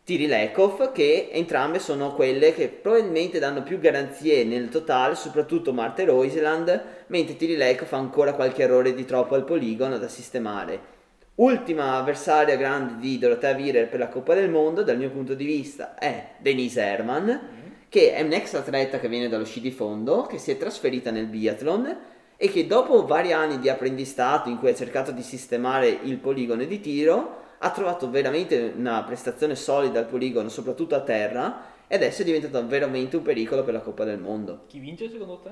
Tiri 0.04 0.26
Lekov, 0.28 0.94
che 0.94 1.30
entrambe 1.32 1.80
sono 1.80 2.14
quelle 2.14 2.54
che 2.54 2.70
probabilmente 2.70 3.40
danno 3.40 3.62
più 3.62 3.78
garanzie 3.78 4.44
nel 4.46 4.70
totale, 4.70 5.16
soprattutto 5.16 5.74
Marte 5.74 6.06
Roiseland, 6.06 6.84
mentre 7.08 7.36
Tiri 7.36 7.56
Lekov 7.58 7.92
ha 7.92 7.98
ancora 7.98 8.34
qualche 8.34 8.64
errore 8.64 8.94
di 8.94 9.04
troppo 9.06 9.36
al 9.36 9.44
poligono 9.44 9.98
da 9.98 10.08
sistemare. 10.08 10.96
Ultima 11.38 11.98
avversaria 11.98 12.56
grande 12.56 12.96
di 12.98 13.20
Dorothea 13.20 13.54
Virer 13.54 13.88
per 13.88 14.00
la 14.00 14.08
Coppa 14.08 14.34
del 14.34 14.50
Mondo, 14.50 14.82
dal 14.82 14.98
mio 14.98 15.12
punto 15.12 15.36
di 15.36 15.46
vista, 15.46 15.94
è 15.94 16.32
Denise 16.40 16.82
Herman, 16.82 17.42
che 17.90 18.16
è 18.16 18.24
un 18.24 18.34
ex 18.34 18.56
atleta 18.56 19.00
che 19.00 19.08
viene 19.08 19.30
dallo 19.30 19.46
sci 19.46 19.62
di 19.62 19.70
fondo, 19.70 20.24
che 20.24 20.40
si 20.40 20.50
è 20.50 20.58
trasferita 20.58 21.12
nel 21.12 21.28
biathlon 21.28 21.98
e 22.38 22.50
che 22.50 22.66
dopo 22.66 23.06
vari 23.06 23.34
anni 23.34 23.60
di 23.60 23.70
apprendistato 23.70 24.50
in 24.50 24.58
cui 24.58 24.70
ha 24.70 24.74
cercato 24.74 25.12
di 25.12 25.22
sistemare 25.22 25.88
il 25.90 26.18
poligono 26.18 26.64
di 26.64 26.80
tiro, 26.80 27.44
ha 27.60 27.70
trovato 27.70 28.10
veramente 28.10 28.74
una 28.76 29.04
prestazione 29.04 29.54
solida 29.54 30.00
al 30.00 30.08
poligono, 30.08 30.50
soprattutto 30.50 30.96
a 30.96 31.02
terra, 31.02 31.66
e 31.86 31.94
adesso 31.94 32.24
è 32.24 32.26
diventato 32.26 32.66
veramente 32.66 33.16
un 33.16 33.22
pericolo 33.22 33.64
per 33.64 33.76
la 33.76 33.82
Coppa 33.82 34.06
del 34.06 34.18
Mondo. 34.18 34.64
Chi 34.66 34.80
vince 34.80 35.08
secondo 35.08 35.38
te? 35.38 35.52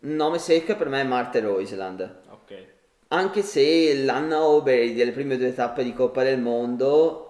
Nome 0.00 0.40
secco 0.40 0.74
per 0.74 0.88
me 0.88 1.02
è 1.02 1.04
Marte 1.04 1.38
Roiseland. 1.38 2.26
Anche 3.10 3.40
se 3.42 4.04
l'Anna 4.04 4.44
Oberg 4.44 4.94
delle 4.94 5.12
prime 5.12 5.38
due 5.38 5.54
tappe 5.54 5.82
di 5.82 5.94
Coppa 5.94 6.22
del 6.22 6.38
Mondo 6.40 7.24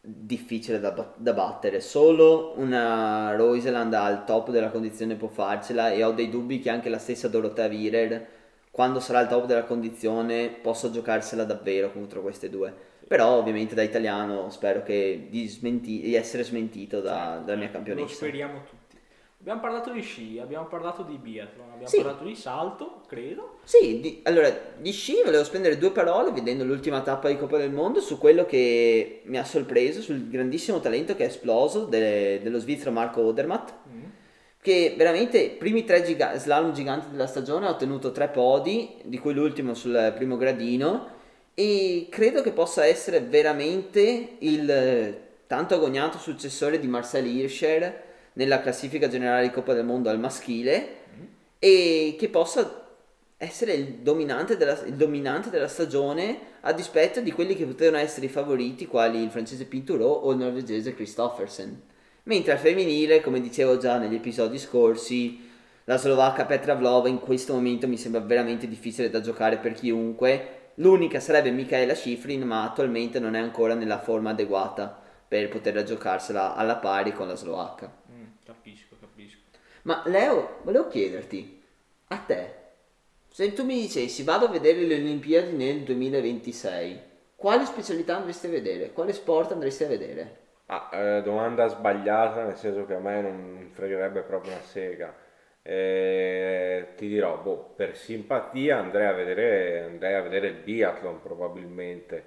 difficile 0.00 0.80
da, 0.80 1.14
da 1.16 1.32
battere. 1.32 1.80
Solo 1.80 2.52
una 2.56 3.34
Roiseland 3.34 3.92
al 3.94 4.24
top 4.24 4.50
della 4.50 4.70
condizione 4.70 5.16
può 5.16 5.28
farcela 5.28 5.90
e 5.90 6.04
ho 6.04 6.12
dei 6.12 6.28
dubbi 6.28 6.60
che 6.60 6.68
anche 6.70 6.90
la 6.90 6.98
stessa 6.98 7.28
Dorothea 7.28 7.68
Virer 7.68 8.26
quando 8.70 9.00
sarà 9.00 9.20
al 9.20 9.28
top 9.28 9.46
della 9.46 9.64
condizione 9.64 10.50
possa 10.50 10.90
giocarsela 10.90 11.44
davvero 11.44 11.90
contro 11.90 12.20
queste 12.20 12.50
due. 12.50 12.72
Però 13.08 13.30
ovviamente 13.38 13.74
da 13.74 13.82
italiano 13.82 14.50
spero 14.50 14.82
che 14.82 15.28
di, 15.30 15.48
smenti- 15.48 16.02
di 16.02 16.14
essere 16.14 16.44
smentito 16.44 17.00
da- 17.00 17.40
dalla 17.42 17.56
mia 17.58 17.66
Lo 17.68 17.72
campionessa. 17.72 18.14
speriamo 18.14 18.62
tutti. 18.62 18.77
Abbiamo 19.50 19.66
parlato 19.66 19.92
di 19.92 20.02
sci, 20.02 20.38
abbiamo 20.38 20.66
parlato 20.66 21.02
di 21.04 21.16
biathlon, 21.16 21.68
abbiamo 21.70 21.88
Sì. 21.88 21.96
parlato 22.02 22.24
di 22.24 22.34
salto, 22.34 23.00
credo. 23.08 23.60
Sì, 23.64 23.98
di- 23.98 24.20
allora 24.24 24.54
di 24.76 24.92
sci 24.92 25.22
volevo 25.24 25.42
spendere 25.42 25.78
due 25.78 25.90
parole 25.90 26.32
vedendo 26.32 26.64
l'ultima 26.64 27.00
tappa 27.00 27.28
di 27.28 27.38
Coppa 27.38 27.56
del 27.56 27.70
Mondo 27.70 28.00
su 28.00 28.18
quello 28.18 28.44
che 28.44 29.22
mi 29.24 29.38
ha 29.38 29.44
sorpreso, 29.44 30.02
sul 30.02 30.28
grandissimo 30.28 30.80
talento 30.80 31.16
che 31.16 31.22
è 31.24 31.28
esploso 31.28 31.86
de- 31.86 32.40
dello 32.42 32.58
svizzero 32.58 32.90
Marco 32.90 33.22
Odermatt, 33.22 33.72
Mm. 33.90 34.02
che 34.60 34.92
veramente 34.98 35.48
primi 35.58 35.84
tre 35.86 36.02
giga- 36.02 36.36
slalom 36.36 36.74
giganti 36.74 37.06
della 37.10 37.26
stagione 37.26 37.68
ha 37.68 37.70
ottenuto 37.70 38.12
tre 38.12 38.28
podi, 38.28 38.96
di 39.04 39.16
cui 39.18 39.32
l'ultimo 39.32 39.72
sul 39.72 40.12
primo 40.14 40.36
gradino, 40.36 41.08
e 41.54 42.06
credo 42.10 42.42
che 42.42 42.50
possa 42.52 42.84
essere 42.84 43.20
veramente 43.20 44.36
il 44.40 44.70
eh, 44.70 45.20
tanto 45.46 45.74
agognato 45.74 46.18
successore 46.18 46.78
di 46.78 46.86
Marcel 46.86 47.24
Hirscher 47.24 48.04
nella 48.38 48.60
classifica 48.60 49.08
generale 49.08 49.42
di 49.42 49.52
Coppa 49.52 49.74
del 49.74 49.84
Mondo 49.84 50.08
al 50.08 50.18
maschile 50.18 50.96
e 51.58 52.14
che 52.16 52.28
possa 52.28 52.86
essere 53.36 53.72
il 53.72 53.86
dominante, 53.94 54.56
della, 54.56 54.80
il 54.84 54.94
dominante 54.94 55.50
della 55.50 55.66
stagione 55.66 56.38
a 56.60 56.72
dispetto 56.72 57.20
di 57.20 57.32
quelli 57.32 57.56
che 57.56 57.66
potevano 57.66 57.98
essere 57.98 58.26
i 58.26 58.30
favoriti 58.30 58.86
quali 58.86 59.20
il 59.20 59.30
francese 59.30 59.64
Pinturò 59.64 60.08
o 60.08 60.30
il 60.30 60.38
norvegese 60.38 60.94
Christoffersen. 60.94 61.82
Mentre 62.24 62.52
al 62.52 62.58
femminile, 62.58 63.20
come 63.20 63.40
dicevo 63.40 63.76
già 63.76 63.98
negli 63.98 64.14
episodi 64.14 64.58
scorsi, 64.58 65.46
la 65.84 65.96
slovacca 65.96 66.44
Petra 66.44 66.74
Vlova 66.74 67.08
in 67.08 67.18
questo 67.18 67.54
momento 67.54 67.88
mi 67.88 67.96
sembra 67.96 68.20
veramente 68.20 68.68
difficile 68.68 69.10
da 69.10 69.20
giocare 69.20 69.56
per 69.56 69.72
chiunque. 69.72 70.72
L'unica 70.74 71.18
sarebbe 71.18 71.50
Michaela 71.50 71.94
Schifrin, 71.94 72.42
ma 72.42 72.62
attualmente 72.62 73.18
non 73.18 73.34
è 73.34 73.40
ancora 73.40 73.74
nella 73.74 73.98
forma 73.98 74.30
adeguata 74.30 75.06
per 75.28 75.48
poter 75.48 75.82
giocarsela 75.82 76.54
alla 76.54 76.76
pari 76.76 77.12
con 77.12 77.28
la 77.28 77.34
slovacca. 77.34 77.92
Mm, 78.10 78.24
capisco, 78.44 78.96
capisco. 78.98 79.38
Ma 79.82 80.02
Leo, 80.06 80.60
volevo 80.62 80.88
chiederti, 80.88 81.62
a 82.08 82.16
te, 82.18 82.54
se 83.28 83.52
tu 83.52 83.64
mi 83.64 83.80
dicessi 83.80 84.24
vado 84.24 84.46
a 84.46 84.50
vedere 84.50 84.80
le 84.80 84.94
Olimpiadi 84.94 85.54
nel 85.54 85.82
2026, 85.82 87.00
quale 87.36 87.64
specialità 87.66 88.16
andresti 88.16 88.46
a 88.46 88.50
vedere? 88.50 88.92
Quale 88.92 89.12
sport 89.12 89.52
andresti 89.52 89.84
a 89.84 89.88
vedere? 89.88 90.36
Ah, 90.66 90.90
eh, 90.92 91.22
domanda 91.22 91.68
sbagliata, 91.68 92.44
nel 92.44 92.56
senso 92.56 92.84
che 92.84 92.94
a 92.94 92.98
me 92.98 93.22
non 93.22 93.70
fregherebbe 93.72 94.22
proprio 94.22 94.52
una 94.52 94.62
sega. 94.62 95.14
Eh, 95.62 96.88
ti 96.96 97.08
dirò, 97.08 97.38
boh, 97.38 97.72
per 97.76 97.96
simpatia 97.96 98.78
andrei 98.78 99.06
a 99.06 99.12
vedere, 99.12 99.82
andrei 99.82 100.14
a 100.14 100.22
vedere 100.22 100.48
il 100.48 100.56
biathlon 100.56 101.20
probabilmente, 101.20 102.24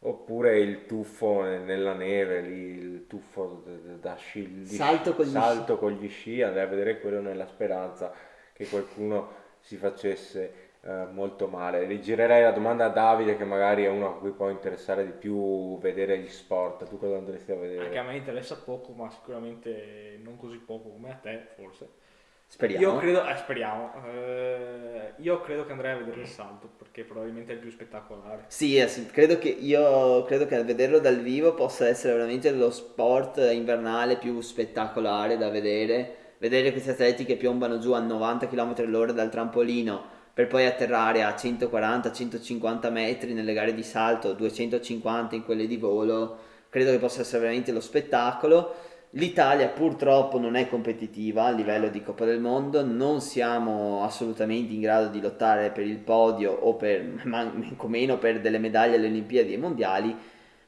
oppure 0.00 0.58
il 0.58 0.86
tuffo 0.86 1.42
nella 1.42 1.94
neve, 1.94 2.40
lì, 2.40 2.78
il 2.78 3.06
tuffo 3.06 3.62
da 4.00 4.14
sci, 4.16 4.64
salto, 4.66 5.14
con 5.14 5.24
gli, 5.24 5.30
salto 5.30 5.72
sci. 5.72 5.80
con 5.80 5.92
gli 5.92 6.08
sci, 6.08 6.42
andrei 6.42 6.64
a 6.64 6.68
vedere 6.68 7.00
quello 7.00 7.20
nella 7.20 7.46
speranza 7.46 8.12
che 8.52 8.66
qualcuno 8.68 9.44
si 9.58 9.76
facesse 9.76 10.66
eh, 10.82 11.06
molto 11.10 11.48
male. 11.48 11.84
Rigirerei 11.84 12.42
la 12.42 12.52
domanda 12.52 12.84
a 12.84 12.90
Davide, 12.90 13.36
che 13.36 13.44
magari 13.44 13.84
è 13.84 13.88
uno 13.88 14.08
a 14.08 14.18
cui 14.18 14.30
può 14.30 14.48
interessare 14.50 15.04
di 15.04 15.12
più 15.12 15.78
vedere 15.78 16.18
gli 16.18 16.28
sport. 16.28 16.88
Tu 16.88 16.98
cosa 16.98 17.16
andresti 17.16 17.50
a 17.50 17.56
vedere? 17.56 17.86
Anche 17.86 17.98
a 17.98 18.04
me 18.04 18.16
interessa 18.16 18.56
poco, 18.56 18.92
ma 18.92 19.10
sicuramente 19.10 20.18
non 20.22 20.36
così 20.36 20.58
poco 20.58 20.90
come 20.90 21.10
a 21.10 21.14
te, 21.16 21.48
forse. 21.56 21.88
Speriamo. 22.48 22.84
Io 22.84 22.98
credo, 22.98 23.26
eh, 23.26 23.36
speriamo. 23.36 23.92
Eh, 24.06 25.12
io 25.18 25.40
credo 25.40 25.66
che 25.66 25.72
andrei 25.72 25.92
a 25.92 25.96
vedere 25.98 26.20
il 26.20 26.26
salto 26.26 26.70
perché 26.78 27.02
probabilmente 27.02 27.52
è 27.52 27.54
il 27.54 27.60
più 27.60 27.70
spettacolare. 27.70 28.44
Sì, 28.46 28.76
eh, 28.76 28.88
credo 29.10 29.38
che 29.38 29.48
io 29.48 30.22
credo 30.24 30.46
che 30.46 30.62
vederlo 30.62 31.00
dal 31.00 31.20
vivo 31.20 31.54
possa 31.54 31.88
essere 31.88 32.14
veramente 32.14 32.50
lo 32.52 32.70
sport 32.70 33.38
invernale 33.52 34.16
più 34.16 34.40
spettacolare 34.40 35.36
da 35.36 35.50
vedere. 35.50 36.24
Vedere 36.38 36.70
questi 36.70 36.90
atleti 36.90 37.24
che 37.24 37.36
piombano 37.36 37.78
giù 37.78 37.92
a 37.92 37.98
90 37.98 38.46
km 38.48 38.74
all'ora 38.78 39.12
dal 39.12 39.30
trampolino 39.30 40.14
per 40.36 40.48
poi 40.48 40.66
atterrare 40.66 41.22
a 41.22 41.34
140-150 41.34 42.92
metri 42.92 43.32
nelle 43.32 43.54
gare 43.54 43.72
di 43.72 43.82
salto, 43.82 44.34
250 44.34 45.34
in 45.34 45.42
quelle 45.42 45.66
di 45.66 45.78
volo, 45.78 46.36
credo 46.68 46.90
che 46.90 46.98
possa 46.98 47.22
essere 47.22 47.40
veramente 47.40 47.72
lo 47.72 47.80
spettacolo. 47.80 48.74
L'Italia 49.16 49.68
purtroppo 49.68 50.38
non 50.38 50.56
è 50.56 50.68
competitiva 50.68 51.44
a 51.44 51.50
livello 51.50 51.88
di 51.88 52.02
Coppa 52.02 52.26
del 52.26 52.38
Mondo, 52.38 52.84
non 52.84 53.22
siamo 53.22 54.02
assolutamente 54.02 54.74
in 54.74 54.82
grado 54.82 55.08
di 55.08 55.22
lottare 55.22 55.70
per 55.70 55.86
il 55.86 55.96
podio 55.96 56.52
o 56.52 56.74
per, 56.74 57.22
meno 57.86 58.18
per 58.18 58.42
delle 58.42 58.58
medaglie 58.58 58.96
alle 58.96 59.06
Olimpiadi 59.06 59.54
e 59.54 59.56
mondiali, 59.56 60.14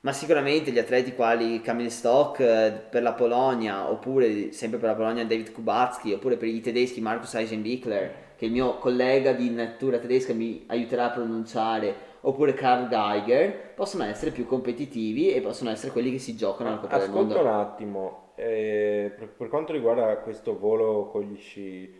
ma 0.00 0.12
sicuramente 0.12 0.70
gli 0.70 0.78
atleti 0.78 1.14
quali 1.14 1.60
Kamil 1.60 1.90
Stock 1.90 2.40
eh, 2.40 2.72
per 2.88 3.02
la 3.02 3.12
Polonia, 3.12 3.90
oppure 3.90 4.50
sempre 4.52 4.78
per 4.78 4.88
la 4.88 4.94
Polonia 4.94 5.26
David 5.26 5.52
Kubacki, 5.52 6.14
oppure 6.14 6.38
per 6.38 6.48
i 6.48 6.62
tedeschi 6.62 7.02
Markus 7.02 7.34
Eisenbichler, 7.34 8.14
che 8.34 8.46
il 8.46 8.52
mio 8.52 8.78
collega 8.78 9.32
di 9.32 9.50
natura 9.50 9.98
tedesca 9.98 10.32
mi 10.32 10.64
aiuterà 10.68 11.04
a 11.04 11.10
pronunciare, 11.10 11.94
oppure 12.22 12.54
Karl 12.54 12.88
Geiger, 12.88 13.74
possono 13.74 14.04
essere 14.04 14.30
più 14.30 14.46
competitivi 14.46 15.32
e 15.32 15.42
possono 15.42 15.68
essere 15.68 15.92
quelli 15.92 16.10
che 16.12 16.18
si 16.18 16.34
giocano 16.34 16.70
alla 16.70 16.78
Coppa 16.78 16.96
Ascolta 16.96 17.18
del 17.18 17.26
Mondo. 17.26 17.40
un 17.42 17.54
attimo, 17.54 18.27
eh, 18.38 19.12
per, 19.16 19.28
per, 19.30 19.48
quanto 19.48 19.72
riguarda 19.72 20.16
questo 20.18 20.56
volo 20.56 21.08
con 21.10 21.22
gli 21.22 21.36
sci, 21.36 21.92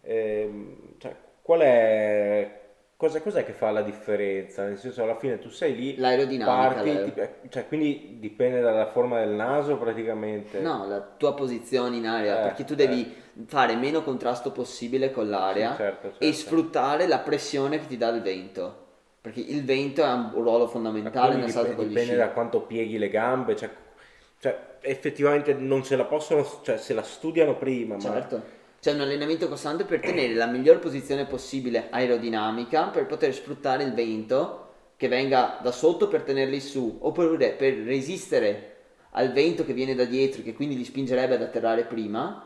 eh, 0.00 0.94
cioè, 0.98 1.14
qual 1.42 1.60
è... 1.60 2.64
Cosa, 2.96 3.20
cos'è 3.20 3.44
che 3.44 3.52
fa 3.52 3.70
la 3.70 3.82
differenza? 3.82 4.64
Nel 4.64 4.78
senso, 4.78 5.02
alla 5.02 5.18
fine 5.18 5.38
tu 5.38 5.50
sei 5.50 5.76
lì, 5.76 5.96
L'aerodinamica, 5.96 6.82
parti, 6.82 7.12
ti, 7.12 7.48
cioè, 7.50 7.68
quindi 7.68 8.16
dipende 8.18 8.62
dalla 8.62 8.86
forma 8.86 9.18
del 9.18 9.34
naso 9.34 9.76
praticamente. 9.76 10.60
No, 10.60 10.86
la 10.88 11.02
tua 11.02 11.34
posizione 11.34 11.96
in 11.96 12.06
aria, 12.06 12.38
Eh, 12.38 12.42
perché 12.44 12.64
tu 12.64 12.74
devi 12.74 13.14
fare 13.44 13.76
meno 13.76 14.02
contrasto 14.02 14.50
possibile 14.50 15.10
con 15.10 15.28
l'aria 15.28 15.72
Sì, 15.72 15.76
certo, 15.76 16.08
certo. 16.08 16.24
e 16.24 16.32
sfruttare 16.32 17.06
la 17.06 17.18
pressione 17.18 17.78
che 17.78 17.86
ti 17.86 17.98
dà 17.98 18.08
il 18.08 18.22
vento. 18.22 18.84
Perché 19.20 19.40
il 19.40 19.62
vento 19.62 20.02
ha 20.02 20.14
un 20.14 20.42
ruolo 20.42 20.66
fondamentale 20.66 21.34
nel 21.34 21.50
salto 21.50 21.74
con 21.74 21.84
gli 21.84 21.88
dipende 21.88 22.12
sci. 22.12 22.18
da 22.18 22.30
quanto 22.30 22.62
pieghi 22.62 22.96
le 22.96 23.10
gambe, 23.10 23.56
cioè, 23.56 23.68
cioè, 24.38 24.76
effettivamente 24.80 25.54
non 25.54 25.84
se 25.84 25.96
la 25.96 26.04
possono, 26.04 26.46
cioè 26.62 26.76
se 26.78 26.94
la 26.94 27.02
studiano 27.02 27.56
prima, 27.56 27.94
ma 27.94 28.00
Certo. 28.00 28.54
C'è 28.78 28.92
un 28.92 29.00
allenamento 29.00 29.48
costante 29.48 29.84
per 29.84 30.00
tenere 30.00 30.34
la 30.34 30.46
miglior 30.46 30.78
posizione 30.78 31.26
possibile 31.26 31.88
aerodinamica 31.90 32.88
per 32.88 33.06
poter 33.06 33.34
sfruttare 33.34 33.82
il 33.82 33.94
vento 33.94 34.66
che 34.96 35.08
venga 35.08 35.58
da 35.62 35.72
sotto 35.72 36.08
per 36.08 36.22
tenerli 36.22 36.60
su, 36.60 36.98
oppure 37.00 37.52
per 37.52 37.74
resistere 37.78 38.74
al 39.12 39.32
vento 39.32 39.64
che 39.64 39.72
viene 39.72 39.94
da 39.94 40.04
dietro, 40.04 40.42
che 40.42 40.54
quindi 40.54 40.76
li 40.76 40.84
spingerebbe 40.84 41.34
ad 41.34 41.42
atterrare 41.42 41.84
prima. 41.84 42.42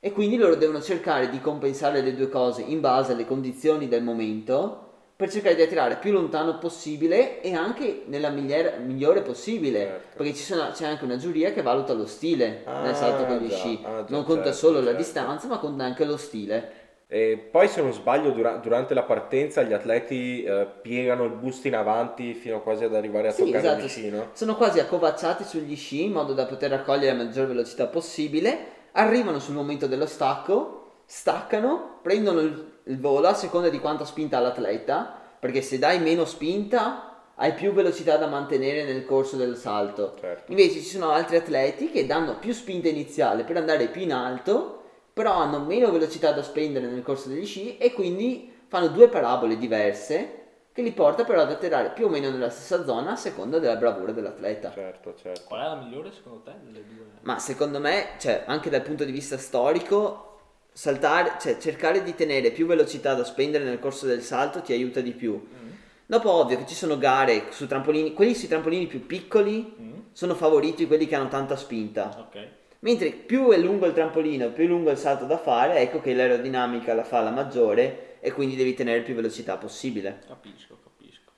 E 0.00 0.12
quindi 0.12 0.36
loro 0.36 0.56
devono 0.56 0.82
cercare 0.82 1.30
di 1.30 1.40
compensare 1.40 2.00
le 2.00 2.14
due 2.14 2.28
cose 2.28 2.62
in 2.62 2.80
base 2.80 3.12
alle 3.12 3.26
condizioni 3.26 3.86
del 3.86 4.02
momento 4.02 4.83
per 5.16 5.30
cercare 5.30 5.54
di 5.54 5.62
attirare 5.62 5.96
più 5.96 6.10
lontano 6.12 6.58
possibile 6.58 7.40
e 7.40 7.54
anche 7.54 8.02
nella 8.06 8.30
migliore, 8.30 8.78
migliore 8.78 9.22
possibile. 9.22 9.78
Certo. 9.78 10.16
Perché 10.16 10.34
ci 10.34 10.42
sono- 10.42 10.70
c'è 10.72 10.86
anche 10.86 11.04
una 11.04 11.16
giuria 11.16 11.52
che 11.52 11.62
valuta 11.62 11.92
lo 11.92 12.06
stile 12.06 12.64
nel 12.66 12.94
salto 12.96 13.24
con 13.26 13.36
gli 13.38 13.52
Ah, 13.52 13.56
sci. 13.56 13.80
già, 13.80 13.88
ah, 13.88 14.04
già, 14.04 14.06
non 14.08 14.24
conta 14.24 14.44
certo, 14.44 14.58
solo 14.58 14.78
la 14.78 14.86
certo. 14.86 14.98
distanza, 14.98 15.46
ma 15.46 15.58
conta 15.58 15.84
anche 15.84 16.04
lo 16.04 16.16
stile. 16.16 16.82
E 17.06 17.36
poi 17.50 17.68
se 17.68 17.80
non 17.80 17.92
sbaglio 17.92 18.30
dura- 18.30 18.56
durante 18.56 18.92
la 18.92 19.04
partenza 19.04 19.62
gli 19.62 19.72
atleti 19.72 20.42
eh, 20.42 20.66
piegano 20.82 21.24
il 21.24 21.32
busto 21.32 21.68
in 21.68 21.76
avanti 21.76 22.34
fino 22.34 22.60
quasi 22.62 22.82
ad 22.82 22.94
arrivare 22.94 23.28
a 23.28 23.30
Sì, 23.30 23.44
toccare 23.44 23.58
esatto. 23.58 23.84
gli 23.84 23.88
sci, 23.88 24.10
no? 24.10 24.30
Sono 24.32 24.56
quasi 24.56 24.80
accovacciati 24.80 25.44
sugli 25.44 25.76
sci 25.76 26.02
in 26.04 26.12
modo 26.12 26.32
da 26.32 26.46
poter 26.46 26.70
raccogliere 26.70 27.16
la 27.16 27.22
maggior 27.22 27.46
velocità 27.46 27.86
possibile. 27.86 28.58
Arrivano 28.92 29.38
sul 29.38 29.54
momento 29.54 29.86
dello 29.86 30.06
stacco, 30.06 31.02
staccano, 31.04 31.98
prendono 32.02 32.40
il, 32.40 32.72
il 32.84 33.00
volo 33.00 33.28
a 33.28 33.34
seconda 33.34 33.68
di 33.68 33.80
quanta 33.80 34.04
spinta 34.04 34.38
ha 34.38 34.40
l'atleta. 34.40 35.20
Perché 35.38 35.60
se 35.60 35.78
dai 35.78 36.00
meno 36.00 36.24
spinta, 36.24 37.14
hai 37.36 37.52
più 37.52 37.72
velocità 37.72 38.16
da 38.16 38.26
mantenere 38.26 38.84
nel 38.84 39.04
corso 39.04 39.36
del 39.36 39.56
salto. 39.56 40.14
Certo. 40.18 40.50
Invece 40.50 40.80
ci 40.80 40.88
sono 40.88 41.10
altri 41.10 41.36
atleti 41.36 41.90
che 41.90 42.06
danno 42.06 42.38
più 42.38 42.52
spinta 42.52 42.88
iniziale 42.88 43.44
per 43.44 43.56
andare 43.56 43.88
più 43.88 44.02
in 44.02 44.12
alto, 44.12 44.82
però 45.12 45.34
hanno 45.34 45.60
meno 45.60 45.90
velocità 45.90 46.32
da 46.32 46.42
spendere 46.42 46.86
nel 46.86 47.02
corso 47.02 47.28
degli 47.28 47.44
sci 47.44 47.76
e 47.76 47.92
quindi 47.92 48.52
fanno 48.68 48.88
due 48.88 49.08
parabole 49.08 49.56
diverse 49.56 50.42
che 50.72 50.82
li 50.82 50.90
porta 50.90 51.22
però 51.22 51.42
ad 51.42 51.52
atterrare 51.52 51.90
più 51.90 52.06
o 52.06 52.08
meno 52.08 52.30
nella 52.30 52.50
stessa 52.50 52.84
zona 52.84 53.12
a 53.12 53.16
seconda 53.16 53.60
della 53.60 53.76
bravura 53.76 54.10
dell'atleta. 54.10 54.72
Certo, 54.72 55.14
certo. 55.14 55.42
Qual 55.46 55.60
è 55.60 55.68
la 55.68 55.76
migliore 55.76 56.10
secondo 56.10 56.40
te 56.42 56.52
delle 56.64 56.84
due? 56.84 57.04
Ma 57.20 57.38
secondo 57.38 57.78
me, 57.78 58.14
cioè, 58.18 58.42
anche 58.46 58.70
dal 58.70 58.82
punto 58.82 59.04
di 59.04 59.12
vista 59.12 59.38
storico, 59.38 60.33
saltare, 60.74 61.36
cioè, 61.40 61.56
cercare 61.58 62.02
di 62.02 62.16
tenere 62.16 62.50
più 62.50 62.66
velocità 62.66 63.14
da 63.14 63.22
spendere 63.22 63.62
nel 63.62 63.78
corso 63.78 64.06
del 64.06 64.22
salto 64.22 64.60
ti 64.60 64.72
aiuta 64.72 65.00
di 65.00 65.12
più. 65.12 65.32
Mm. 65.32 65.70
Dopo, 66.04 66.30
ovvio 66.30 66.58
che 66.58 66.66
ci 66.66 66.74
sono 66.74 66.98
gare 66.98 67.44
su 67.50 67.68
trampolini, 67.68 68.12
quelli 68.12 68.34
sui 68.34 68.48
trampolini 68.48 68.86
più 68.86 69.06
piccoli 69.06 69.74
Mm. 69.80 69.92
sono 70.12 70.34
favoriti 70.34 70.86
quelli 70.88 71.06
che 71.06 71.14
hanno 71.14 71.28
tanta 71.28 71.56
spinta. 71.56 72.14
Ok. 72.18 72.48
Mentre 72.80 73.10
più 73.10 73.50
è 73.50 73.56
lungo 73.56 73.86
il 73.86 73.94
trampolino, 73.94 74.50
più 74.50 74.64
è 74.64 74.66
lungo 74.66 74.90
il 74.90 74.98
salto 74.98 75.24
da 75.24 75.38
fare, 75.38 75.78
ecco 75.78 76.00
che 76.00 76.12
l'aerodinamica 76.12 76.92
la 76.92 77.04
fa 77.04 77.22
la 77.22 77.30
maggiore 77.30 78.18
e 78.20 78.32
quindi 78.32 78.56
devi 78.56 78.74
tenere 78.74 79.00
più 79.02 79.14
velocità 79.14 79.56
possibile. 79.56 80.22
Capisco, 80.26 80.78
capisco. 80.82 81.30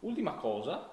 Ultima 0.00 0.34
cosa, 0.34 0.91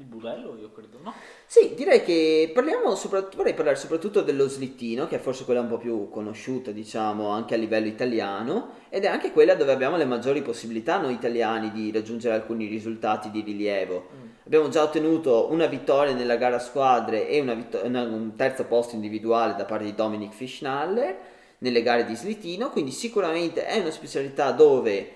il 0.00 0.04
budello 0.04 0.56
io 0.56 0.70
credo, 0.70 1.00
no? 1.02 1.12
Sì, 1.44 1.74
direi 1.74 2.04
che 2.04 2.52
parliamo 2.54 2.94
soprattutto, 2.94 3.38
vorrei 3.38 3.54
parlare 3.54 3.76
soprattutto 3.76 4.22
dello 4.22 4.48
slittino, 4.48 5.08
che 5.08 5.16
è 5.16 5.18
forse 5.18 5.44
quella 5.44 5.60
un 5.60 5.66
po' 5.66 5.78
più 5.78 6.08
conosciuta, 6.08 6.70
diciamo, 6.70 7.30
anche 7.30 7.54
a 7.54 7.56
livello 7.56 7.88
italiano, 7.88 8.74
ed 8.90 9.02
è 9.02 9.08
anche 9.08 9.32
quella 9.32 9.56
dove 9.56 9.72
abbiamo 9.72 9.96
le 9.96 10.04
maggiori 10.04 10.40
possibilità 10.42 10.98
noi 10.98 11.14
italiani 11.14 11.72
di 11.72 11.90
raggiungere 11.90 12.34
alcuni 12.34 12.66
risultati 12.66 13.32
di 13.32 13.40
rilievo. 13.40 14.08
Mm. 14.14 14.26
Abbiamo 14.46 14.68
già 14.68 14.84
ottenuto 14.84 15.48
una 15.50 15.66
vittoria 15.66 16.14
nella 16.14 16.36
gara 16.36 16.56
a 16.56 16.60
squadre 16.60 17.28
e 17.28 17.40
una 17.40 17.54
vitto- 17.54 17.80
una- 17.82 18.04
un 18.04 18.36
terzo 18.36 18.66
posto 18.66 18.94
individuale 18.94 19.56
da 19.56 19.64
parte 19.64 19.84
di 19.84 19.96
Dominic 19.96 20.32
Fischnaller 20.32 21.16
nelle 21.58 21.82
gare 21.82 22.04
di 22.04 22.14
slittino, 22.14 22.70
quindi 22.70 22.92
sicuramente 22.92 23.66
è 23.66 23.80
una 23.80 23.90
specialità 23.90 24.52
dove 24.52 25.10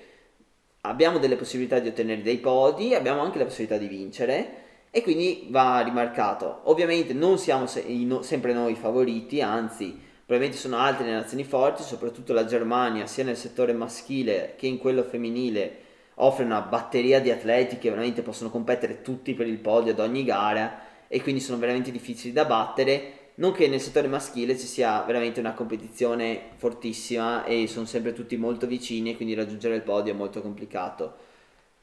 abbiamo 0.81 1.19
delle 1.19 1.37
possibilità 1.37 1.79
di 1.79 1.87
ottenere 1.87 2.23
dei 2.23 2.39
podi, 2.39 2.97
abbiamo 2.97 3.21
anche 3.21 3.39
la 3.39 3.45
possibilità 3.45 3.77
di 3.79 3.87
vincere 3.87 4.62
e 4.95 5.03
quindi 5.03 5.47
va 5.49 5.81
rimarcato. 5.81 6.61
Ovviamente 6.65 7.15
non 7.15 7.39
siamo 7.39 7.67
se- 7.67 7.83
no- 7.89 8.21
sempre 8.21 8.53
noi 8.53 8.75
favoriti, 8.75 9.41
anzi 9.41 9.99
probabilmente 10.27 10.59
sono 10.59 10.77
altre 10.77 11.07
le 11.07 11.13
nazioni 11.13 11.45
forti, 11.45 11.83
soprattutto 11.83 12.35
la 12.35 12.45
Germania, 12.45 13.07
sia 13.07 13.25
nel 13.25 13.39
settore 13.39 13.73
maschile 13.73 14.53
che 14.57 14.67
in 14.67 14.77
quello 14.77 15.03
femminile, 15.03 15.79
offre 16.17 16.45
una 16.45 16.61
batteria 16.61 17.21
di 17.21 17.31
atleti 17.31 17.79
che 17.79 17.89
veramente 17.89 18.21
possono 18.21 18.51
competere 18.51 19.01
tutti 19.01 19.33
per 19.33 19.47
il 19.47 19.59
podio 19.59 19.93
ad 19.93 19.99
ogni 19.99 20.25
gara 20.25 20.81
e 21.09 21.23
quindi 21.23 21.41
sono 21.41 21.59
veramente 21.59 21.91
difficili 21.91 22.33
da 22.35 22.45
battere. 22.45 23.31
Non 23.37 23.53
che 23.53 23.69
nel 23.69 23.81
settore 23.81 24.09
maschile 24.09 24.59
ci 24.59 24.67
sia 24.67 25.03
veramente 25.05 25.41
una 25.41 25.55
competizione 25.55 26.51
fortissima 26.57 27.45
e 27.45 27.67
sono 27.67 27.87
sempre 27.87 28.13
tutti 28.13 28.37
molto 28.37 28.67
vicini 28.67 29.11
e 29.13 29.17
quindi 29.17 29.33
raggiungere 29.33 29.75
il 29.75 29.83
podio 29.83 30.13
è 30.13 30.17
molto 30.17 30.43
complicato. 30.43 31.31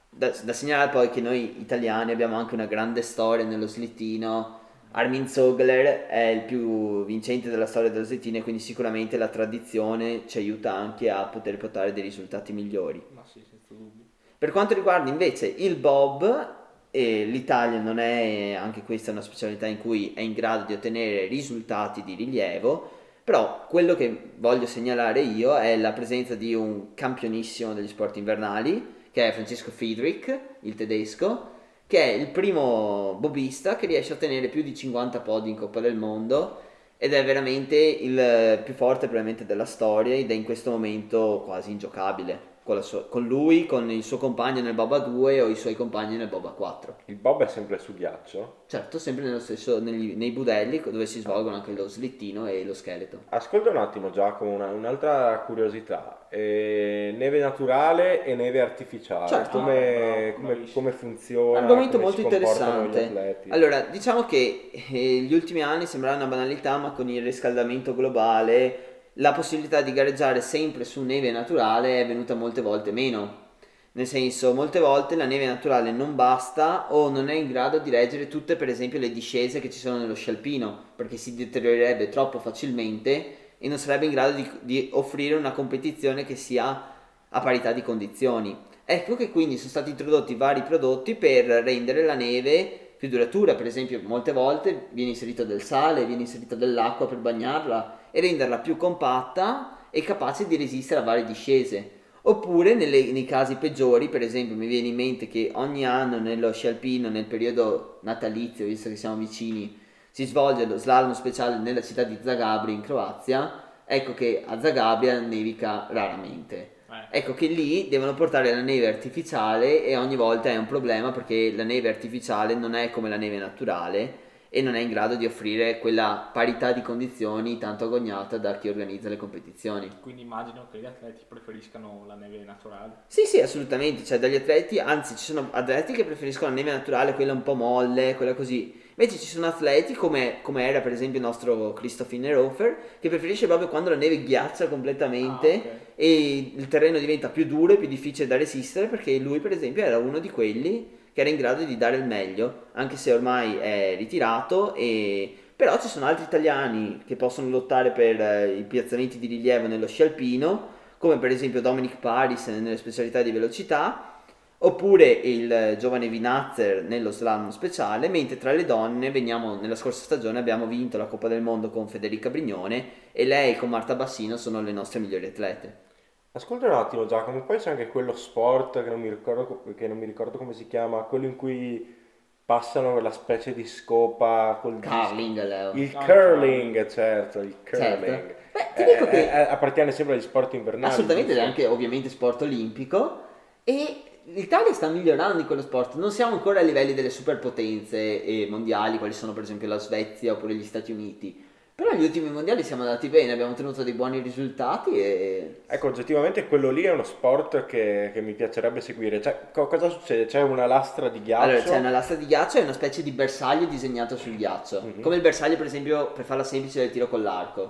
Da, 0.10 0.34
da 0.44 0.54
segnalare 0.54 0.90
poi 0.90 1.10
che 1.10 1.22
noi 1.22 1.62
italiani 1.62 2.12
abbiamo 2.12 2.36
anche 2.36 2.54
una 2.54 2.66
grande 2.66 3.02
storia 3.02 3.46
nello 3.46 3.68
slittino. 3.68 4.58
Armin 4.92 5.28
Zogler 5.28 6.08
è 6.08 6.28
il 6.30 6.42
più 6.42 7.06
vincente 7.06 7.50
della 7.50 7.68
storia 7.68 7.92
dello 7.92 8.04
slittino 8.04 8.38
e 8.38 8.42
quindi 8.42 8.60
sicuramente 8.60 9.18
la 9.18 9.28
tradizione 9.28 10.24
ci 10.28 10.40
aiuta 10.40 10.74
anche 10.74 11.10
a 11.10 11.24
poter 11.26 11.58
portare 11.58 11.94
dei 11.94 12.02
risultati 12.02 12.52
migliori. 12.54 13.02
Ma 13.14 13.24
sì, 13.24 13.44
senza 13.48 13.68
dubbio. 13.70 14.06
Per 14.38 14.52
quanto 14.52 14.74
riguarda 14.74 15.10
invece 15.10 15.46
il 15.46 15.76
bob, 15.76 16.56
eh, 16.92 17.26
l'Italia 17.26 17.80
non 17.80 18.00
è 18.00 18.54
anche 18.54 18.82
questa 18.82 19.12
una 19.12 19.22
specialità 19.22 19.68
in 19.68 19.80
cui 19.80 20.14
è 20.14 20.22
in 20.22 20.34
grado 20.34 20.66
di 20.66 20.74
ottenere 20.74 21.28
risultati 21.28 22.04
di 22.04 22.16
rilievo, 22.16 22.98
però 23.24 23.68
quello 23.68 23.96
che 23.96 24.32
voglio 24.38 24.66
segnalare 24.66 25.22
io 25.22 25.56
è 25.56 25.78
la 25.78 25.92
presenza 25.92 26.34
di 26.34 26.56
un 26.56 26.96
campionissimo 26.96 27.74
degli 27.74 27.88
sport 27.88 28.18
invernali, 28.18 28.98
che 29.12 29.28
è 29.28 29.32
Francesco 29.32 29.72
Friedrich, 29.72 30.40
il 30.62 30.76
tedesco, 30.76 31.58
che 31.88 32.04
è 32.04 32.14
il 32.14 32.28
primo 32.28 33.18
bobista 33.20 33.76
che 33.76 33.88
riesce 33.88 34.14
a 34.14 34.16
ottenere 34.16 34.48
più 34.48 34.62
di 34.62 34.76
50 34.76 35.22
podi 35.22 35.50
in 35.50 35.56
Coppa 35.56 35.80
del 35.80 35.96
Mondo 35.96 36.62
ed 36.98 37.14
è 37.14 37.24
veramente 37.24 37.76
il 37.78 38.62
più 38.64 38.74
forte 38.74 39.08
probabilmente 39.08 39.46
della 39.46 39.66
storia 39.66 40.14
ed 40.14 40.30
è 40.30 40.34
in 40.34 40.44
questo 40.44 40.70
momento 40.70 41.44
quasi 41.46 41.72
ingiocabile 41.72 42.49
con, 42.70 42.84
sua, 42.84 43.08
con, 43.08 43.26
lui, 43.26 43.66
con 43.66 43.90
il 43.90 44.04
suo 44.04 44.20
compagno 44.20 44.62
nel 44.62 44.76
Boba 44.76 45.00
2 45.00 45.42
o 45.42 45.48
i 45.48 45.56
suoi 45.56 45.76
compagni 45.76 46.18
nel 46.18 46.28
Boba 46.28 46.50
4. 46.50 46.98
Il 47.06 47.16
Bob 47.16 47.42
è 47.42 47.48
sempre 47.48 47.80
su 47.80 47.96
ghiaccio? 47.96 48.58
Certo, 48.68 49.00
sempre 49.00 49.40
stesso, 49.40 49.82
negli, 49.82 50.16
nei 50.16 50.30
budelli 50.30 50.80
dove 50.86 51.08
si 51.08 51.20
svolgono 51.22 51.56
anche 51.56 51.72
lo 51.72 51.88
slittino 51.88 52.46
e 52.46 52.64
lo 52.64 52.76
scheletro. 52.76 53.22
Ascolta 53.30 53.72
un 53.72 53.78
attimo 53.78 54.12
Giacomo, 54.12 54.52
una, 54.52 54.68
un'altra 54.68 55.40
curiosità. 55.48 56.28
Eh, 56.30 57.16
neve 57.18 57.40
naturale 57.40 58.24
e 58.24 58.36
neve 58.36 58.62
artificiale. 58.62 59.28
Certo. 59.28 59.58
Come, 59.58 60.28
ah, 60.28 60.34
come, 60.34 60.58
come 60.72 60.92
funziona? 60.92 61.62
Argomento 61.62 61.98
molto 61.98 62.22
interessante. 62.22 63.40
Allora, 63.48 63.82
diciamo 63.82 64.26
che 64.26 64.70
eh, 64.72 65.22
gli 65.22 65.34
ultimi 65.34 65.64
anni 65.64 65.88
sembrava 65.88 66.18
una 66.18 66.28
banalità, 66.28 66.78
ma 66.78 66.92
con 66.92 67.10
il 67.10 67.24
riscaldamento 67.24 67.96
globale 67.96 68.89
la 69.20 69.34
possibilità 69.34 69.82
di 69.82 69.92
gareggiare 69.92 70.42
sempre 70.42 70.86
su 70.86 71.04
neve 71.04 71.32
naturale 71.32 72.02
è 72.02 72.08
venuta 72.08 72.36
molte 72.36 72.62
volte 72.62 72.92
meno. 72.92 73.48
Nel 73.94 74.08
senso, 74.08 74.54
molte 74.54 74.80
volte 74.80 75.16
la 75.16 75.26
neve 75.26 75.46
naturale 75.46 75.92
non 75.92 76.16
basta 76.16 76.94
o 76.94 77.10
non 77.10 77.28
è 77.28 77.34
in 77.34 77.48
grado 77.48 77.80
di 77.80 77.90
reggere 77.90 78.30
tutte, 78.30 78.56
per 78.56 78.70
esempio, 78.70 79.00
le 79.00 79.12
discese 79.12 79.60
che 79.60 79.70
ci 79.70 79.80
sono 79.80 79.98
nello 79.98 80.14
sci 80.14 80.30
alpino, 80.30 80.84
perché 80.96 81.18
si 81.18 81.36
deteriorerebbe 81.36 82.08
troppo 82.08 82.40
facilmente 82.40 83.58
e 83.58 83.68
non 83.68 83.78
sarebbe 83.78 84.06
in 84.06 84.12
grado 84.12 84.38
di, 84.38 84.50
di 84.62 84.90
offrire 84.94 85.36
una 85.36 85.52
competizione 85.52 86.24
che 86.24 86.38
sia 86.38 86.94
a 87.28 87.40
parità 87.42 87.74
di 87.74 87.82
condizioni. 87.82 88.56
Ecco 88.86 89.18
che 89.18 89.32
quindi 89.32 89.58
sono 89.58 89.70
stati 89.70 89.90
introdotti 89.90 90.36
vari 90.36 90.64
prodotti 90.64 91.16
per 91.16 91.46
rendere 91.46 92.06
la 92.06 92.16
neve 92.16 92.94
più 92.96 93.10
duratura, 93.10 93.56
per 93.56 93.66
esempio 93.66 94.02
molte 94.02 94.32
volte 94.32 94.88
viene 94.92 95.12
inserito 95.12 95.44
del 95.44 95.62
sale, 95.62 96.06
viene 96.06 96.22
inserito 96.22 96.56
dell'acqua 96.56 97.06
per 97.08 97.18
bagnarla 97.18 97.99
e 98.12 98.22
renderla 98.22 98.60
più 98.60 98.78
compatta 98.78 99.88
e 99.90 100.02
capace 100.02 100.48
di 100.48 100.56
resistere 100.56 101.00
a 101.00 101.04
varie 101.04 101.24
discese. 101.24 101.98
Oppure 102.24 102.76
nelle, 102.76 103.12
nei 103.12 103.26
casi 103.26 103.56
peggiori, 103.56 104.10
per 104.10 104.22
esempio 104.22 104.56
mi 104.56 104.68
viene 104.68 104.90
in 104.90 104.96
mente 104.96 105.28
che 105.28 105.52
ogni 105.56 105.86
anno 105.86 106.20
nello 106.20 106.52
sci 106.52 106.68
alpino, 106.68 107.10
nel 107.10 107.26
periodo 107.26 108.00
natalizio, 108.04 108.66
visto 108.66 108.90
che 108.90 108.98
siamo 108.98 109.16
vicini, 109.16 109.80
si 110.12 110.26
svolge 110.26 110.66
lo 110.66 110.78
slalom 110.78 111.14
speciale 111.14 111.58
nella 111.58 111.82
città 111.82 112.04
di 112.04 112.18
Zagabria 112.22 112.76
in 112.76 112.82
Croazia, 112.82 113.64
ecco 113.86 114.14
che 114.14 114.44
a 114.46 114.60
Zagabria 114.60 115.20
nevica 115.20 115.88
raramente. 115.90 116.78
Eh. 116.92 117.20
Ecco 117.20 117.34
che 117.34 117.48
lì 117.48 117.88
devono 117.88 118.14
portare 118.14 118.54
la 118.54 118.62
neve 118.62 118.88
artificiale 118.88 119.86
e 119.86 119.96
ogni 119.96 120.16
volta 120.16 120.50
è 120.50 120.58
un 120.58 120.66
problema 120.66 121.12
perché 121.12 121.54
la 121.56 121.64
neve 121.64 121.90
artificiale 121.90 122.54
non 122.54 122.76
è 122.76 122.90
come 122.90 123.10
la 123.10 123.18
neve 123.18 123.38
naturale 123.38 124.28
e 124.50 124.62
non 124.62 124.76
è 124.76 124.80
in 124.80 124.90
grado 124.90 125.16
di 125.16 125.26
offrire 125.26 125.78
quella 125.80 126.30
parità 126.34 126.72
di 126.72 126.82
condizioni 126.82 127.60
tanto 127.60 127.86
agognata 127.86 128.38
da 128.38 128.58
chi 128.58 128.68
organizza 128.68 129.08
le 129.08 129.18
competizioni. 129.18 129.90
Quindi 130.02 130.24
immagino 130.24 130.68
che 130.72 130.80
gli 130.80 130.86
atleti 130.86 131.24
preferiscano 131.28 132.04
la 132.08 132.16
neve 132.16 132.44
naturale. 132.44 133.04
Sì, 133.08 133.26
sì, 133.26 133.40
assolutamente, 133.40 134.04
cioè 134.04 134.18
dagli 134.18 134.36
atleti, 134.36 134.80
anzi 134.80 135.16
ci 135.16 135.32
sono 135.32 135.50
atleti 135.52 135.94
che 135.94 136.04
preferiscono 136.04 136.50
la 136.50 136.56
neve 136.56 136.72
naturale, 136.72 137.14
quella 137.14 137.34
un 137.34 137.44
po' 137.44 137.54
molle, 137.54 138.16
quella 138.16 138.34
così. 138.34 138.88
Invece 138.96 139.18
ci 139.18 139.28
sono 139.28 139.46
atleti 139.46 139.94
come, 139.94 140.40
come 140.42 140.68
era 140.68 140.82
per 140.82 140.92
esempio 140.92 141.20
il 141.20 141.26
nostro 141.26 141.72
Christoph 141.72 142.12
Innerhofer 142.12 142.78
che 143.00 143.08
preferisce 143.08 143.48
proprio 143.48 143.70
quando 143.70 143.90
la 143.90 143.96
neve 143.96 144.24
ghiaccia 144.24 144.68
completamente 144.68 145.54
ah, 145.54 145.58
okay. 145.58 145.80
e 145.96 146.54
il 146.58 146.68
terreno 146.68 147.00
diventa 147.00 147.30
più 147.30 147.46
duro 147.46 147.74
e 147.74 147.78
più 147.78 147.88
difficile 147.88 148.28
da 148.28 148.36
resistere 148.36 148.88
perché 148.88 149.18
lui 149.20 149.40
per 149.40 149.54
esempio 149.54 149.84
era 149.84 149.98
uno 149.98 150.20
di 150.20 150.30
quelli 150.30 150.98
che 151.14 151.22
era 151.22 151.30
in 151.30 151.36
grado 151.38 151.64
di 151.64 151.78
dare 151.78 151.98
il 151.98 152.06
meglio, 152.06 152.68
anche 152.74 152.98
se 152.98 153.14
ormai 153.14 153.58
è 153.58 153.96
ritirato 153.98 154.74
e... 154.76 155.36
Però 155.60 155.78
ci 155.78 155.90
sono 155.90 156.06
altri 156.06 156.24
italiani 156.24 157.04
che 157.06 157.18
possono 157.18 157.50
lottare 157.50 157.92
per 157.92 158.22
eh, 158.22 158.56
i 158.60 158.64
piazzamenti 158.64 159.20
di 159.20 159.28
rilievo 159.28 159.68
nello 159.68 159.88
sci 159.88 160.04
alpino, 160.04 160.70
come 160.98 161.18
per 161.18 161.32
esempio 161.32 161.60
Dominic 161.60 161.98
Paris 161.98 162.48
nelle 162.48 162.78
specialità 162.78 163.22
di 163.22 163.32
velocità, 163.32 164.22
oppure 164.60 165.10
il 165.10 165.76
giovane 165.78 166.08
Vinazzer 166.08 166.84
nello 166.84 167.12
slalom 167.12 167.50
speciale, 167.50 168.08
mentre 168.08 168.38
tra 168.38 168.54
le 168.54 168.64
donne 168.64 169.12
veniamo, 169.12 169.60
nella 169.60 169.76
scorsa 169.76 170.04
stagione 170.04 170.40
abbiamo 170.40 170.66
vinto 170.66 170.98
la 170.98 171.08
Coppa 171.08 171.28
del 171.28 171.42
Mondo 171.42 171.70
con 171.70 171.90
Federica 171.90 172.30
Brignone 172.30 173.10
e 173.12 173.26
lei 173.26 173.58
con 173.58 173.70
Marta 173.70 173.96
Bassino 173.96 174.38
sono 174.38 174.62
le 174.62 174.72
nostre 174.72 175.00
migliori 175.00 175.26
atlete. 175.26 175.89
Ascolta 176.32 176.68
un 176.68 176.74
attimo 176.74 177.08
Giacomo, 177.08 177.42
poi 177.42 177.58
c'è 177.58 177.72
anche 177.72 177.88
quello 177.88 178.14
sport 178.14 178.84
che 178.84 178.90
non 178.90 179.02
mi 179.02 179.10
ricordo, 179.10 179.64
che 179.76 179.88
non 179.88 179.98
mi 179.98 180.06
ricordo 180.06 180.38
come 180.38 180.54
si 180.54 180.68
chiama, 180.68 181.00
quello 181.02 181.26
in 181.26 181.36
cui 181.36 181.98
passano 182.46 182.92
quella 182.92 183.10
specie 183.10 183.52
di 183.56 183.66
scopa 183.66 184.60
col 184.62 184.80
curling, 184.80 185.44
Leo. 185.44 185.72
Il 185.74 185.92
ah, 185.96 186.06
curling, 186.06 186.88
certo, 186.88 187.40
il 187.40 187.56
curling. 187.68 188.06
Certo. 188.06 188.34
Beh, 188.52 188.68
ti 188.76 188.84
dico 188.84 189.06
eh, 189.06 189.10
che 189.10 189.24
eh, 189.24 189.40
appartiene 189.50 189.92
sempre 189.92 190.14
agli 190.16 190.22
sport 190.22 190.54
invernali. 190.54 190.94
Assolutamente, 190.94 191.36
è 191.36 191.40
anche 191.40 191.66
ovviamente 191.66 192.10
sport 192.10 192.44
olimpico 192.44 193.22
e 193.64 194.04
l'Italia 194.26 194.72
sta 194.74 194.88
migliorando 194.88 195.40
in 195.40 195.48
quello 195.48 195.64
sport, 195.64 195.96
non 195.96 196.12
siamo 196.12 196.36
ancora 196.36 196.60
a 196.60 196.64
livelli 196.64 196.94
delle 196.94 197.10
superpotenze 197.10 198.46
mondiali, 198.48 199.00
quali 199.00 199.14
sono 199.14 199.34
per 199.34 199.42
esempio 199.42 199.68
la 199.68 199.80
Svezia 199.80 200.34
oppure 200.34 200.54
gli 200.54 200.64
Stati 200.64 200.92
Uniti 200.92 201.48
però 201.80 201.92
agli 201.92 202.04
ultimi 202.04 202.30
mondiali 202.30 202.62
siamo 202.62 202.82
andati 202.82 203.08
bene, 203.08 203.32
abbiamo 203.32 203.54
ottenuto 203.54 203.84
dei 203.84 203.94
buoni 203.94 204.20
risultati 204.20 205.00
e... 205.00 205.62
Ecco, 205.66 205.88
oggettivamente 205.88 206.46
quello 206.46 206.72
lì 206.72 206.84
è 206.84 206.92
uno 206.92 207.04
sport 207.04 207.66
che, 207.66 208.12
che 208.14 208.20
mi 208.20 208.34
piacerebbe 208.34 208.82
seguire. 208.82 209.22
Cioè, 209.22 209.44
co- 209.54 209.68
cosa 209.68 209.88
succede? 209.88 210.26
C'è 210.26 210.42
una 210.42 210.66
lastra 210.66 211.08
di 211.08 211.22
ghiaccio? 211.22 211.44
Allora, 211.44 211.64
c'è 211.64 211.78
una 211.78 211.90
lastra 211.90 212.16
di 212.16 212.26
ghiaccio 212.26 212.58
e 212.58 212.64
una 212.64 212.74
specie 212.74 213.02
di 213.02 213.12
bersaglio 213.12 213.66
disegnato 213.66 214.18
sul 214.18 214.36
ghiaccio. 214.36 214.82
Mm-hmm. 214.82 215.02
Come 215.02 215.16
il 215.16 215.22
bersaglio, 215.22 215.56
per 215.56 215.68
esempio, 215.68 216.12
per 216.12 216.26
farla 216.26 216.44
semplice, 216.44 216.82
del 216.82 216.92
tiro 216.92 217.08
con 217.08 217.24
l'arco. 217.24 217.62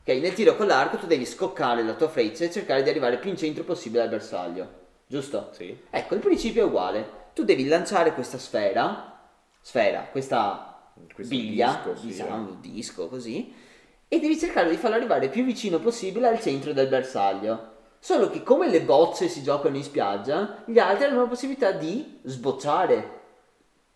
Ok, 0.00 0.08
nel 0.20 0.34
tiro 0.34 0.54
con 0.54 0.66
l'arco 0.66 0.98
tu 0.98 1.06
devi 1.06 1.24
scoccare 1.24 1.82
la 1.82 1.94
tua 1.94 2.08
freccia 2.08 2.44
e 2.44 2.50
cercare 2.50 2.82
di 2.82 2.90
arrivare 2.90 3.16
più 3.16 3.30
in 3.30 3.38
centro 3.38 3.64
possibile 3.64 4.02
al 4.02 4.10
bersaglio. 4.10 4.68
Giusto? 5.06 5.48
Sì. 5.52 5.74
Ecco, 5.88 6.14
il 6.14 6.20
principio 6.20 6.64
è 6.64 6.66
uguale. 6.66 7.30
Tu 7.32 7.44
devi 7.44 7.66
lanciare 7.66 8.12
questa 8.12 8.36
sfera, 8.36 9.18
sfera, 9.62 10.06
questa 10.10 10.67
biglia, 11.26 11.82
disco, 11.84 12.06
diciamo, 12.06 12.48
sì, 12.48 12.52
eh. 12.52 12.72
disco 12.72 13.08
così, 13.08 13.54
e 14.08 14.20
devi 14.20 14.38
cercare 14.38 14.70
di 14.70 14.76
farlo 14.76 14.96
arrivare 14.96 15.28
più 15.28 15.44
vicino 15.44 15.78
possibile 15.78 16.28
al 16.28 16.40
centro 16.40 16.72
del 16.72 16.88
bersaglio. 16.88 17.76
Solo 18.00 18.30
che 18.30 18.42
come 18.42 18.68
le 18.68 18.82
bocce 18.82 19.28
si 19.28 19.42
giocano 19.42 19.76
in 19.76 19.82
spiaggia, 19.82 20.62
gli 20.66 20.78
altri 20.78 21.04
hanno 21.04 21.22
la 21.22 21.28
possibilità 21.28 21.72
di 21.72 22.20
sbocciare. 22.22 23.16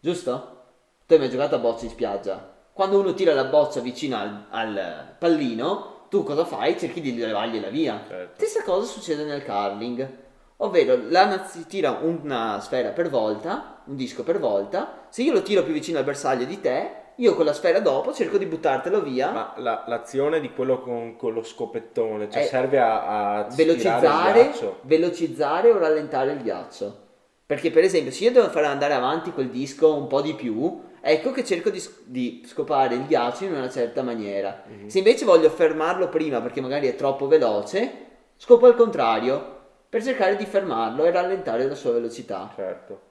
Giusto? 0.01 0.65
Tu 1.07 1.15
hai 1.15 1.21
mai 1.21 1.31
giocato 1.31 1.55
a 1.55 1.59
bocce 1.59 1.85
in 1.85 1.91
spiaggia? 1.93 2.55
Quando 2.73 2.99
uno 2.99 3.15
tira 3.15 3.33
la 3.33 3.45
boccia 3.45 3.81
vicino 3.81 4.17
al, 4.17 4.47
al 4.51 5.15
pallino, 5.19 6.07
tu 6.09 6.25
cosa 6.25 6.45
fai? 6.45 6.79
Cerchi 6.79 7.01
di 7.01 7.17
levargliela 7.17 7.69
via. 7.69 8.03
Certo. 8.07 8.45
Stessa 8.45 8.63
cosa 8.65 8.87
succede 8.87 9.25
nel 9.25 9.45
curling. 9.45 10.21
Ovvero, 10.59 10.99
la 11.09 11.45
si 11.47 11.67
tira 11.67 11.99
una 12.03 12.61
sfera 12.61 12.91
per 12.91 13.09
volta, 13.09 13.72
un 13.87 13.97
disco 13.97 14.23
per 14.23 14.39
volta. 14.39 15.07
Se 15.09 15.23
io 15.23 15.33
lo 15.33 15.43
tiro 15.43 15.63
più 15.63 15.73
vicino 15.73 15.99
al 15.99 16.05
bersaglio 16.05 16.45
di 16.45 16.61
te, 16.61 17.01
io 17.17 17.35
con 17.35 17.45
la 17.45 17.53
sfera 17.53 17.81
dopo 17.81 18.13
cerco 18.13 18.39
di 18.39 18.47
buttartelo 18.47 19.03
via. 19.03 19.31
Ma 19.31 19.55
la, 19.59 19.85
l'azione 19.87 20.41
di 20.41 20.53
quello 20.53 20.81
con, 20.81 21.17
con 21.17 21.33
lo 21.33 21.43
scopettone, 21.43 22.31
cioè 22.31 22.45
serve 22.45 22.79
a, 22.79 23.39
a 23.39 23.47
velocizzare, 23.55 24.53
velocizzare 24.83 25.71
o 25.71 25.79
rallentare 25.79 26.33
il 26.33 26.43
ghiaccio. 26.43 27.01
Perché 27.45 27.71
per 27.71 27.85
esempio 27.85 28.13
se 28.13 28.25
io 28.25 28.33
devo 28.33 28.49
fare 28.49 28.67
andare 28.67 28.95
avanti 28.95 29.33
quel 29.33 29.51
disco 29.51 29.95
un 29.95 30.07
po' 30.07 30.23
di 30.23 30.35
più, 30.35 30.81
ecco 31.03 31.33
che 31.33 31.45
cerco 31.45 31.69
di, 31.69 31.83
di 32.05 32.43
scopare 32.47 32.95
il 32.95 33.07
ghiaccio 33.07 33.45
in 33.45 33.53
una 33.53 33.69
certa 33.69 34.03
maniera. 34.03 34.63
Mhm. 34.67 34.89
Se 34.89 34.99
invece 34.99 35.27
voglio 35.27 35.51
fermarlo 35.51 36.09
prima 36.09 36.41
perché 36.41 36.63
magari 36.63 36.89
è 36.89 36.95
troppo 36.95 37.27
veloce, 37.27 37.93
scopo 38.37 38.67
al 38.67 38.75
contrario, 38.75 39.61
per 39.89 40.03
cercare 40.03 40.37
di 40.37 40.47
fermarlo 40.47 41.05
e 41.05 41.11
rallentare 41.11 41.67
la 41.67 41.75
sua 41.75 41.93
velocità. 41.93 42.51
Certo. 42.57 43.11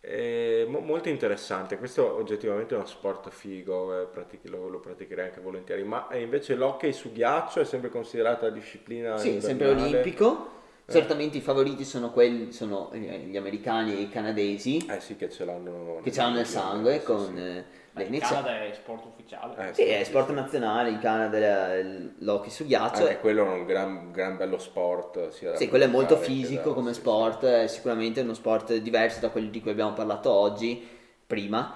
È 0.00 0.64
mo- 0.66 0.80
molto 0.80 1.10
interessante, 1.10 1.76
questo 1.76 2.14
oggettivamente 2.16 2.74
è 2.74 2.78
uno 2.78 2.86
sport 2.86 3.28
figo, 3.28 4.00
eh, 4.00 4.06
pratichi- 4.06 4.48
lo, 4.48 4.68
lo 4.68 4.80
praticherei 4.80 5.26
anche 5.26 5.40
volentieri, 5.40 5.82
ma 5.84 6.08
eh, 6.08 6.22
invece 6.22 6.54
l'hockey 6.54 6.92
su 6.92 7.12
ghiaccio 7.12 7.60
è 7.60 7.64
sempre 7.64 7.90
considerata 7.90 8.48
disciplina 8.48 9.18
Sì, 9.18 9.40
sempre 9.40 9.68
olimpico. 9.68 10.58
Eh. 10.86 10.92
Certamente 10.92 11.36
i 11.36 11.40
favoriti 11.42 11.84
sono 11.84 12.10
quelli, 12.10 12.50
sono 12.50 12.90
eh, 12.92 12.98
gli 12.98 13.36
americani 13.36 13.96
e 13.96 14.00
i 14.00 14.08
canadesi 14.08 14.84
Eh 14.88 15.00
sì, 15.00 15.16
che 15.16 15.28
ce 15.30 15.44
l'hanno 15.44 16.00
che 16.02 16.10
ce 16.10 16.20
l'hanno 16.20 16.36
nel 16.36 16.46
sangue 16.46 17.02
con 17.02 17.34
sì. 17.36 17.78
Eh, 17.96 18.04
Beh, 18.04 18.18
c'è- 18.18 18.26
Canada 18.26 18.62
è 18.62 18.72
sport 18.74 19.04
ufficiale. 19.04 19.68
Eh, 19.70 19.74
Sì, 19.74 19.82
è 19.82 20.04
sport 20.04 20.30
nazionale, 20.30 20.90
in 20.90 20.98
Canada 20.98 21.74
è 21.74 21.82
l'hockey 22.18 22.50
su 22.50 22.64
ghiaccio. 22.66 23.02
Anche 23.02 23.18
quello 23.18 23.44
è 23.44 23.48
un 23.48 23.64
gran, 23.66 24.12
gran 24.12 24.36
bello 24.36 24.58
sport. 24.58 25.28
sia 25.30 25.56
Sì, 25.56 25.68
quello 25.68 25.84
è 25.84 25.88
molto 25.88 26.16
fisico 26.16 26.68
da- 26.68 26.74
come 26.74 26.92
sì, 26.92 27.00
sport, 27.00 27.44
è 27.44 27.66
sicuramente 27.66 28.20
uno 28.20 28.34
sport 28.34 28.74
diverso 28.76 29.20
da 29.20 29.30
quelli 29.30 29.50
di 29.50 29.60
cui 29.60 29.70
abbiamo 29.72 29.92
parlato 29.92 30.30
oggi, 30.30 30.86
prima. 31.26 31.74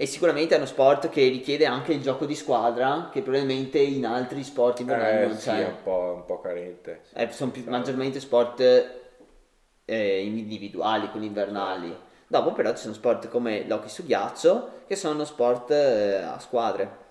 E 0.00 0.06
sicuramente 0.06 0.54
è 0.54 0.58
uno 0.58 0.66
sport 0.66 1.08
che 1.08 1.26
richiede 1.28 1.66
anche 1.66 1.92
il 1.92 2.00
gioco 2.00 2.24
di 2.24 2.36
squadra, 2.36 3.08
che 3.12 3.20
probabilmente 3.20 3.78
in 3.80 4.06
altri 4.06 4.44
sport 4.44 4.76
sì. 4.76 4.82
invernali 4.82 5.22
Eh, 5.22 5.26
non 5.26 5.36
sì, 5.36 5.48
c'è. 5.48 5.64
è 5.64 5.66
un 5.66 5.82
po', 5.82 6.12
un 6.16 6.24
po' 6.24 6.40
carente. 6.40 7.00
sì. 7.02 7.14
Eh, 7.16 7.30
sono 7.32 7.50
più- 7.50 7.62
Esatto. 7.62 7.76
maggiormente 7.76 8.20
sport 8.20 8.60
eh, 9.84 10.22
individuali, 10.24 11.08
quelli 11.10 11.26
invernali. 11.26 11.96
Dopo 12.30 12.52
però 12.52 12.70
ci 12.72 12.82
sono 12.82 12.92
sport 12.92 13.28
come 13.28 13.66
l'hockey 13.66 13.88
su 13.88 14.04
ghiaccio, 14.04 14.82
che 14.86 14.96
sono 14.96 15.24
sport 15.24 15.70
eh, 15.70 16.16
a 16.16 16.38
squadre. 16.38 17.06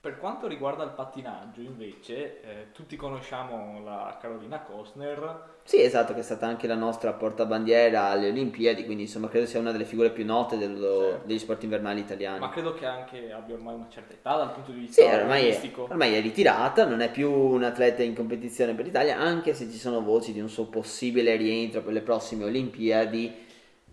Per 0.00 0.18
quanto 0.18 0.48
riguarda 0.48 0.82
il 0.82 0.90
pattinaggio, 0.90 1.60
invece, 1.60 2.40
eh, 2.42 2.72
tutti 2.72 2.96
conosciamo 2.96 3.80
la 3.84 4.16
Carolina 4.20 4.60
Costner. 4.60 5.56
Sì, 5.62 5.80
esatto, 5.80 6.12
che 6.12 6.20
è 6.20 6.22
stata 6.24 6.46
anche 6.46 6.66
la 6.66 6.74
nostra 6.74 7.12
portabandiera 7.12 8.06
alle 8.06 8.30
Olimpiadi, 8.30 8.84
quindi 8.84 9.04
insomma 9.04 9.28
credo 9.28 9.46
sia 9.46 9.60
una 9.60 9.70
delle 9.70 9.84
figure 9.84 10.10
più 10.10 10.24
note 10.24 10.56
dello- 10.56 11.10
Certo. 11.10 11.26
degli 11.26 11.38
sport 11.38 11.62
invernali 11.62 12.00
italiani. 12.00 12.38
Ma 12.40 12.48
credo 12.48 12.74
che 12.74 12.86
anche 12.86 13.30
abbia 13.30 13.54
ormai 13.54 13.74
una 13.74 13.88
certa 13.88 14.12
età 14.12 14.36
dal 14.36 14.52
punto 14.52 14.72
di 14.72 14.80
vista 14.80 15.02
Sì, 15.02 15.08
ormai 15.08 15.48
è, 15.48 15.70
ormai 15.88 16.14
è 16.14 16.20
ritirata, 16.20 16.84
non 16.84 17.00
è 17.00 17.10
più 17.10 17.30
un 17.30 17.62
atleta 17.62 18.02
in 18.02 18.14
competizione 18.14 18.74
per 18.74 18.86
l'Italia, 18.86 19.18
anche 19.18 19.54
se 19.54 19.70
ci 19.70 19.78
sono 19.78 20.00
voci 20.02 20.32
di 20.32 20.40
un 20.40 20.48
suo 20.48 20.66
possibile 20.66 21.36
rientro 21.36 21.82
per 21.82 21.92
le 21.92 22.00
prossime 22.00 22.44
Olimpiadi. 22.44 23.46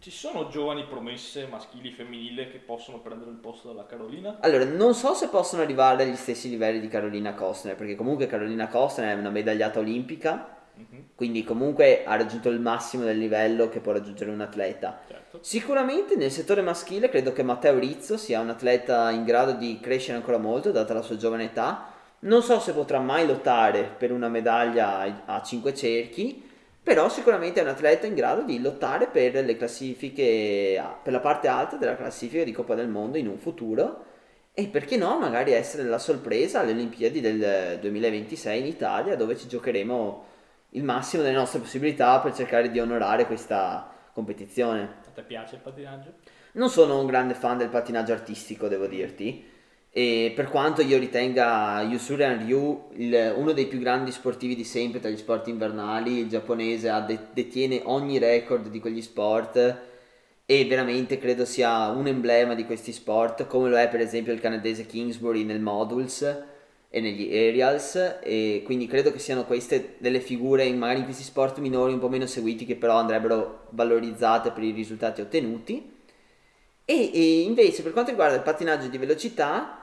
Ci 0.06 0.12
sono 0.12 0.50
giovani 0.50 0.86
promesse 0.86 1.48
maschili 1.48 1.90
e 1.90 1.92
femminili 1.94 2.52
che 2.52 2.60
possono 2.60 3.00
prendere 3.00 3.32
il 3.32 3.38
posto 3.38 3.70
della 3.70 3.88
Carolina? 3.88 4.38
Allora, 4.42 4.64
non 4.64 4.94
so 4.94 5.16
se 5.16 5.30
possono 5.30 5.64
arrivare 5.64 6.04
agli 6.04 6.16
stessi 6.16 6.48
livelli 6.48 6.80
di 6.80 6.88
Carolina 6.88 7.34
Costner, 7.34 7.76
perché 7.76 7.96
comunque 7.96 8.28
Carolina 8.28 8.68
Costner 8.68 9.16
è 9.16 9.20
una 9.20 9.32
medagliata 9.32 9.80
olimpica, 9.80 10.58
Mhm, 10.76 11.06
quindi 11.16 11.44
comunque 11.44 12.04
ha 12.06 12.16
raggiunto 12.18 12.50
il 12.50 12.60
massimo 12.60 13.04
del 13.04 13.18
livello 13.18 13.68
che 13.68 13.80
può 13.80 13.94
raggiungere 13.94 14.30
un 14.30 14.42
atleta. 14.42 15.00
certo. 15.08 15.40
Sicuramente 15.42 16.16
nel 16.16 16.30
settore 16.30 16.62
maschile 16.62 17.10
credo 17.10 17.34
che 17.34 17.42
Matteo 17.42 17.80
Rizzo 17.80 18.16
sia 18.16 18.40
un 18.42 18.50
atleta 18.50 19.10
in 19.10 19.24
grado 19.24 19.54
di 19.54 19.80
crescere 19.82 20.18
ancora 20.18 20.38
molto, 20.38 20.70
data 20.70 20.94
la 20.94 21.02
sua 21.02 21.18
giovane 21.18 21.46
età. 21.46 21.92
Non 22.20 22.44
so 22.44 22.60
se 22.60 22.74
potrà 22.74 23.00
mai 23.00 23.26
lottare 23.26 23.82
per 23.98 24.12
una 24.12 24.30
medaglia 24.30 25.24
a 25.26 25.42
5 25.42 25.74
cerchi, 25.74 26.44
però 26.86 27.10
sicuramente 27.10 27.60
è 27.60 27.64
un 27.64 27.70
atleta 27.70 28.06
in 28.06 28.14
grado 28.14 28.44
di 28.44 28.62
lottare 28.62 29.08
per 29.08 29.44
le 29.44 29.58
classifiche, 29.58 30.80
per 31.02 31.12
la 31.12 31.20
parte 31.20 31.48
alta 31.48 31.78
della 31.78 31.96
classifica 31.96 32.44
di 32.44 32.52
Coppa 32.52 32.76
del 32.76 32.88
Mondo 32.88 33.18
in 33.18 33.28
un 33.28 33.40
futuro. 33.40 34.06
E 34.54 34.68
perché 34.68 34.96
no, 34.96 35.18
magari 35.18 35.52
essere 35.52 35.82
la 35.82 35.98
sorpresa 35.98 36.60
alle 36.60 36.74
Olimpiadi 36.74 37.22
del 37.22 37.80
2026 37.80 38.60
in 38.60 38.68
Italia, 38.68 39.16
dove 39.16 39.36
ci 39.36 39.48
giocheremo 39.48 40.26
il 40.70 40.84
massimo 40.84 41.24
delle 41.24 41.34
nostre 41.34 41.58
possibilità 41.58 42.20
per 42.20 42.36
cercare 42.36 42.70
di 42.70 42.80
onorare 42.80 43.26
questa 43.26 43.92
competizione. 44.14 44.98
A 45.08 45.12
te 45.12 45.24
piace 45.24 45.56
il 45.56 45.62
pattinaggio? 45.62 46.14
Non 46.52 46.70
sono 46.70 47.00
un 47.00 47.08
grande 47.08 47.34
fan 47.34 47.58
del 47.58 47.70
pattinaggio 47.70 48.14
artistico, 48.14 48.68
devo 48.68 48.86
dirti. 48.86 49.44
E 49.98 50.34
per 50.36 50.50
quanto 50.50 50.82
io 50.82 50.98
ritenga 51.00 51.82
Yusurian 51.90 52.40
Ryu 52.40 52.90
il- 52.98 53.34
uno 53.38 53.54
dei 53.54 53.66
più 53.66 53.80
grandi 53.80 54.12
sportivi 54.12 54.54
di 54.54 54.66
sempre 54.66 55.00
tra 55.00 55.10
gli 55.10 55.16
sport 55.16 55.48
invernali, 55.48 56.20
il 56.20 56.28
giapponese 56.28 56.92
de- 57.08 57.28
detiene 57.32 57.80
ogni 57.86 58.18
record 58.18 58.68
di 58.68 58.82
quegli 58.82 59.02
sport 59.02 59.56
e 60.46 60.66
veramente 60.66 61.18
credo 61.18 61.46
sia 61.46 61.88
un 61.92 62.08
emblema 62.08 62.56
di 62.56 62.66
questi 62.66 62.92
sport, 62.92 63.48
come 63.48 63.70
lo 63.70 63.78
è 63.78 63.88
per 63.88 64.02
esempio 64.02 64.34
il 64.34 64.42
canadese 64.42 64.86
Kingsbury 64.86 65.46
nel 65.46 65.62
modules 65.62 66.44
e 66.90 67.00
negli 67.00 67.34
aerials 67.34 68.18
e 68.22 68.64
quindi 68.66 68.88
credo 68.88 69.14
che 69.14 69.20
siano 69.20 69.46
queste 69.46 69.96
delle 70.00 70.20
figure 70.20 70.70
magari 70.74 71.00
in 71.00 71.06
questi 71.06 71.24
sport 71.24 71.60
minori 71.60 71.94
un 71.94 72.00
po' 72.00 72.10
meno 72.10 72.26
seguiti 72.26 72.66
che 72.66 72.76
però 72.76 72.98
andrebbero 72.98 73.68
valorizzate 73.70 74.52
per 74.52 74.64
i 74.64 74.72
risultati 74.72 75.22
ottenuti. 75.22 75.94
E, 76.84 77.12
e 77.14 77.42
invece 77.44 77.82
per 77.82 77.94
quanto 77.94 78.12
riguarda 78.12 78.36
il 78.36 78.44
pattinaggio 78.44 78.88
di 78.90 78.98
velocità, 78.98 79.80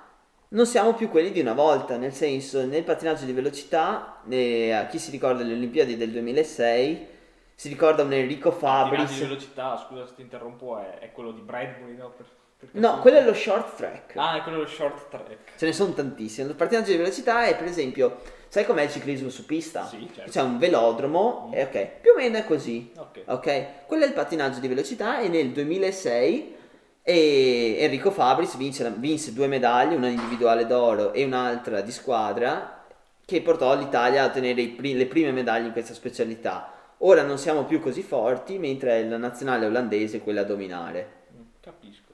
non 0.52 0.66
siamo 0.66 0.94
più 0.94 1.08
quelli 1.08 1.30
di 1.32 1.40
una 1.40 1.54
volta, 1.54 1.96
nel 1.96 2.12
senso 2.12 2.64
nel 2.64 2.82
pattinaggio 2.84 3.24
di 3.24 3.32
velocità, 3.32 4.20
eh, 4.28 4.72
a 4.72 4.86
chi 4.86 4.98
si 4.98 5.10
ricorda 5.10 5.42
le 5.42 5.54
Olimpiadi 5.54 5.96
del 5.96 6.10
2006, 6.10 7.06
si 7.54 7.68
ricorda 7.68 8.02
un 8.02 8.12
Enrico 8.12 8.50
Pattinaggio 8.50 8.90
di 8.90 8.96
Fabris. 9.06 9.20
velocità, 9.20 9.76
scusa 9.86 10.06
se 10.06 10.14
ti 10.16 10.22
interrompo, 10.22 10.78
è, 10.78 10.98
è 10.98 11.12
quello 11.12 11.32
di 11.32 11.40
Bradbury, 11.40 11.96
no? 11.96 12.10
Per- 12.16 12.26
No, 12.72 13.00
quello 13.00 13.18
è 13.18 13.24
lo 13.24 13.34
short 13.34 13.74
track. 13.74 14.16
Ah, 14.16 14.36
è 14.36 14.42
quello 14.42 14.58
dello 14.58 14.68
short 14.68 15.08
track. 15.08 15.56
Ce 15.56 15.66
ne 15.66 15.72
sono 15.72 15.94
tantissimi. 15.94 16.48
Il 16.48 16.54
pattinaggio 16.54 16.92
di 16.92 16.96
velocità 16.96 17.44
è 17.46 17.56
per 17.56 17.66
esempio, 17.66 18.20
sai 18.46 18.64
com'è 18.64 18.82
il 18.82 18.90
ciclismo 18.90 19.30
su 19.30 19.44
pista? 19.46 19.84
Sì, 19.86 20.08
certo. 20.14 20.30
C'è 20.30 20.42
un 20.42 20.58
velodromo 20.58 21.50
e 21.52 21.64
ok, 21.64 21.86
più 22.00 22.12
o 22.12 22.14
meno 22.14 22.36
è 22.38 22.44
così. 22.44 22.92
Ok. 22.96 23.22
Ok, 23.24 23.86
quello 23.86 24.04
è 24.04 24.06
il 24.06 24.12
pattinaggio 24.12 24.60
di 24.60 24.68
velocità 24.68 25.18
e 25.18 25.26
nel 25.28 25.50
2006 25.50 26.56
e 27.02 27.76
Enrico 27.80 28.10
Fabris 28.10 28.56
vince, 28.56 28.82
la- 28.84 28.90
vinse 28.90 29.32
due 29.32 29.46
medaglie, 29.48 29.96
una 29.96 30.08
individuale 30.08 30.66
d'oro 30.66 31.12
e 31.12 31.24
un'altra 31.24 31.80
di 31.80 31.90
squadra, 31.90 32.84
che 33.24 33.42
portò 33.42 33.76
l'Italia 33.76 34.22
a 34.22 34.26
ottenere 34.26 34.60
i 34.60 34.68
pri- 34.68 34.94
le 34.94 35.06
prime 35.06 35.32
medaglie 35.32 35.66
in 35.66 35.72
questa 35.72 35.94
specialità. 35.94 36.72
Ora 36.98 37.22
non 37.22 37.38
siamo 37.38 37.64
più 37.64 37.80
così 37.80 38.02
forti, 38.02 38.58
mentre 38.58 39.00
è 39.00 39.04
la 39.08 39.16
nazionale 39.16 39.66
olandese 39.66 40.20
quella 40.20 40.42
a 40.42 40.44
dominare. 40.44 41.12
Mm, 41.36 41.40
Capisco. 41.60 42.12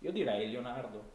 Io 0.00 0.12
direi 0.12 0.50
Leonardo. 0.50 1.10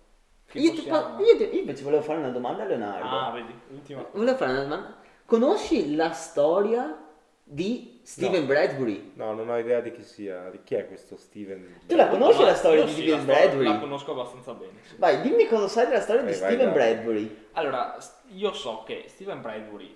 Io, 0.53 0.71
ti 0.71 0.77
possiamo- 0.77 1.17
fa- 1.17 1.23
io 1.23 1.37
ti- 1.37 1.53
io 1.55 1.59
invece 1.59 1.83
volevo 1.83 2.01
fare 2.01 2.19
una 2.19 2.29
domanda 2.29 2.63
a 2.63 2.65
Leonardo. 2.65 3.07
Ah, 3.19 3.31
vedi, 3.31 3.53
ultima. 3.71 4.05
Volevo 4.13 4.37
fare 4.37 4.51
una 4.51 4.61
domanda. 4.63 4.95
Conosci 5.25 5.93
la 5.95 6.11
storia 6.11 6.97
di 7.43 7.96
Steven 8.07 8.39
No. 8.41 8.45
Bradbury? 8.47 9.11
No, 9.15 9.33
non 9.33 9.49
ho 9.49 9.57
idea 9.57 9.81
di 9.81 9.91
chi 9.91 10.01
sia, 10.01 10.49
di 10.49 10.61
chi 10.63 10.75
è 10.75 10.87
questo 10.87 11.17
Steven. 11.17 11.81
Tu 11.87 11.95
la 11.97 12.07
conosci 12.07 12.41
la 12.41 12.55
storia 12.55 12.85
di 12.85 12.91
sì, 12.93 13.01
Steven 13.01 13.17
la 13.17 13.21
storia- 13.33 13.41
Bradbury? 13.47 13.67
La 13.67 13.79
conosco 13.79 14.11
abbastanza 14.13 14.53
bene. 14.53 14.71
sì. 14.83 14.95
Vai, 14.97 15.19
dimmi 15.21 15.45
cosa 15.47 15.67
sai 15.67 15.87
della 15.87 15.99
storia 15.99 16.21
di 16.21 16.31
Vai, 16.31 16.39
vai, 16.39 16.49
Steven 16.53 16.73
dai. 16.73 16.93
Bradbury. 16.93 17.47
Allora, 17.51 17.97
io 18.27 18.53
so 18.53 18.83
che 18.85 19.03
Steven 19.07 19.41
Bradbury 19.41 19.93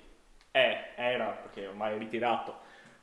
è, 0.51 0.89
era, 0.97 1.27
perché 1.41 1.67
ormai 1.67 1.95
è 1.95 1.97
ritirato, 1.97 2.55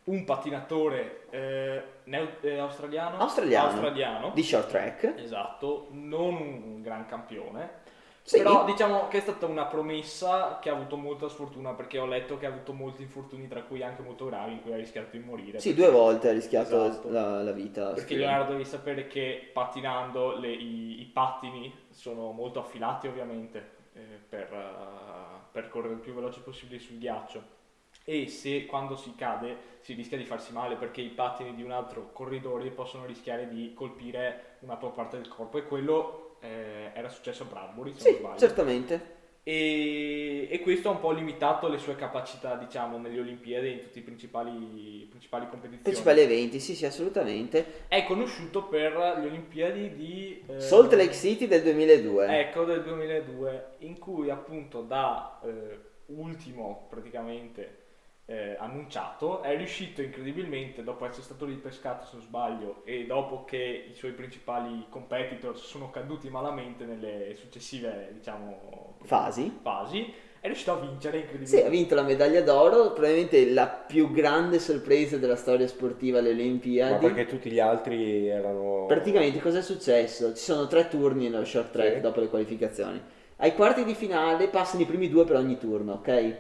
un 0.04 0.24
pattinatore 0.24 1.22
eh, 1.30 1.82
neo- 2.04 2.36
eh, 2.42 2.58
australiano? 2.58 3.16
Australiano. 3.18 3.68
Australiano. 3.70 4.30
Di 4.34 4.42
short 4.42 4.68
track. 4.68 5.14
Esatto, 5.16 5.88
non 5.92 6.34
un 6.34 6.82
gran 6.82 7.06
campione. 7.06 7.86
Sì. 8.28 8.36
Però 8.36 8.66
diciamo 8.66 9.08
che 9.08 9.16
è 9.16 9.20
stata 9.22 9.46
una 9.46 9.64
promessa 9.64 10.58
che 10.60 10.68
ha 10.68 10.74
avuto 10.74 10.98
molta 10.98 11.30
sfortuna 11.30 11.72
perché 11.72 11.98
ho 11.98 12.04
letto 12.04 12.36
che 12.36 12.44
ha 12.44 12.50
avuto 12.50 12.74
molti 12.74 13.00
infortuni, 13.00 13.48
tra 13.48 13.62
cui 13.62 13.82
anche 13.82 14.02
molto 14.02 14.26
gravi, 14.26 14.52
in 14.52 14.60
cui 14.60 14.70
ha 14.74 14.76
rischiato 14.76 15.08
di 15.16 15.18
morire. 15.18 15.60
Sì, 15.60 15.72
due 15.72 15.88
volte 15.90 16.28
ha 16.28 16.32
rischiato 16.32 16.84
Esatto. 16.84 17.08
la, 17.08 17.42
la 17.42 17.52
vita. 17.52 17.86
Perché 17.86 18.00
Steven. 18.02 18.26
Leonardo 18.26 18.52
devi 18.52 18.66
sapere 18.66 19.06
che 19.06 19.48
pattinando 19.50 20.36
le- 20.36 20.52
i, 20.52 21.00
i 21.00 21.04
pattini 21.06 21.72
sono 21.88 22.32
molto 22.32 22.58
affilati 22.60 23.06
ovviamente 23.06 23.70
eh, 23.94 24.00
per, 24.28 24.52
eh, 24.52 25.46
per 25.50 25.70
correre 25.70 25.94
il 25.94 26.00
più 26.00 26.12
veloce 26.12 26.40
possibile 26.40 26.78
sul 26.80 26.98
ghiaccio 26.98 27.56
e 28.04 28.28
se 28.28 28.66
quando 28.66 28.94
si 28.96 29.14
cade 29.14 29.76
si 29.80 29.94
rischia 29.94 30.18
di 30.18 30.24
farsi 30.24 30.52
male 30.52 30.76
perché 30.76 31.00
i 31.00 31.08
pattini 31.08 31.54
di 31.54 31.62
un 31.62 31.70
altro 31.70 32.10
corridore 32.12 32.68
possono 32.70 33.06
rischiare 33.06 33.48
di 33.48 33.72
colpire 33.74 34.56
una 34.60 34.76
tua 34.76 34.90
parte 34.90 35.16
del 35.16 35.28
corpo 35.28 35.56
e 35.56 35.66
quello 35.66 36.27
eh, 36.40 36.90
era 36.94 37.08
successo 37.08 37.44
a 37.44 37.46
Bradbury 37.46 37.94
se 37.94 38.04
non 38.04 38.12
Sì, 38.12 38.18
sbaglio. 38.18 38.38
certamente. 38.38 39.16
E, 39.44 40.46
e 40.50 40.60
questo 40.60 40.88
ha 40.88 40.92
un 40.92 41.00
po' 41.00 41.10
limitato 41.10 41.68
le 41.68 41.78
sue 41.78 41.96
capacità 41.96 42.54
diciamo 42.56 42.98
nelle 42.98 43.18
Olimpiadi 43.18 43.66
e 43.66 43.70
in 43.70 43.82
tutte 43.84 44.00
le 44.00 44.04
principali, 44.04 45.06
principali 45.08 45.48
competizioni. 45.48 45.82
Principali 45.84 46.20
eventi, 46.20 46.60
sì, 46.60 46.74
sì, 46.74 46.84
assolutamente. 46.84 47.84
È 47.88 48.04
conosciuto 48.04 48.64
per 48.64 48.92
le 48.92 49.26
Olimpiadi 49.26 49.94
di 49.94 50.44
eh, 50.46 50.60
Salt 50.60 50.92
Lake 50.92 51.14
City 51.14 51.46
del 51.46 51.62
2002. 51.62 52.40
Ecco, 52.40 52.64
del 52.64 52.82
2002, 52.82 53.76
in 53.78 53.98
cui 53.98 54.28
appunto 54.28 54.82
da 54.82 55.40
eh, 55.42 55.78
ultimo 56.06 56.86
praticamente 56.90 57.86
eh, 58.30 58.56
annunciato, 58.58 59.40
è 59.40 59.56
riuscito 59.56 60.02
incredibilmente, 60.02 60.82
dopo 60.84 61.06
essere 61.06 61.22
stato 61.22 61.46
ripescato 61.46 62.04
se 62.04 62.10
non 62.16 62.22
sbaglio, 62.22 62.82
e 62.84 63.06
dopo 63.06 63.44
che 63.46 63.86
i 63.90 63.94
suoi 63.94 64.12
principali 64.12 64.84
competitors 64.90 65.62
sono 65.64 65.88
caduti 65.90 66.28
malamente 66.28 66.84
nelle 66.84 67.34
successive, 67.36 68.10
diciamo, 68.12 68.96
Fasi. 69.04 69.58
fasi, 69.62 70.12
è 70.40 70.46
riuscito 70.46 70.72
a 70.72 70.76
vincere 70.76 71.16
Sì, 71.16 71.24
ha 71.24 71.26
incredibilmente. 71.30 71.70
vinto 71.70 71.94
la 71.94 72.02
medaglia 72.02 72.42
d'oro, 72.42 72.92
probabilmente 72.92 73.50
la 73.50 73.66
più 73.66 74.10
grande 74.10 74.58
sorpresa 74.58 75.16
della 75.16 75.34
storia 75.36 75.66
sportiva 75.66 76.18
alle 76.18 76.32
Ma 76.34 76.34
Olimpiadi. 76.34 77.06
perché 77.06 77.24
tutti 77.26 77.50
gli 77.50 77.58
altri 77.60 78.28
erano... 78.28 78.84
Praticamente 78.86 79.40
cosa 79.40 79.58
è 79.58 79.62
successo? 79.62 80.34
Ci 80.34 80.42
sono 80.44 80.66
tre 80.66 80.88
turni 80.88 81.28
nello 81.30 81.44
short 81.46 81.70
track 81.70 81.94
Sì. 81.94 82.00
dopo 82.00 82.20
le 82.20 82.28
qualificazioni. 82.28 83.00
Ai 83.36 83.54
quarti 83.54 83.84
di 83.84 83.94
finale 83.94 84.48
passano 84.48 84.82
i 84.82 84.86
primi 84.86 85.08
due 85.08 85.24
per 85.24 85.36
ogni 85.36 85.56
turno, 85.58 85.94
ok? 85.94 86.36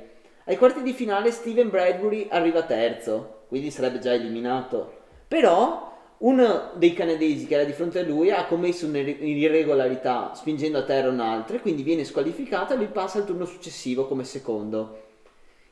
Ai 0.48 0.56
quarti 0.56 0.80
di 0.80 0.94
finale 0.94 1.30
Steven 1.30 1.68
Bradbury 1.68 2.26
arriva 2.30 2.62
terzo, 2.62 3.42
quindi 3.48 3.70
sarebbe 3.70 3.98
già 3.98 4.14
eliminato. 4.14 4.92
Però 5.28 5.94
uno 6.20 6.70
dei 6.76 6.94
canadesi 6.94 7.46
che 7.46 7.52
era 7.52 7.64
di 7.64 7.74
fronte 7.74 7.98
a 7.98 8.02
lui 8.02 8.30
ha 8.30 8.46
commesso 8.46 8.86
un'irregolarità 8.86 10.32
spingendo 10.34 10.78
a 10.78 10.84
terra 10.84 11.10
un 11.10 11.20
altro 11.20 11.56
e 11.56 11.60
quindi 11.60 11.82
viene 11.82 12.02
squalificato 12.02 12.72
e 12.72 12.76
lui 12.78 12.86
passa 12.86 13.18
al 13.18 13.26
turno 13.26 13.44
successivo 13.44 14.06
come 14.06 14.24
secondo. 14.24 15.02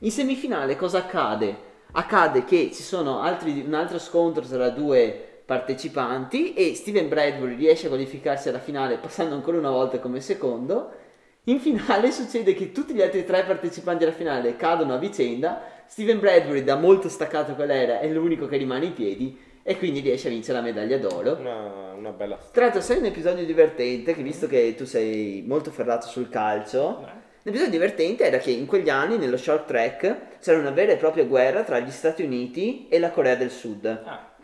In 0.00 0.10
semifinale 0.10 0.76
cosa 0.76 0.98
accade? 0.98 1.56
Accade 1.92 2.44
che 2.44 2.70
ci 2.70 2.82
sono 2.82 3.22
altri- 3.22 3.64
un 3.66 3.72
altro 3.72 3.98
scontro 3.98 4.44
tra 4.44 4.68
due 4.68 5.40
partecipanti 5.46 6.52
e 6.52 6.74
Steven 6.74 7.08
Bradbury 7.08 7.56
riesce 7.56 7.86
a 7.86 7.88
qualificarsi 7.88 8.50
alla 8.50 8.58
finale 8.58 8.98
passando 8.98 9.34
ancora 9.34 9.56
una 9.56 9.70
volta 9.70 10.00
come 10.00 10.20
secondo. 10.20 11.04
In 11.48 11.60
finale 11.60 12.10
succede 12.12 12.54
che 12.54 12.72
tutti 12.72 12.94
gli 12.94 13.02
altri 13.02 13.24
tre 13.24 13.44
partecipanti 13.44 14.04
alla 14.04 14.12
finale 14.12 14.56
cadono 14.56 14.94
a 14.94 14.98
vicenda. 14.98 15.62
Steven 15.86 16.18
Bradbury, 16.18 16.64
da 16.64 16.76
molto 16.76 17.08
staccato 17.08 17.54
qual 17.54 17.70
era, 17.70 18.00
è 18.00 18.08
l'unico 18.08 18.46
che 18.46 18.56
rimane 18.56 18.86
in 18.86 18.92
piedi 18.92 19.38
e 19.62 19.78
quindi 19.78 20.00
riesce 20.00 20.26
a 20.26 20.30
vincere 20.30 20.58
la 20.58 20.64
medaglia 20.64 20.98
d'oro. 20.98 21.36
Una, 21.36 21.92
una 21.96 22.10
bella 22.10 22.34
storia. 22.36 22.52
Tra 22.52 22.62
l'altro, 22.64 22.80
sai 22.80 22.98
un 22.98 23.04
episodio 23.04 23.44
divertente 23.44 24.12
che 24.14 24.22
visto 24.22 24.48
che 24.48 24.74
tu 24.76 24.84
sei 24.84 25.44
molto 25.46 25.70
ferrato 25.70 26.08
sul 26.08 26.28
calcio, 26.28 27.02
Eh. 27.02 27.24
L'episodio 27.46 27.70
divertente 27.70 28.24
era 28.24 28.38
che 28.38 28.50
in 28.50 28.66
quegli 28.66 28.88
anni 28.88 29.18
nello 29.18 29.36
short 29.36 29.66
track 29.68 30.40
c'era 30.40 30.58
una 30.58 30.72
vera 30.72 30.90
e 30.90 30.96
propria 30.96 31.22
guerra 31.22 31.62
tra 31.62 31.78
gli 31.78 31.92
Stati 31.92 32.24
Uniti 32.24 32.88
e 32.88 32.98
la 32.98 33.10
Corea 33.10 33.36
del 33.36 33.52
Sud. 33.52 33.86
Ah, 33.86 34.34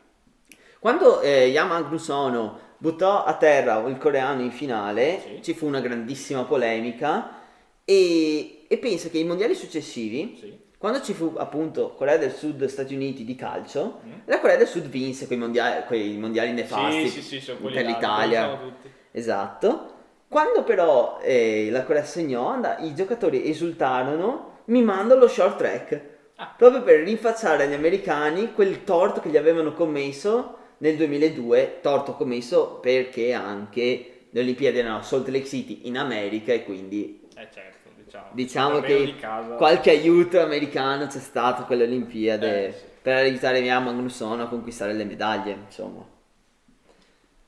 Quando 0.78 1.20
eh, 1.20 1.46
Yama 1.48 1.82
Grusono 1.82 2.60
buttò 2.82 3.22
a 3.22 3.34
terra 3.34 3.78
il 3.86 3.96
coreano 3.96 4.42
in 4.42 4.50
finale, 4.50 5.20
Sì. 5.24 5.38
ci 5.42 5.54
fu 5.54 5.66
una 5.66 5.78
grandissima 5.78 6.42
polemica 6.42 7.30
e, 7.84 8.64
e 8.66 8.76
pensa 8.78 9.08
che 9.08 9.18
i 9.18 9.24
mondiali 9.24 9.54
successivi, 9.54 10.36
sì. 10.40 10.58
quando 10.78 11.00
ci 11.00 11.12
fu 11.14 11.32
appunto 11.36 11.94
Corea 11.94 12.16
del 12.16 12.32
Sud 12.32 12.60
e 12.60 12.66
Stati 12.66 12.92
Uniti 12.92 13.24
di 13.24 13.36
calcio, 13.36 14.00
Mm. 14.04 14.10
la 14.24 14.40
Corea 14.40 14.56
del 14.56 14.66
Sud 14.66 14.88
vinse 14.88 15.28
quei 15.28 15.38
mondiali, 15.38 15.84
quei 15.86 16.16
mondiali 16.18 16.50
nefasti 16.50 17.08
Sì, 17.08 17.40
per 17.72 17.84
l'Italia. 17.86 18.58
Esatto. 19.12 19.90
Quando 20.26 20.64
però 20.64 21.18
eh, 21.22 21.68
la 21.70 21.84
Corea 21.84 22.02
segnò, 22.04 22.48
and- 22.48 22.78
i 22.80 22.94
giocatori 22.96 23.48
esultarono 23.48 24.62
mimando 24.66 25.14
lo 25.14 25.28
short 25.28 25.56
track. 25.56 26.00
Ah. 26.36 26.52
Proprio 26.56 26.82
per 26.82 27.00
rinfacciare 27.02 27.62
agli 27.64 27.74
americani 27.74 28.52
quel 28.54 28.82
torto 28.82 29.20
che 29.20 29.28
gli 29.28 29.36
avevano 29.36 29.72
commesso 29.72 30.56
nel 30.82 30.96
2002, 30.96 31.78
torto 31.80 32.14
commesso 32.14 32.78
perché 32.80 33.32
anche 33.32 34.24
le 34.30 34.40
Olimpiadi 34.40 34.78
erano 34.78 34.96
a 34.98 35.02
Salt 35.02 35.28
Lake 35.28 35.46
City 35.46 35.82
in 35.86 35.96
America 35.96 36.52
e 36.52 36.64
quindi 36.64 37.20
Eh 37.36 37.48
certo, 37.52 37.88
diciamo. 37.94 38.26
diciamo 38.32 38.80
che 38.80 39.14
qualche 39.56 39.90
aiuto 39.90 40.40
americano 40.40 41.06
c'è 41.06 41.20
stato 41.20 41.64
con 41.66 41.76
le 41.76 41.84
Olimpiadi 41.84 42.46
Eh, 42.46 42.74
sì. 42.76 42.84
per 43.00 43.14
aiutare 43.18 43.60
Mia 43.60 43.78
Magnusson 43.78 44.40
a 44.40 44.48
conquistare 44.48 44.92
le 44.92 45.04
medaglie, 45.04 45.56
insomma. 45.66 46.04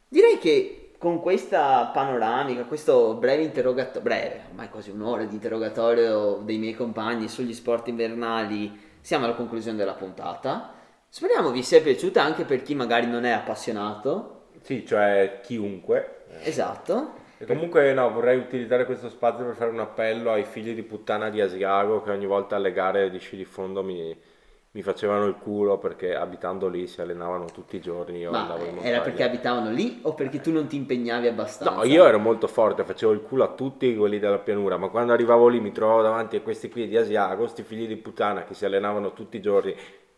Direi 0.09 0.39
che 0.39 0.93
con 0.97 1.20
questa 1.20 1.91
panoramica, 1.93 2.62
questo 2.64 3.14
breve 3.14 3.43
interrogatorio, 3.43 4.01
breve, 4.01 4.41
ormai 4.51 4.68
quasi 4.68 4.91
un'ora 4.91 5.24
di 5.24 5.35
interrogatorio 5.35 6.41
dei 6.45 6.59
miei 6.59 6.74
compagni 6.74 7.26
sugli 7.28 7.53
sport 7.53 7.89
invernali, 7.89 8.78
siamo 9.01 9.24
alla 9.24 9.35
conclusione 9.35 9.76
della 9.76 9.95
puntata. 9.95 10.74
Speriamo 11.14 11.52
vi 11.52 11.62
sia 11.62 11.80
piaciuta 11.80 12.20
anche 12.20 12.44
per 12.44 12.62
chi 12.62 12.74
magari 12.74 13.06
non 13.06 13.24
è 13.24 13.30
appassionato. 13.30 14.46
Sì, 14.62 14.84
cioè 14.84 15.38
chiunque. 15.44 16.24
Esatto. 16.42 17.12
E 17.38 17.44
comunque 17.44 17.92
no, 17.92 18.10
vorrei 18.10 18.36
utilizzare 18.36 18.84
questo 18.84 19.08
spazio 19.08 19.44
per 19.44 19.54
fare 19.54 19.70
un 19.70 19.78
appello 19.78 20.32
ai 20.32 20.42
figli 20.42 20.74
di 20.74 20.82
puttana 20.82 21.30
di 21.30 21.40
Asiago 21.40 22.02
che 22.02 22.10
ogni 22.10 22.26
volta 22.26 22.56
alle 22.56 22.72
gare 22.72 23.10
di 23.10 23.20
sci 23.20 23.36
di 23.36 23.44
fondo 23.44 23.84
mi, 23.84 24.12
mi 24.72 24.82
facevano 24.82 25.26
il 25.26 25.36
culo 25.36 25.78
perché 25.78 26.16
abitando 26.16 26.66
lì 26.66 26.88
si 26.88 27.00
allenavano 27.00 27.44
tutti 27.44 27.76
i 27.76 27.80
giorni, 27.80 28.18
io 28.18 28.32
Ma 28.32 28.40
andavo 28.40 28.64
in 28.64 28.78
era 28.82 29.00
perché 29.00 29.22
abitavano 29.22 29.70
lì 29.70 30.00
o 30.02 30.14
perché 30.14 30.40
tu 30.40 30.50
non 30.50 30.66
ti 30.66 30.74
impegnavi 30.74 31.28
abbastanza? 31.28 31.76
No, 31.76 31.84
io 31.84 32.04
ero 32.04 32.18
molto 32.18 32.48
forte, 32.48 32.82
facevo 32.82 33.12
il 33.12 33.20
culo 33.20 33.44
a 33.44 33.52
tutti 33.52 33.94
quelli 33.94 34.18
della 34.18 34.38
pianura, 34.38 34.78
ma 34.78 34.88
quando 34.88 35.12
arrivavo 35.12 35.46
lì 35.46 35.60
mi 35.60 35.70
trovavo 35.70 36.02
davanti 36.02 36.34
a 36.34 36.40
questi 36.40 36.68
qui 36.68 36.88
di 36.88 36.96
Asiago, 36.96 37.42
questi 37.42 37.62
figli 37.62 37.86
di 37.86 37.94
puttana 37.94 38.42
che 38.42 38.54
si 38.54 38.64
allenavano 38.64 39.12
tutti 39.12 39.36
i 39.36 39.40
giorni 39.40 39.72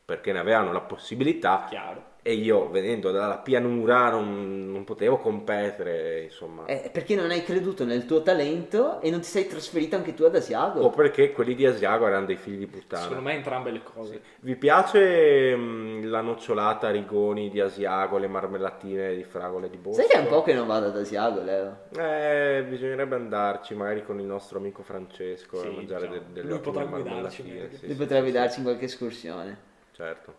perché 0.06 0.32
ne 0.32 0.38
avevano 0.38 0.72
la 0.72 0.82
possibilità 0.82 1.66
Chiaro. 1.68 2.14
e 2.22 2.32
io 2.34 2.70
venendo 2.70 3.10
dalla 3.10 3.38
pianura 3.38 4.08
non, 4.08 4.70
non 4.70 4.84
potevo 4.84 5.18
competere, 5.18 6.22
insomma. 6.22 6.64
Eh, 6.66 6.90
perché 6.92 7.16
non 7.16 7.30
hai 7.30 7.42
creduto 7.42 7.84
nel 7.84 8.06
tuo 8.06 8.22
talento 8.22 9.00
e 9.00 9.10
non 9.10 9.18
ti 9.18 9.26
sei 9.26 9.48
trasferito 9.48 9.96
anche 9.96 10.14
tu 10.14 10.22
ad 10.22 10.36
Asiago? 10.36 10.80
O 10.82 10.90
perché 10.90 11.32
quelli 11.32 11.56
di 11.56 11.66
Asiago 11.66 12.06
erano 12.06 12.24
dei 12.24 12.36
figli 12.36 12.58
di 12.58 12.66
puttana. 12.68 13.02
Secondo 13.02 13.22
me 13.24 13.32
entrambe 13.34 13.72
le 13.72 13.82
cose. 13.82 14.20
Vi 14.42 14.54
piace 14.54 15.56
mh, 15.56 16.08
la 16.08 16.20
nocciolata 16.20 16.86
a 16.86 16.90
rigoni 16.92 17.50
di 17.50 17.58
Asiago, 17.60 18.18
le 18.18 18.28
marmellatine 18.28 19.12
di 19.16 19.24
fragole 19.24 19.68
di 19.68 19.76
Bosco? 19.76 20.02
Sai 20.02 20.08
che 20.08 20.18
è 20.18 20.20
un 20.20 20.28
po' 20.28 20.42
che 20.42 20.54
non 20.54 20.68
vado 20.68 20.86
ad 20.86 20.96
Asiago, 20.96 21.42
Leo? 21.42 21.78
Eh, 21.98 22.64
bisognerebbe 22.68 23.16
andarci 23.16 23.74
magari 23.74 24.04
con 24.04 24.20
il 24.20 24.26
nostro 24.26 24.58
amico 24.58 24.84
Francesco 24.84 25.56
Sì, 25.56 25.66
a 25.66 25.70
mangiare 25.70 26.06
diciamo. 26.06 26.26
de- 26.28 26.32
delle 26.32 26.48
Lui 26.48 26.60
potrà 26.60 26.84
guidarci. 26.84 27.42
Sì, 27.42 27.58
Lui 27.58 27.76
sì, 27.76 27.94
potrebbe 27.96 28.26
sì, 28.26 28.32
darci 28.32 28.58
in 28.58 28.64
qualche 28.64 28.84
escursione. 28.84 29.74
Certo. 29.96 30.34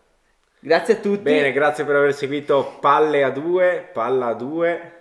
Grazie 0.60 0.94
a 0.94 0.96
tutti. 0.98 1.22
Bene, 1.22 1.50
grazie 1.50 1.84
per 1.84 1.96
aver 1.96 2.14
seguito 2.14 2.76
Palle 2.80 3.24
a 3.24 3.30
due, 3.30 3.90
Palla 3.92 4.26
a 4.28 4.34
due, 4.34 4.92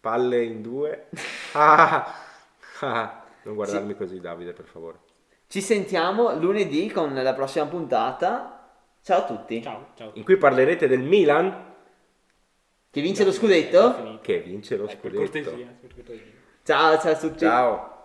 Palle 0.00 0.42
in 0.42 0.62
due. 0.62 1.08
Ah, 1.52 2.14
ah. 2.80 3.24
Non 3.42 3.54
guardarmi 3.54 3.94
così 3.94 4.20
Davide, 4.20 4.52
per 4.54 4.64
favore. 4.64 4.98
Ci 5.46 5.60
sentiamo 5.60 6.34
lunedì 6.38 6.90
con 6.90 7.12
la 7.14 7.34
prossima 7.34 7.66
puntata. 7.66 8.70
Ciao 9.02 9.18
a 9.20 9.24
tutti. 9.24 9.62
Ciao, 9.62 9.88
ciao. 9.96 10.10
In 10.14 10.24
cui 10.24 10.36
parlerete 10.38 10.88
del 10.88 11.00
Milan 11.02 11.74
Che 12.90 13.00
vince 13.02 13.22
lo 13.24 13.30
È 13.30 13.34
scudetto? 13.34 14.18
che 14.22 14.40
vince 14.40 14.76
lo 14.76 14.84
Eh, 14.88 14.96
per 14.96 15.12
scudetto. 15.12 15.18
cortesia, 15.18 15.66
per 15.78 15.94
cortesia. 15.94 16.32
Ciao, 16.62 16.98
ciao 16.98 17.12
a 17.12 17.16
tutti. 17.16 17.38
Ciao. 17.38 17.95